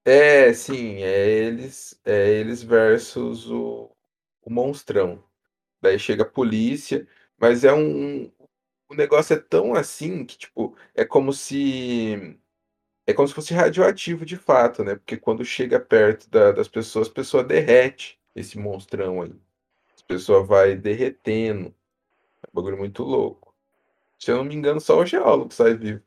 É, 0.05 0.53
sim, 0.53 1.01
é 1.03 1.27
eles, 1.29 1.99
é 2.05 2.29
eles 2.29 2.63
versus 2.63 3.49
o, 3.49 3.91
o 4.41 4.49
monstrão. 4.49 5.21
Daí 5.81 5.99
chega 5.99 6.23
a 6.23 6.25
polícia, 6.29 7.07
mas 7.39 7.63
é 7.65 7.73
um. 7.73 8.27
O 8.89 8.95
negócio 8.95 9.35
é 9.35 9.39
tão 9.39 9.75
assim 9.75 10.25
que, 10.25 10.37
tipo, 10.37 10.77
é 10.95 11.05
como 11.05 11.33
se. 11.33 12.39
É 13.07 13.13
como 13.13 13.27
se 13.27 13.33
fosse 13.35 13.53
radioativo 13.53 14.25
de 14.25 14.37
fato, 14.37 14.83
né? 14.83 14.95
Porque 14.95 15.17
quando 15.17 15.45
chega 15.45 15.79
perto 15.79 16.29
da- 16.29 16.51
das 16.53 16.67
pessoas, 16.69 17.09
a 17.09 17.13
pessoa 17.13 17.43
derrete 17.43 18.19
esse 18.35 18.57
monstrão 18.59 19.21
aí. 19.23 19.31
A 20.01 20.03
pessoa 20.07 20.43
vai 20.45 20.75
derretendo. 20.77 21.69
É 22.43 22.49
um 22.51 22.53
bagulho 22.55 22.77
muito 22.77 23.03
louco. 23.03 23.46
Se 24.19 24.31
eu 24.31 24.37
não 24.37 24.43
me 24.43 24.55
engano, 24.55 24.79
só 24.79 24.97
o 24.97 25.05
geólogo 25.05 25.53
sai 25.53 25.75
vivo. 25.75 26.01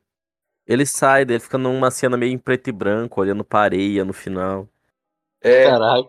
Ele 0.66 0.86
sai, 0.86 1.24
daí 1.24 1.36
ele 1.36 1.42
fica 1.42 1.58
numa 1.58 1.90
cena 1.90 2.16
meio 2.16 2.32
em 2.32 2.38
preto 2.38 2.68
e 2.68 2.72
branco, 2.72 3.20
olhando 3.20 3.44
pra 3.44 3.60
areia 3.60 4.04
no 4.04 4.12
final. 4.12 4.68
É, 5.40 5.64
Caraca. 5.64 6.08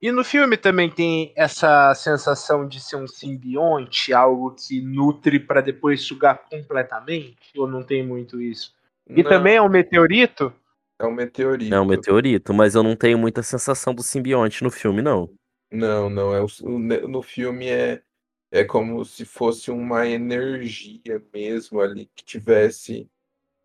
E 0.00 0.12
no 0.12 0.22
filme 0.22 0.56
também 0.56 0.88
tem 0.88 1.32
essa 1.34 1.92
sensação 1.94 2.68
de 2.68 2.80
ser 2.80 2.96
um 2.96 3.08
simbionte, 3.08 4.12
algo 4.12 4.54
que 4.54 4.80
nutre 4.80 5.40
pra 5.40 5.60
depois 5.60 6.02
sugar 6.02 6.38
completamente? 6.48 7.36
Ou 7.56 7.66
não 7.66 7.82
tem 7.82 8.06
muito 8.06 8.40
isso? 8.40 8.72
E 9.08 9.22
não, 9.22 9.30
também 9.30 9.56
é 9.56 9.62
um 9.62 9.68
meteorito? 9.68 10.52
é 11.00 11.06
um 11.06 11.12
meteorito. 11.12 11.74
É 11.74 11.80
um 11.80 11.84
meteorito, 11.84 12.52
mas 12.54 12.74
eu 12.74 12.82
não 12.82 12.96
tenho 12.96 13.18
muita 13.18 13.42
sensação 13.42 13.94
do 13.94 14.02
simbionte 14.02 14.62
no 14.62 14.70
filme, 14.70 15.00
não. 15.00 15.30
Não, 15.70 16.08
não, 16.08 16.34
é 16.34 16.42
o, 16.42 16.78
no 16.78 17.22
filme 17.22 17.68
é, 17.68 18.02
é 18.50 18.64
como 18.64 19.04
se 19.04 19.24
fosse 19.24 19.70
uma 19.70 20.06
energia 20.06 21.22
mesmo 21.32 21.80
ali 21.80 22.06
que 22.14 22.24
tivesse 22.24 23.10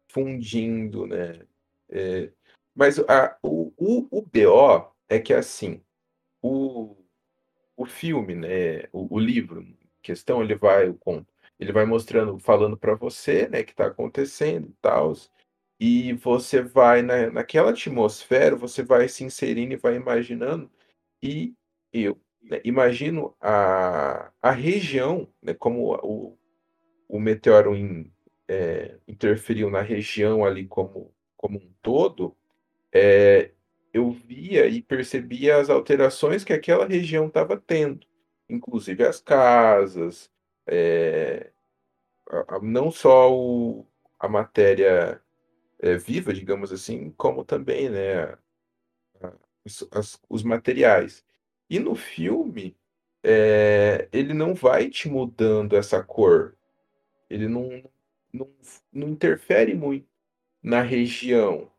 fundindo, 0.10 1.08
né? 1.08 1.42
É, 1.90 2.32
mas 2.76 3.00
a, 3.00 3.38
o, 3.44 3.74
o, 3.78 4.08
o 4.20 4.22
BO 4.22 4.94
é 5.10 5.20
que 5.20 5.34
assim, 5.34 5.82
o, 6.42 6.96
o 7.78 7.86
filme, 7.86 8.36
né? 8.36 8.84
O, 8.92 9.16
o 9.16 9.20
livro 9.20 9.62
em 9.62 9.78
questão, 10.02 10.44
ele 10.44 10.56
vai, 10.56 10.90
o 10.90 10.96
conto, 10.96 11.34
ele 11.60 11.72
vai 11.72 11.86
mostrando, 11.86 12.38
falando 12.40 12.78
para 12.78 12.96
você, 12.96 13.48
né, 13.48 13.64
que 13.64 13.74
tá 13.76 13.88
acontecendo 13.88 14.68
e 14.70 14.76
tal, 14.82 15.14
e 15.80 16.14
você 16.14 16.62
vai 16.62 17.02
na, 17.02 17.32
naquela 17.32 17.72
atmosfera, 17.72 18.56
você 18.56 18.84
vai 18.84 19.08
se 19.10 19.24
inserindo 19.24 19.74
e 19.74 19.78
vai 19.78 19.96
imaginando, 19.96 20.70
e 21.22 21.54
eu 21.92 22.20
né, 22.44 22.62
imagino 22.64 23.36
a, 23.42 24.32
a 24.42 24.52
região, 24.52 25.28
né, 25.42 25.54
como 25.54 25.94
o, 26.04 26.38
o 27.10 27.20
meteoro 27.20 27.76
in- 27.76 28.12
é, 28.48 28.98
interferiu 29.08 29.70
na 29.70 29.82
região 29.82 30.46
ali 30.46 30.68
como, 30.68 31.14
como 31.38 31.60
um 31.60 31.74
todo, 31.82 32.36
é, 32.94 33.52
eu 33.94 34.12
via 34.12 34.68
e 34.68 34.82
percebia 34.82 35.58
as 35.58 35.70
alterações 35.70 36.44
que 36.44 36.54
aquela 36.54 36.86
região 36.88 37.28
estava 37.28 37.58
tendo, 37.58 38.06
inclusive 38.50 39.06
as 39.06 39.22
casas, 39.22 40.32
é, 40.68 41.52
a- 42.30 42.58
a- 42.58 42.62
não 42.62 42.92
só 42.92 43.32
o- 43.34 43.86
a 44.20 44.28
matéria 44.28 45.22
é, 45.82 45.98
viva, 45.98 46.34
digamos 46.34 46.72
assim, 46.74 47.12
como 47.18 47.46
também, 47.46 47.90
né, 47.90 48.24
a- 49.22 49.34
as- 49.92 50.20
os 50.30 50.44
materiais. 50.44 51.24
E 51.70 51.80
no 51.80 51.96
filme, 51.96 52.76
é, 53.24 54.08
ele 54.12 54.34
não 54.34 54.54
vai 54.54 54.90
te 54.90 55.10
mudando 55.10 55.76
essa 55.76 56.04
cor, 56.04 56.56
ele 57.30 57.48
não, 57.48 57.84
não, 58.32 58.50
não 58.92 59.10
interfere 59.10 59.74
muito 59.74 60.08
na 60.62 60.82
região. 60.82 61.72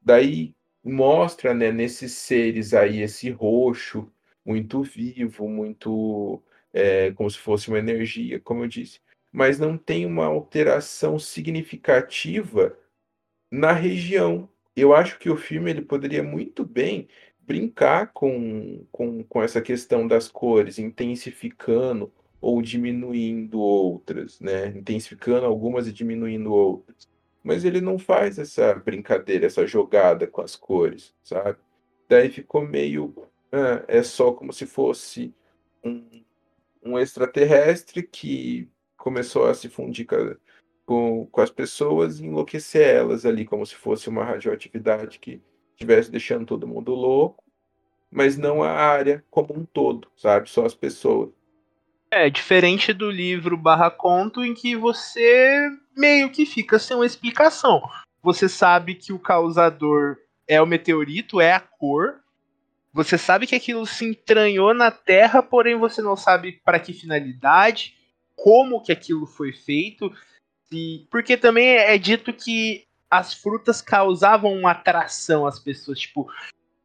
Daí 0.00 0.54
mostra, 0.82 1.54
né, 1.54 1.70
nesses 1.72 2.12
seres 2.12 2.74
aí 2.74 3.00
esse 3.02 3.30
roxo 3.30 4.10
muito 4.44 4.82
vivo, 4.82 5.48
muito 5.48 6.42
é, 6.72 7.12
como 7.12 7.30
se 7.30 7.38
fosse 7.38 7.68
uma 7.68 7.78
energia, 7.78 8.40
como 8.40 8.64
eu 8.64 8.68
disse, 8.68 9.00
mas 9.32 9.58
não 9.58 9.76
tem 9.78 10.06
uma 10.06 10.26
alteração 10.26 11.18
significativa 11.18 12.76
na 13.50 13.72
região. 13.72 14.48
Eu 14.76 14.94
acho 14.94 15.18
que 15.18 15.30
o 15.30 15.36
filme 15.36 15.70
ele 15.70 15.82
poderia 15.82 16.22
muito 16.22 16.64
bem 16.64 17.08
brincar 17.50 18.12
com, 18.12 18.86
com, 18.92 19.24
com 19.24 19.42
essa 19.42 19.60
questão 19.60 20.06
das 20.06 20.28
cores, 20.28 20.78
intensificando 20.78 22.12
ou 22.40 22.62
diminuindo 22.62 23.58
outras, 23.58 24.38
né? 24.38 24.68
Intensificando 24.68 25.46
algumas 25.46 25.88
e 25.88 25.92
diminuindo 25.92 26.52
outras. 26.52 27.08
Mas 27.42 27.64
ele 27.64 27.80
não 27.80 27.98
faz 27.98 28.38
essa 28.38 28.72
brincadeira, 28.74 29.46
essa 29.46 29.66
jogada 29.66 30.28
com 30.28 30.40
as 30.40 30.54
cores, 30.54 31.12
sabe? 31.24 31.58
Daí 32.08 32.30
ficou 32.30 32.64
meio. 32.64 33.12
ah, 33.50 33.84
é 33.88 34.00
só 34.04 34.30
como 34.30 34.52
se 34.52 34.64
fosse 34.64 35.34
um, 35.82 36.22
um 36.80 36.96
extraterrestre 37.00 38.04
que 38.04 38.68
começou 38.96 39.46
a 39.46 39.54
se 39.54 39.68
fundir 39.68 40.06
com, 40.86 41.26
com, 41.26 41.40
as 41.40 41.50
pessoas 41.50 42.20
e 42.20 42.26
enlouquecer 42.26 42.86
elas 42.86 43.26
ali, 43.26 43.44
como 43.44 43.66
se 43.66 43.74
fosse 43.74 44.08
uma 44.08 44.22
radioatividade 44.24 45.18
que 45.18 45.42
estivesse 45.80 46.10
deixando 46.10 46.46
todo 46.46 46.68
mundo 46.68 46.94
louco, 46.94 47.42
mas 48.10 48.36
não 48.36 48.62
a 48.62 48.70
área 48.70 49.24
como 49.30 49.56
um 49.56 49.64
todo, 49.64 50.08
sabe? 50.14 50.50
Só 50.50 50.66
as 50.66 50.74
pessoas. 50.74 51.30
É, 52.10 52.28
diferente 52.28 52.92
do 52.92 53.10
livro 53.10 53.56
barra 53.56 53.90
conto, 53.90 54.44
em 54.44 54.52
que 54.52 54.76
você 54.76 55.70
meio 55.96 56.30
que 56.30 56.44
fica 56.44 56.78
sem 56.78 56.96
uma 56.96 57.06
explicação. 57.06 57.80
Você 58.22 58.48
sabe 58.48 58.94
que 58.94 59.12
o 59.12 59.18
causador 59.18 60.18
é 60.46 60.60
o 60.60 60.66
meteorito, 60.66 61.40
é 61.40 61.52
a 61.52 61.60
cor. 61.60 62.20
Você 62.92 63.16
sabe 63.16 63.46
que 63.46 63.54
aquilo 63.54 63.86
se 63.86 64.04
entranhou 64.04 64.74
na 64.74 64.90
Terra, 64.90 65.42
porém 65.42 65.76
você 65.76 66.02
não 66.02 66.16
sabe 66.16 66.60
para 66.64 66.80
que 66.80 66.92
finalidade, 66.92 67.94
como 68.34 68.82
que 68.82 68.92
aquilo 68.92 69.26
foi 69.26 69.52
feito. 69.52 70.12
E, 70.70 71.06
porque 71.10 71.36
também 71.36 71.68
é 71.68 71.96
dito 71.96 72.32
que 72.32 72.84
as 73.10 73.34
frutas 73.34 73.82
causavam 73.82 74.54
uma 74.54 74.70
atração 74.70 75.46
às 75.46 75.58
pessoas. 75.58 75.98
Tipo, 75.98 76.30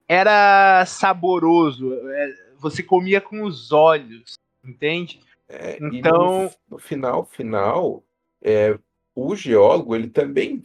era 0.07 0.83
saboroso. 0.85 1.93
é, 1.93 2.45
você 2.57 2.81
comia 2.81 3.21
com 3.21 3.43
os 3.43 3.71
olhos, 3.71 4.33
entende? 4.63 5.21
É, 5.47 5.77
Então- 5.93 6.43
no, 6.45 6.51
no 6.71 6.79
final, 6.79 7.25
final, 7.25 8.03
é, 8.41 8.77
o 9.13 9.35
geólogo 9.35 9.95
ele 9.95 10.09
também 10.09 10.63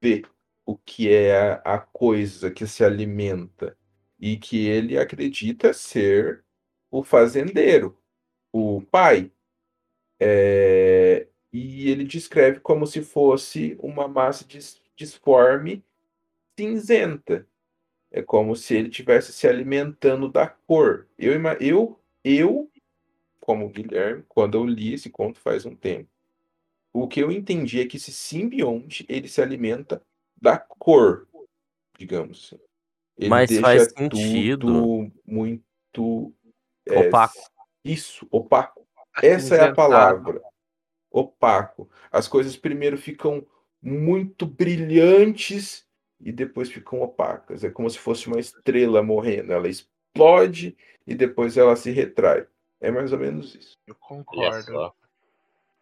vê 0.00 0.22
o 0.64 0.76
que 0.78 1.12
é 1.12 1.36
a, 1.36 1.74
a 1.74 1.78
coisa 1.78 2.50
que 2.50 2.66
se 2.66 2.84
alimenta 2.84 3.76
e 4.18 4.36
que 4.36 4.66
ele 4.68 4.96
acredita 4.96 5.72
ser 5.72 6.44
o 6.90 7.02
fazendeiro, 7.02 7.98
o 8.52 8.80
pai. 8.82 9.32
É, 10.20 11.26
e 11.52 11.90
ele 11.90 12.04
descreve 12.04 12.60
como 12.60 12.86
se 12.86 13.02
fosse 13.02 13.76
uma 13.80 14.06
massa 14.06 14.44
dis- 14.44 14.79
disforme 15.00 15.82
cinzenta. 16.58 17.46
É 18.12 18.20
como 18.22 18.54
se 18.54 18.74
ele 18.76 18.88
estivesse 18.88 19.32
se 19.32 19.48
alimentando 19.48 20.28
da 20.28 20.46
cor. 20.46 21.08
Eu, 21.16 21.32
eu, 21.60 21.98
eu 22.22 22.70
como 23.40 23.66
o 23.66 23.70
Guilherme, 23.70 24.22
quando 24.28 24.56
eu 24.56 24.66
li 24.66 24.92
esse 24.92 25.08
conto 25.08 25.40
faz 25.40 25.64
um 25.64 25.74
tempo. 25.74 26.08
O 26.92 27.08
que 27.08 27.20
eu 27.20 27.32
entendi 27.32 27.80
é 27.80 27.86
que 27.86 27.96
esse 27.96 28.12
simbionte, 28.12 29.06
ele 29.08 29.28
se 29.28 29.40
alimenta 29.40 30.02
da 30.40 30.58
cor, 30.58 31.26
digamos. 31.96 32.52
assim. 32.52 32.62
Ele 33.16 33.28
Mas 33.30 33.48
deixa 33.48 33.62
faz 33.62 33.92
sentido. 33.96 35.10
muito 35.24 36.34
é, 36.86 37.08
Opaco. 37.08 37.38
Isso, 37.84 38.26
opaco. 38.30 38.86
Essa 39.22 39.56
é 39.56 39.64
a 39.64 39.74
palavra. 39.74 40.42
Opaco. 41.10 41.88
As 42.10 42.28
coisas 42.28 42.56
primeiro 42.56 42.98
ficam 42.98 43.46
muito 43.82 44.46
brilhantes 44.46 45.86
e 46.20 46.30
depois 46.30 46.70
ficam 46.70 47.00
opacas. 47.00 47.64
É 47.64 47.70
como 47.70 47.88
se 47.88 47.98
fosse 47.98 48.26
uma 48.26 48.38
estrela 48.38 49.02
morrendo. 49.02 49.52
Ela 49.52 49.68
explode 49.68 50.76
e 51.06 51.14
depois 51.14 51.56
ela 51.56 51.76
se 51.76 51.90
retrai. 51.90 52.46
É 52.80 52.90
mais 52.90 53.12
ou 53.12 53.18
menos 53.18 53.54
isso. 53.54 53.78
Eu 53.86 53.94
concordo. 53.94 54.92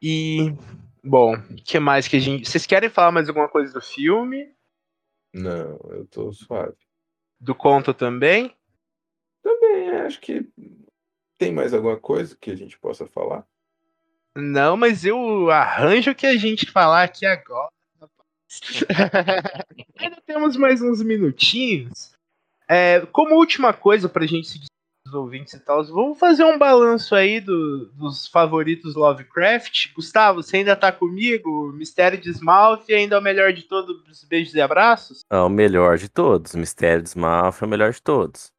E, 0.01 0.55
bom, 1.03 1.35
o 1.35 1.55
que 1.57 1.79
mais 1.79 2.07
que 2.07 2.17
a 2.17 2.21
gente. 2.21 2.49
Vocês 2.49 2.67
querem 2.67 2.89
falar 2.89 3.11
mais 3.11 3.29
alguma 3.29 3.49
coisa 3.49 3.73
do 3.73 3.81
filme? 3.81 4.53
Não, 5.33 5.79
eu 5.91 6.07
tô 6.07 6.33
suave. 6.33 6.77
Do 7.41 7.55
conto 7.55 7.93
também? 7.95 8.55
Também 9.43 9.91
acho 9.91 10.21
que 10.21 10.49
tem 11.37 11.53
mais 11.53 11.73
alguma 11.73 11.97
coisa 11.97 12.37
que 12.37 12.51
a 12.51 12.57
gente 12.57 12.79
possa 12.79 13.07
falar. 13.07 13.47
Não, 14.37 14.77
mas 14.77 15.05
eu 15.05 15.51
arranjo 15.51 16.11
o 16.11 16.15
que 16.15 16.27
a 16.27 16.37
gente 16.37 16.71
falar 16.71 17.05
aqui 17.05 17.27
agora. 17.27 17.71
Ainda 19.99 20.17
temos 20.27 20.57
mais 20.57 20.81
uns 20.81 21.03
minutinhos. 21.03 22.13
É, 22.69 23.01
como 23.13 23.35
última 23.37 23.73
coisa 23.73 24.09
pra 24.09 24.27
gente 24.27 24.49
seguir 24.49 24.67
os 25.07 25.15
ouvintes 25.15 25.55
e 25.55 25.61
tal, 25.61 25.83
vamos 25.87 26.19
fazer 26.19 26.45
um 26.45 26.59
balanço 26.59 27.15
aí 27.15 27.41
do- 27.41 27.87
dos 27.93 28.27
favoritos 28.29 28.95
Lovecraft. 28.95 29.93
Gustavo, 29.95 30.43
você 30.43 30.59
ainda 30.59 30.77
tá 30.77 30.93
comigo? 30.93 31.73
Mistério 31.73 32.21
de 32.21 32.29
Smalf 32.31 32.89
ainda 32.91 33.17
é 33.17 33.19
o 33.19 33.23
melhor 33.23 33.53
de 33.53 33.63
todos. 33.63 34.25
Beijos 34.25 34.55
e 34.55 34.61
abraços? 34.61 35.21
É 35.31 35.39
o 35.39 35.49
melhor 35.49 35.97
de 35.97 36.09
todos. 36.11 36.55
Mistério 36.55 37.03
de 37.03 37.09
Smalf 37.09 37.63
é 37.63 37.67
o 37.67 37.69
melhor 37.69 37.91
de 37.93 38.03
todos. 38.03 38.53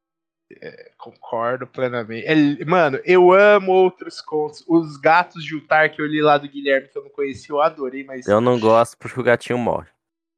Concordo 0.99 1.65
plenamente. 1.65 2.27
Ele- 2.27 2.65
mano, 2.65 2.99
eu 3.05 3.31
amo 3.31 3.71
outros 3.71 4.19
contos. 4.19 4.63
Os 4.67 4.97
gatos 4.97 5.43
de 5.45 5.55
Utar 5.55 5.89
que 5.89 6.01
eu 6.01 6.05
li 6.05 6.21
lá 6.21 6.37
do 6.37 6.47
Guilherme, 6.47 6.89
que 6.89 6.97
eu 6.97 7.03
não 7.05 7.09
conhecia, 7.09 7.53
eu 7.53 7.61
adorei, 7.61 8.03
mas. 8.03 8.27
Eu 8.27 8.41
não 8.41 8.59
gosto 8.59 8.97
porque 8.97 9.17
o 9.17 9.23
gatinho 9.23 9.57
morre. 9.57 9.87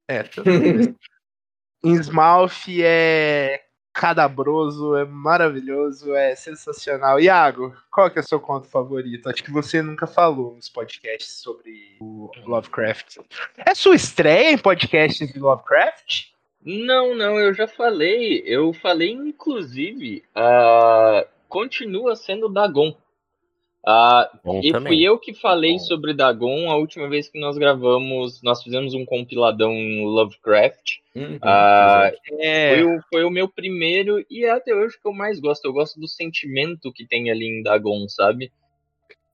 É. 0.07 0.23
Smalf 1.83 2.67
é 2.79 3.59
cadabroso, 3.93 4.95
é 4.95 5.03
maravilhoso, 5.03 6.13
é 6.15 6.35
sensacional. 6.35 7.19
Iago, 7.19 7.75
qual 7.91 8.09
que 8.09 8.19
é 8.19 8.21
o 8.21 8.27
seu 8.27 8.39
conto 8.39 8.67
favorito? 8.67 9.27
Acho 9.29 9.43
que 9.43 9.51
você 9.51 9.81
nunca 9.81 10.05
falou 10.05 10.55
nos 10.55 10.69
podcasts 10.69 11.41
sobre 11.41 11.97
o 11.99 12.29
Lovecraft. 12.45 13.17
É 13.57 13.73
sua 13.73 13.95
estreia 13.95 14.51
em 14.51 14.57
podcasts 14.59 15.27
de 15.31 15.39
Lovecraft? 15.39 16.30
Não, 16.63 17.15
não, 17.15 17.39
eu 17.39 17.53
já 17.53 17.67
falei. 17.67 18.43
Eu 18.45 18.71
falei, 18.73 19.11
inclusive, 19.11 20.23
ah, 20.35 21.25
continua 21.49 22.15
sendo 22.15 22.47
Dagon. 22.49 22.95
Ah, 23.83 24.29
Bom 24.43 24.61
e 24.63 24.71
também. 24.71 24.93
fui 24.93 25.01
eu 25.03 25.17
que 25.17 25.33
falei 25.33 25.73
Bom. 25.73 25.79
sobre 25.79 26.13
Dagon 26.13 26.69
a 26.69 26.75
última 26.77 27.09
vez 27.09 27.27
que 27.29 27.39
nós 27.39 27.57
gravamos. 27.57 28.41
Nós 28.43 28.61
fizemos 28.61 28.93
um 28.93 29.03
compiladão 29.05 29.73
Lovecraft. 30.03 30.99
Uhum, 31.15 31.39
Ah, 31.41 32.11
exato. 32.13 32.21
É. 32.39 32.75
Foi, 32.75 32.83
o, 32.83 33.01
foi 33.09 33.23
o 33.23 33.31
meu 33.31 33.49
primeiro 33.49 34.23
e 34.29 34.45
é 34.45 34.51
até 34.51 34.73
hoje 34.75 34.99
que 35.01 35.07
eu 35.07 35.13
mais 35.13 35.39
gosto. 35.39 35.65
Eu 35.65 35.73
gosto 35.73 35.99
do 35.99 36.07
sentimento 36.07 36.93
que 36.93 37.07
tem 37.07 37.31
ali 37.31 37.45
em 37.47 37.63
Dagon, 37.63 38.07
sabe? 38.07 38.51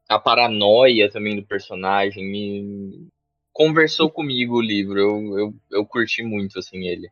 A 0.07 0.17
paranoia 0.17 1.11
também 1.11 1.35
do 1.35 1.43
personagem. 1.45 2.23
Me... 2.23 3.07
Conversou 3.51 4.09
comigo 4.09 4.55
o 4.55 4.61
livro. 4.61 4.97
Eu, 4.97 5.37
eu, 5.39 5.53
eu 5.71 5.85
curti 5.85 6.23
muito, 6.23 6.57
assim, 6.59 6.87
ele. 6.87 7.09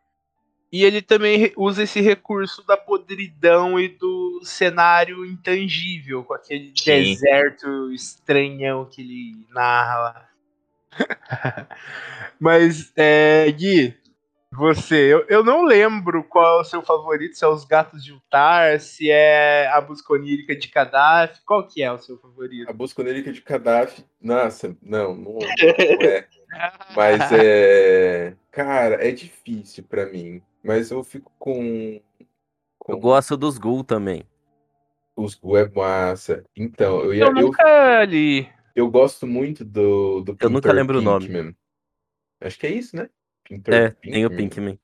E 0.75 0.83
ele 0.83 1.01
também 1.01 1.53
usa 1.55 1.83
esse 1.83 2.01
recurso 2.01 2.61
da 2.67 2.75
podridão 2.75 3.79
e 3.79 3.87
do 3.87 4.41
cenário 4.43 5.25
intangível, 5.25 6.21
com 6.25 6.33
aquele 6.33 6.73
Sim. 6.75 7.13
deserto 7.13 7.93
estranhão 7.93 8.83
que 8.83 9.01
ele 9.01 9.47
narra 9.53 9.99
lá. 10.01 10.29
Mas, 12.37 12.91
é, 12.93 13.49
Gui, 13.53 13.95
você, 14.51 15.13
eu, 15.13 15.25
eu 15.29 15.45
não 15.45 15.63
lembro 15.63 16.25
qual 16.25 16.57
é 16.57 16.61
o 16.61 16.65
seu 16.65 16.81
favorito, 16.81 17.37
se 17.37 17.45
é 17.45 17.47
os 17.47 17.63
gatos 17.63 18.03
de 18.03 18.11
Utar, 18.11 18.77
se 18.81 19.09
é 19.09 19.69
a 19.69 19.79
busca 19.79 20.11
onírica 20.11 20.53
de 20.53 20.67
Gaddafi, 20.67 21.39
qual 21.45 21.65
que 21.65 21.81
é 21.81 21.89
o 21.89 21.99
seu 21.99 22.17
favorito? 22.17 22.69
A 22.69 22.73
busca 22.73 23.01
onírica 23.01 23.31
de 23.31 23.39
Gaddafi. 23.39 24.03
Nossa, 24.21 24.75
não, 24.81 25.15
não, 25.15 25.39
não 25.39 25.39
é. 26.05 26.27
Mas 26.93 27.31
é. 27.31 28.33
Cara, 28.51 28.95
é 28.95 29.11
difícil 29.11 29.85
pra 29.85 30.05
mim. 30.05 30.41
Mas 30.65 30.89
eu 30.89 31.03
fico 31.03 31.31
com. 31.37 32.01
com 32.79 32.93
Eu 32.93 32.97
gosto 32.99 33.37
dos 33.37 33.57
Ghoul 33.59 33.83
também. 33.83 34.23
os 35.15 35.39
web 35.43 35.73
massa. 35.75 36.43
Então, 36.55 37.01
eu 37.01 37.13
ia. 37.13 37.21
Eu 37.23 37.27
Eu, 37.27 37.33
nunca 37.33 38.03
li. 38.05 38.49
eu 38.75 38.89
gosto 38.89 39.27
muito 39.27 39.63
do, 39.63 40.21
do 40.21 40.35
Eu 40.39 40.49
nunca 40.49 40.73
lembro 40.73 40.97
o 40.97 41.01
nome. 41.01 41.27
Pinkman. 41.27 41.55
Acho 42.41 42.59
que 42.59 42.67
é 42.67 42.71
isso, 42.71 42.95
né? 42.95 43.09
Pintor 43.43 43.73
É, 43.75 43.89
tem 43.91 44.25
o 44.25 44.29
Pinkman. 44.29 44.49
Pinkman. 44.49 44.79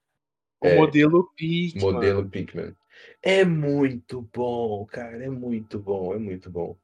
O 0.62 0.68
É, 0.68 0.76
modelo 0.76 1.32
Pinkman. 1.36 1.82
modelo 1.82 2.30
Pinkman. 2.30 2.76
É 3.24 3.44
muito 3.44 4.22
bom, 4.34 4.86
cara. 4.86 5.26
É 5.26 5.30
muito 5.30 5.80
bom, 5.80 6.14
é 6.14 6.20
muito 6.20 6.50
bom. 6.50 6.78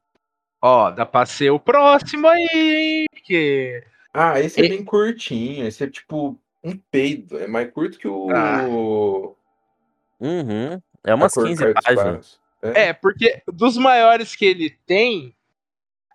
Ó, 0.60 0.90
dá 0.90 1.06
pra 1.06 1.24
ser 1.24 1.50
o 1.50 1.60
próximo 1.60 2.26
aí, 2.26 2.48
hein? 2.52 3.06
Porque 3.12 3.84
Ah, 4.12 4.40
esse 4.40 4.60
é 4.60 4.64
E- 4.64 4.68
bem 4.68 4.84
curtinho. 4.84 5.64
Esse 5.66 5.84
é 5.84 5.86
tipo 5.88 6.36
um 6.68 6.76
peido. 6.90 7.38
É 7.38 7.46
mais 7.46 7.70
curto 7.70 7.98
que 7.98 8.08
o. 8.08 8.28
Ah. 8.30 8.64
Uhum. 10.20 10.80
É 11.04 11.14
umas 11.14 11.32
Cor 11.32 11.46
15 11.46 11.62
Caiu 11.62 11.74
dos 11.74 11.84
páginas. 11.84 12.40
É. 12.62 12.88
É, 12.88 12.92
porque 12.92 13.42
dos 13.46 13.76
maiores 13.76 14.34
que 14.34 14.44
ele 14.44 14.70
tem, 14.84 15.34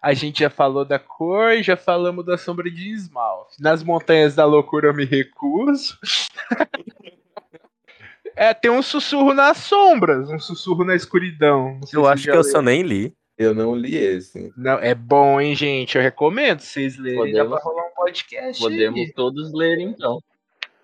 a 0.02 0.14
gente 0.14 0.42
já 0.42 0.50
falou 0.50 0.84
da 0.84 1.00
cor 1.00 1.54
e 1.54 1.64
já 1.64 1.78
falamos 1.78 2.26
da 2.26 2.38
sombra 2.38 2.70
de 2.70 2.92
esmalte. 2.92 3.62
Nas 3.62 3.82
montanhas 3.82 4.36
da 4.36 4.46
loucura 4.46 4.90
eu 4.90 4.94
me 4.94 5.06
recuso. 5.06 5.98
é, 8.36 8.54
tem 8.54 8.70
um 8.70 8.82
sussurro 8.82 9.34
nas 9.34 9.58
sombras, 9.58 10.30
um 10.30 10.40
sussurro 10.40 10.84
na 10.84 10.96
escuridão. 10.96 11.80
Eu 11.94 12.06
acho 12.06 12.24
que 12.24 12.30
eu 12.32 12.36
leu. 12.36 12.44
só 12.44 12.62
nem 12.62 12.82
li. 12.82 13.14
Eu 13.38 13.56
não 13.56 13.74
li 13.76 13.96
esse. 13.96 14.54
Não, 14.56 14.78
é 14.80 14.94
bom, 14.94 15.40
hein, 15.42 15.56
gente? 15.56 15.98
Eu 15.98 16.04
recomendo 16.04 16.60
vocês 16.60 16.98
lerem. 16.98 17.34
Dá 17.34 17.46
pra 17.46 17.58
Podemos- 17.58 17.64
rolar 17.64 17.88
um 17.88 17.96
podcast. 17.96 18.62
Podemos 18.62 19.00
aí. 19.00 19.14
todos 19.14 19.52
ler, 19.54 19.80
então. 19.80 20.20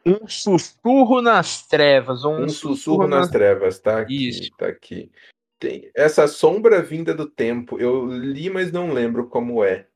Um 0.09 0.27
sussurro 0.27 1.21
nas 1.21 1.67
trevas. 1.67 2.25
Um, 2.25 2.43
Um 2.43 2.49
sussurro 2.49 3.07
nas 3.07 3.29
trevas, 3.29 3.79
tá 3.79 3.99
aqui. 3.99 4.29
Isso. 4.29 4.49
Tá 4.57 4.67
aqui. 4.67 5.11
Tem 5.59 5.91
essa 5.95 6.27
sombra 6.27 6.81
vinda 6.81 7.13
do 7.13 7.29
tempo. 7.29 7.79
Eu 7.79 8.05
li, 8.07 8.49
mas 8.49 8.71
não 8.71 8.91
lembro 8.91 9.27
como 9.27 9.63
é. 9.63 9.87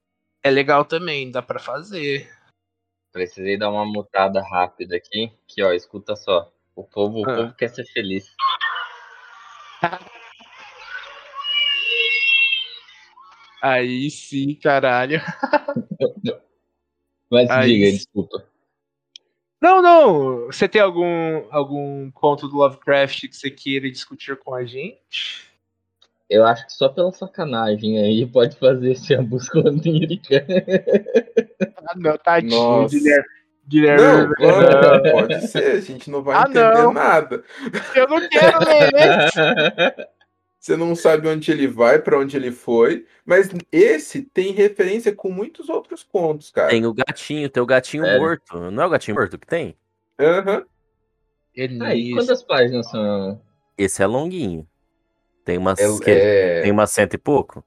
É 0.43 0.51
legal 0.51 0.85
também, 0.85 1.31
dá 1.31 1.41
pra 1.41 1.57
fazer. 1.59 2.29
Precisei 3.11 3.57
dar 3.57 3.69
uma 3.71 3.85
mutada 3.85 4.41
rápida 4.41 4.95
aqui. 4.97 5.31
Que 5.47 5.63
ó, 5.63 5.71
escuta 5.71 6.15
só. 6.15 6.51
O 6.75 6.83
povo, 6.83 7.21
o 7.21 7.29
Ah. 7.29 7.35
povo 7.35 7.53
quer 7.55 7.69
ser 7.69 7.85
feliz. 7.93 8.25
Aí 13.61 14.09
sim, 14.11 14.55
caralho. 14.55 15.21
Mas 17.31 17.49
Aí 17.49 17.67
diga, 17.73 17.85
sim. 17.87 17.91
desculpa. 17.97 18.45
Não, 19.63 19.81
não. 19.81 20.45
Você 20.47 20.67
tem 20.67 20.81
algum, 20.81 21.43
algum 21.49 22.11
conto 22.11 22.49
do 22.49 22.57
Lovecraft 22.57 23.21
que 23.29 23.33
você 23.35 23.49
queira 23.49 23.89
discutir 23.89 24.35
com 24.37 24.53
a 24.53 24.65
gente? 24.65 25.49
Eu 26.29 26.45
acho 26.45 26.65
que 26.65 26.73
só 26.73 26.89
pela 26.89 27.13
sacanagem 27.13 27.97
aí 27.97 28.25
pode 28.25 28.57
fazer 28.57 28.91
esse 28.91 29.15
a 29.15 29.21
busca 29.21 29.59
onírica. 29.59 30.45
Ah, 31.87 31.93
não, 31.95 32.17
tadinho, 32.17 32.51
Nossa. 32.59 32.93
Guilherme. 32.97 33.23
Não, 33.63 33.69
Guilherme. 33.69 34.35
claro, 34.35 35.11
pode 35.11 35.47
ser. 35.47 35.71
A 35.77 35.79
gente 35.79 36.09
não 36.09 36.21
vai 36.21 36.35
Ah, 36.35 36.41
entender 36.41 36.73
não. 36.83 36.91
nada. 36.93 37.41
Eu 37.95 38.07
não 38.09 38.27
quero 38.27 38.59
ler 38.65 38.91
esse. 38.93 39.39
Você 40.63 40.77
não 40.77 40.95
sabe 40.95 41.27
onde 41.27 41.51
ele 41.51 41.67
vai, 41.67 41.99
pra 41.99 42.17
onde 42.17 42.37
ele 42.37 42.49
foi. 42.49 43.05
Mas 43.25 43.49
esse 43.69 44.21
tem 44.21 44.53
referência 44.53 45.13
com 45.13 45.29
muitos 45.29 45.67
outros 45.67 46.03
contos, 46.03 46.49
cara. 46.51 46.69
Tem 46.69 46.85
o 46.85 46.93
gatinho, 46.93 47.49
tem 47.49 47.61
o 47.61 47.65
gatinho 47.65 48.05
Sério? 48.05 48.21
morto. 48.21 48.71
Não 48.71 48.81
é 48.83 48.85
o 48.85 48.89
gatinho 48.89 49.17
morto 49.17 49.37
que 49.37 49.45
tem? 49.45 49.75
Aham. 50.17 50.63
Aí, 51.57 51.63
Elise. 51.65 52.13
quantas 52.13 52.43
páginas 52.43 52.89
são? 52.89 53.41
Esse 53.77 54.01
é 54.01 54.07
longuinho. 54.07 54.65
Tem 55.43 55.57
umas, 55.57 55.77
É- 55.81 55.99
que- 56.01 56.09
é- 56.11 56.61
tem 56.61 56.71
umas 56.71 56.91
cento 56.91 57.15
e 57.15 57.17
pouco. 57.17 57.61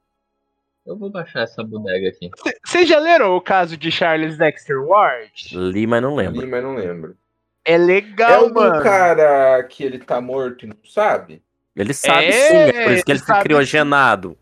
Eu 0.87 0.97
vou 0.97 1.11
baixar 1.11 1.43
essa 1.43 1.63
bodega 1.63 2.09
aqui. 2.09 2.31
Vocês 2.65 2.89
já 2.89 2.99
leram 2.99 3.37
o 3.37 3.43
caso 3.43 3.77
de 3.77 3.91
Charles 3.93 4.39
Dexter 4.39 4.83
Ward? 4.83 5.51
Li, 5.53 5.87
mas 5.87 6.01
não 6.01 6.15
lembro. 6.17 6.41
ali, 6.41 6.51
mas 6.51 6.63
não 6.63 6.75
lembro. 6.75 7.15
É 7.63 7.75
É 7.75 7.77
legal, 7.77 8.47
o 8.47 8.49
do 8.49 8.55
mano. 8.55 8.83
cara 8.83 9.63
que 9.65 9.85
ele 9.85 9.99
tá 9.99 10.19
morto 10.19 10.65
e 10.65 10.69
não 10.69 10.77
sabe? 10.83 11.43
Ele 11.77 11.93
sabe 11.93 12.25
É, 12.27 12.33
sim, 12.33 12.57
é 12.57 12.85
por 12.85 12.93
isso 12.93 13.05
que 13.05 13.13
ele 13.13 13.19
ele 13.19 13.19
sabe 13.19 13.27
fica 13.27 13.43
criogenado. 13.43 14.37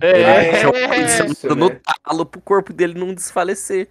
É, 0.00 0.48
Ele 0.48 0.58
joga 0.60 0.78
é, 0.78 1.00
isso 1.04 1.26
isso, 1.26 1.54
no 1.54 1.68
né? 1.68 1.80
talo 2.04 2.24
pro 2.24 2.40
corpo 2.40 2.72
dele 2.72 2.98
não 2.98 3.12
desfalecer. 3.12 3.88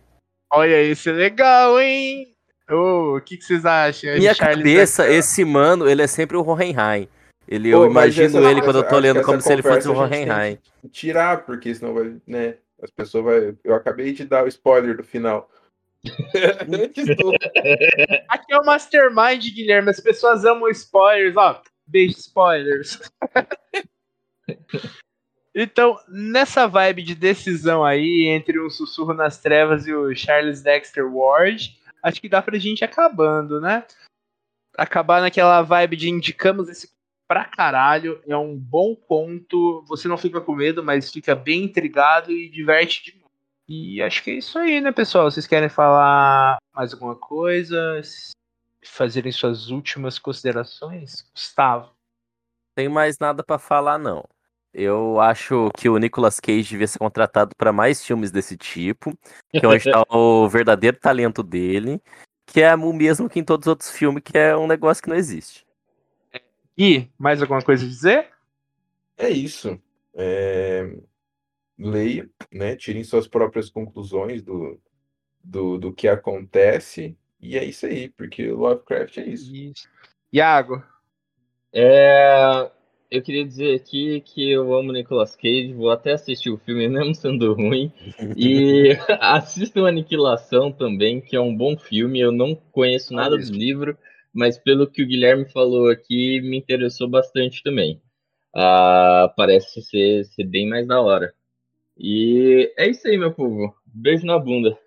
Olha, 0.51 0.81
esse 0.81 1.09
é 1.09 1.13
legal, 1.13 1.79
hein? 1.79 2.33
O 2.69 3.19
que, 3.21 3.37
que 3.37 3.43
vocês 3.43 3.65
acham? 3.65 4.15
Minha 4.17 4.33
Charles 4.33 4.57
cabeça, 4.57 5.09
esse 5.09 5.45
mano, 5.45 5.87
ele 5.89 6.01
é 6.01 6.07
sempre 6.07 6.35
o 6.37 6.43
Hohenheim. 6.45 7.07
Ele, 7.47 7.71
Pô, 7.71 7.83
eu 7.83 7.91
imagino 7.91 8.39
essa- 8.39 8.49
ele 8.51 8.61
quando 8.61 8.77
eu 8.77 8.87
tô 8.87 8.97
lendo 8.97 9.21
como 9.23 9.41
se 9.41 9.51
ele 9.51 9.61
fosse 9.61 9.87
o 9.87 9.93
Hohenheim. 9.95 10.57
Tirar, 10.91 11.45
porque 11.45 11.73
senão 11.75 11.93
vai, 11.93 12.15
né? 12.25 12.55
As 12.81 12.89
pessoas 12.89 13.23
vai. 13.25 13.55
Eu 13.63 13.75
acabei 13.75 14.11
de 14.13 14.25
dar 14.25 14.43
o 14.43 14.47
spoiler 14.47 14.95
do 14.97 15.03
final. 15.03 15.49
Antes 16.73 17.05
do- 17.17 17.31
Aqui 18.29 18.53
é 18.53 18.57
o 18.57 18.65
Mastermind, 18.65 19.43
Guilherme. 19.53 19.89
As 19.89 19.99
pessoas 19.99 20.45
amam 20.45 20.69
spoilers, 20.69 21.35
ó. 21.37 21.61
Beijo, 21.91 22.17
spoilers. 22.17 23.01
então, 25.53 25.99
nessa 26.07 26.67
vibe 26.67 27.03
de 27.03 27.13
decisão 27.13 27.83
aí, 27.83 28.27
entre 28.27 28.61
um 28.61 28.69
sussurro 28.69 29.13
nas 29.13 29.41
trevas 29.41 29.85
e 29.85 29.93
o 29.93 30.15
Charles 30.15 30.61
Dexter 30.61 31.05
Ward, 31.05 31.77
acho 32.01 32.21
que 32.21 32.29
dá 32.29 32.41
pra 32.41 32.57
gente 32.57 32.79
ir 32.79 32.85
acabando, 32.85 33.59
né? 33.59 33.85
Acabar 34.77 35.19
naquela 35.19 35.61
vibe 35.61 35.97
de 35.97 36.09
indicamos 36.09 36.69
esse 36.69 36.89
pra 37.27 37.43
caralho. 37.43 38.21
É 38.25 38.37
um 38.37 38.57
bom 38.57 38.95
conto. 38.95 39.83
Você 39.89 40.07
não 40.07 40.17
fica 40.17 40.39
com 40.39 40.55
medo, 40.55 40.81
mas 40.81 41.11
fica 41.11 41.35
bem 41.35 41.65
intrigado 41.65 42.31
e 42.31 42.49
diverte 42.49 43.03
demais. 43.03 43.21
E 43.67 44.01
acho 44.01 44.23
que 44.23 44.31
é 44.31 44.33
isso 44.35 44.57
aí, 44.57 44.79
né, 44.79 44.91
pessoal? 44.91 45.29
Vocês 45.29 45.47
querem 45.47 45.69
falar 45.69 46.57
mais 46.73 46.93
alguma 46.93 47.15
coisa? 47.15 48.01
Fazerem 48.83 49.31
suas 49.31 49.69
últimas 49.69 50.17
considerações? 50.17 51.29
Gustavo. 51.33 51.91
Tem 52.75 52.89
mais 52.89 53.19
nada 53.19 53.43
pra 53.43 53.59
falar, 53.59 53.97
não. 53.97 54.23
Eu 54.73 55.19
acho 55.19 55.69
que 55.77 55.89
o 55.89 55.97
Nicolas 55.97 56.39
Cage 56.39 56.69
devia 56.69 56.87
ser 56.87 56.97
contratado 56.97 57.53
pra 57.57 57.73
mais 57.73 58.03
filmes 58.03 58.31
desse 58.31 58.55
tipo, 58.55 59.17
que 59.51 59.65
é 59.65 59.67
onde 59.67 59.91
tá 59.91 60.03
o 60.09 60.47
verdadeiro 60.47 60.97
talento 60.97 61.43
dele, 61.43 62.01
que 62.45 62.61
é 62.61 62.73
o 62.73 62.93
mesmo 62.93 63.29
que 63.29 63.39
em 63.39 63.43
todos 63.43 63.67
os 63.67 63.69
outros 63.69 63.91
filmes, 63.91 64.23
que 64.23 64.37
é 64.37 64.55
um 64.55 64.67
negócio 64.67 65.03
que 65.03 65.09
não 65.09 65.15
existe. 65.15 65.65
E 66.77 67.09
mais 67.17 67.41
alguma 67.41 67.61
coisa 67.61 67.85
a 67.85 67.87
dizer? 67.87 68.29
É 69.17 69.29
isso. 69.29 69.79
É... 70.13 70.97
Leia, 71.77 72.29
né? 72.51 72.75
Tirem 72.75 73.03
suas 73.03 73.27
próprias 73.27 73.69
conclusões 73.69 74.41
do, 74.41 74.79
do, 75.43 75.77
do 75.77 75.93
que 75.93 76.07
acontece. 76.07 77.17
E 77.41 77.57
é 77.57 77.65
isso 77.65 77.85
aí, 77.85 78.09
porque 78.09 78.49
o 78.49 78.57
Lovecraft 78.57 79.17
é 79.17 79.27
isso. 79.27 79.55
Isso. 79.55 79.89
Iago. 80.31 80.83
É, 81.73 82.69
eu 83.09 83.21
queria 83.21 83.43
dizer 83.43 83.75
aqui 83.75 84.21
que 84.21 84.49
eu 84.51 84.73
amo 84.73 84.93
Nicolas 84.93 85.35
Cage, 85.35 85.73
vou 85.73 85.89
até 85.89 86.13
assistir 86.13 86.49
o 86.49 86.57
filme 86.57 86.87
mesmo 86.89 87.13
sendo 87.15 87.53
ruim. 87.53 87.91
E 88.37 88.89
assistam 89.19 89.87
Aniquilação 89.87 90.71
também, 90.71 91.19
que 91.19 91.35
é 91.35 91.41
um 91.41 91.55
bom 91.55 91.77
filme. 91.77 92.19
Eu 92.19 92.31
não 92.31 92.55
conheço 92.55 93.13
nada 93.13 93.37
do 93.37 93.51
livro, 93.51 93.97
mas 94.33 94.57
pelo 94.57 94.87
que 94.87 95.03
o 95.03 95.07
Guilherme 95.07 95.45
falou 95.51 95.89
aqui, 95.89 96.39
me 96.41 96.57
interessou 96.57 97.09
bastante 97.09 97.63
também. 97.63 98.01
Ah, 98.55 99.33
parece 99.35 99.81
ser, 99.81 100.25
ser 100.25 100.43
bem 100.45 100.67
mais 100.69 100.87
da 100.87 101.01
hora. 101.01 101.33
E 101.97 102.71
é 102.77 102.89
isso 102.89 103.07
aí, 103.07 103.17
meu 103.17 103.33
povo. 103.33 103.75
Beijo 103.85 104.25
na 104.25 104.39
bunda. 104.39 104.77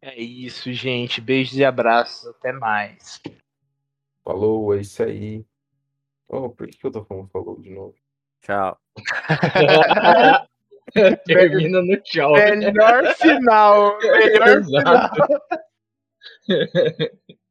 É 0.00 0.20
isso, 0.20 0.72
gente. 0.72 1.20
Beijos 1.20 1.58
e 1.58 1.64
abraços. 1.64 2.28
Até 2.28 2.52
mais. 2.52 3.20
Falou, 4.24 4.74
é 4.74 4.80
isso 4.80 5.02
aí. 5.02 5.44
Oh, 6.28 6.50
por 6.50 6.68
que 6.68 6.78
que 6.78 6.86
eu 6.86 6.90
tô 6.90 7.04
falando 7.04 7.28
falou 7.28 7.60
de 7.60 7.70
novo? 7.70 7.94
Tchau. 8.40 8.78
Termina 11.26 11.82
no 11.82 11.96
tchau. 12.02 12.32
Melhor 12.32 13.14
final. 13.16 13.98
Melhor 13.98 14.64
final. 14.64 15.10
Exato. 15.10 15.26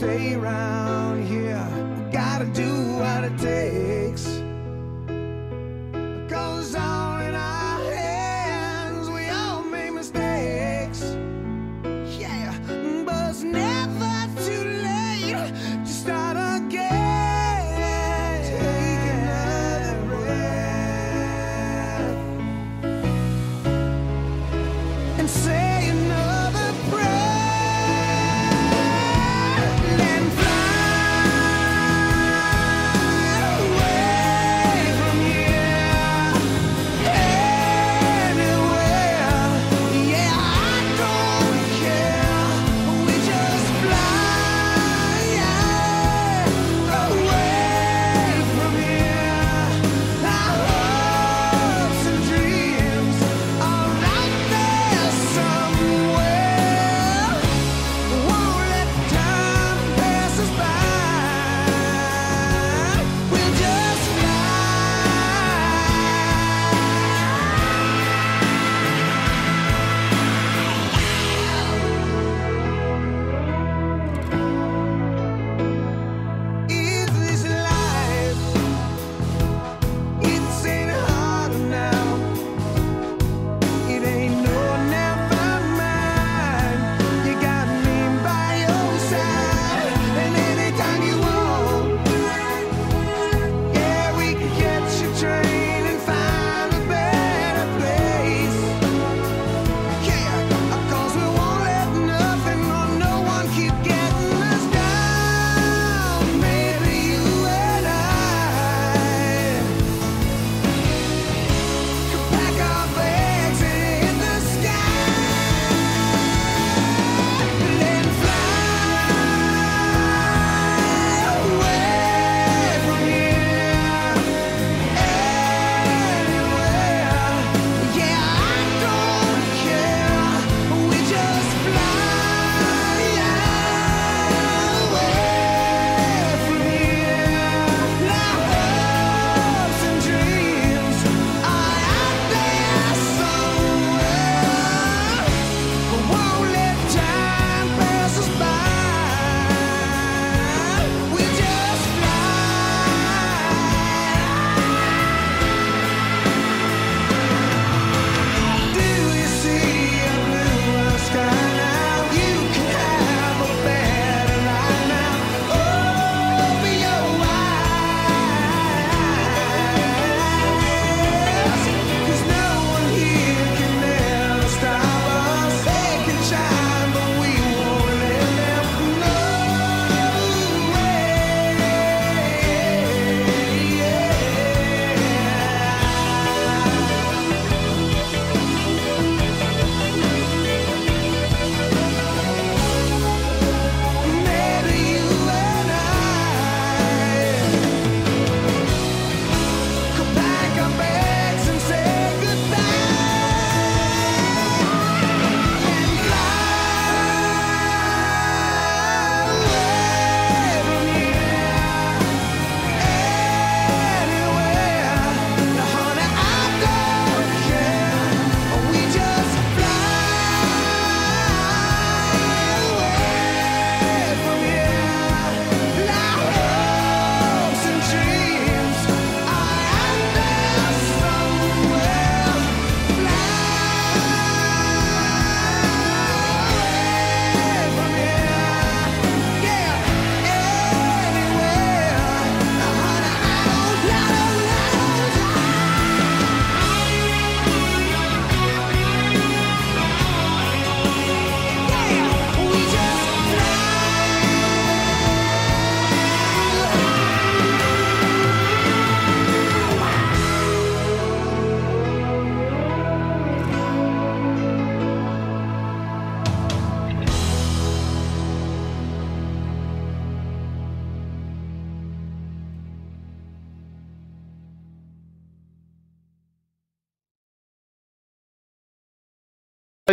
stay 0.00 0.32
around 0.32 1.09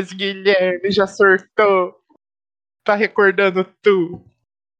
Mas 0.08 0.14
Guilherme 0.14 0.90
já 0.90 1.06
sortou. 1.06 1.96
Tá 2.86 2.96
recordando 2.96 3.66
tu. 3.82 4.24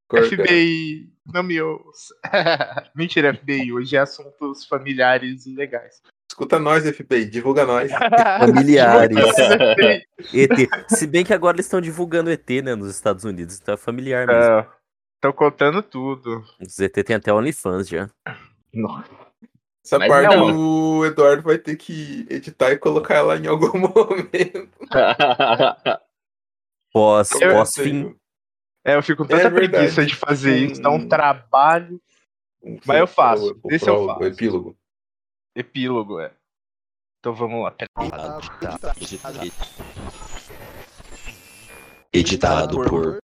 Corta. 0.08 0.28
FBI, 0.28 1.12
não 1.34 1.44
me 1.44 1.62
ouça. 1.62 2.16
Mentira, 2.96 3.34
FBI, 3.34 3.74
hoje 3.74 3.98
é 3.98 4.00
assuntos 4.00 4.66
familiares 4.66 5.46
e 5.46 5.54
legais. 5.54 6.02
Escuta 6.32 6.58
nós, 6.58 6.90
FBI, 6.90 7.26
divulga 7.26 7.66
nós. 7.66 7.92
Familiares. 8.40 9.18
ET. 10.34 10.70
Se 10.88 11.06
bem 11.06 11.26
que 11.26 11.34
agora 11.34 11.58
eles 11.58 11.66
estão 11.66 11.82
divulgando 11.82 12.32
ET, 12.32 12.50
né, 12.64 12.76
nos 12.76 12.90
Estados 12.90 13.26
Unidos, 13.26 13.60
então 13.60 13.74
é 13.74 13.78
familiar 13.78 14.26
mesmo. 14.26 14.42
É, 14.42 14.70
Tô 15.20 15.34
contando 15.34 15.82
tudo. 15.82 16.44
Os 16.62 16.80
ET 16.80 16.94
tem 16.94 17.16
até 17.18 17.34
OnlyFans 17.34 17.90
já. 17.90 18.10
Essa 19.88 19.98
Mas 20.00 20.10
parte 20.10 20.36
não. 20.36 20.98
o 21.00 21.06
Eduardo 21.06 21.44
vai 21.44 21.58
ter 21.58 21.78
que 21.78 22.28
editar 22.30 22.72
e 22.72 22.78
colocar 22.78 23.16
ela 23.16 23.38
em 23.38 23.48
algum 23.48 23.72
momento. 23.80 24.70
Pós, 26.92 27.32
Eu- 27.40 27.54
pós 27.54 27.74
fim. 27.74 28.14
É, 28.86 28.96
eu 28.96 29.04
fico 29.04 29.24
com 29.24 29.30
tanta 29.30 29.48
É 29.48 29.50
preguiça 29.50 30.06
de 30.06 30.14
fazer 30.14 30.52
Hum. 30.62 30.72
isso, 30.72 30.82
dá 30.82 30.90
um 30.90 31.08
trabalho. 31.08 32.02
Mas 32.86 33.00
eu 33.00 33.08
faço, 33.08 33.58
O, 33.64 33.72
esse 33.72 33.90
eu 33.90 34.06
faço. 34.08 34.20
o 34.22 34.26
epílogo. 34.26 34.78
Epílogo, 35.56 36.20
é. 36.20 36.34
Então 37.20 37.34
vamos 37.34 37.64
lá. 37.64 37.74
Editado 42.12 42.82
por 42.84 43.20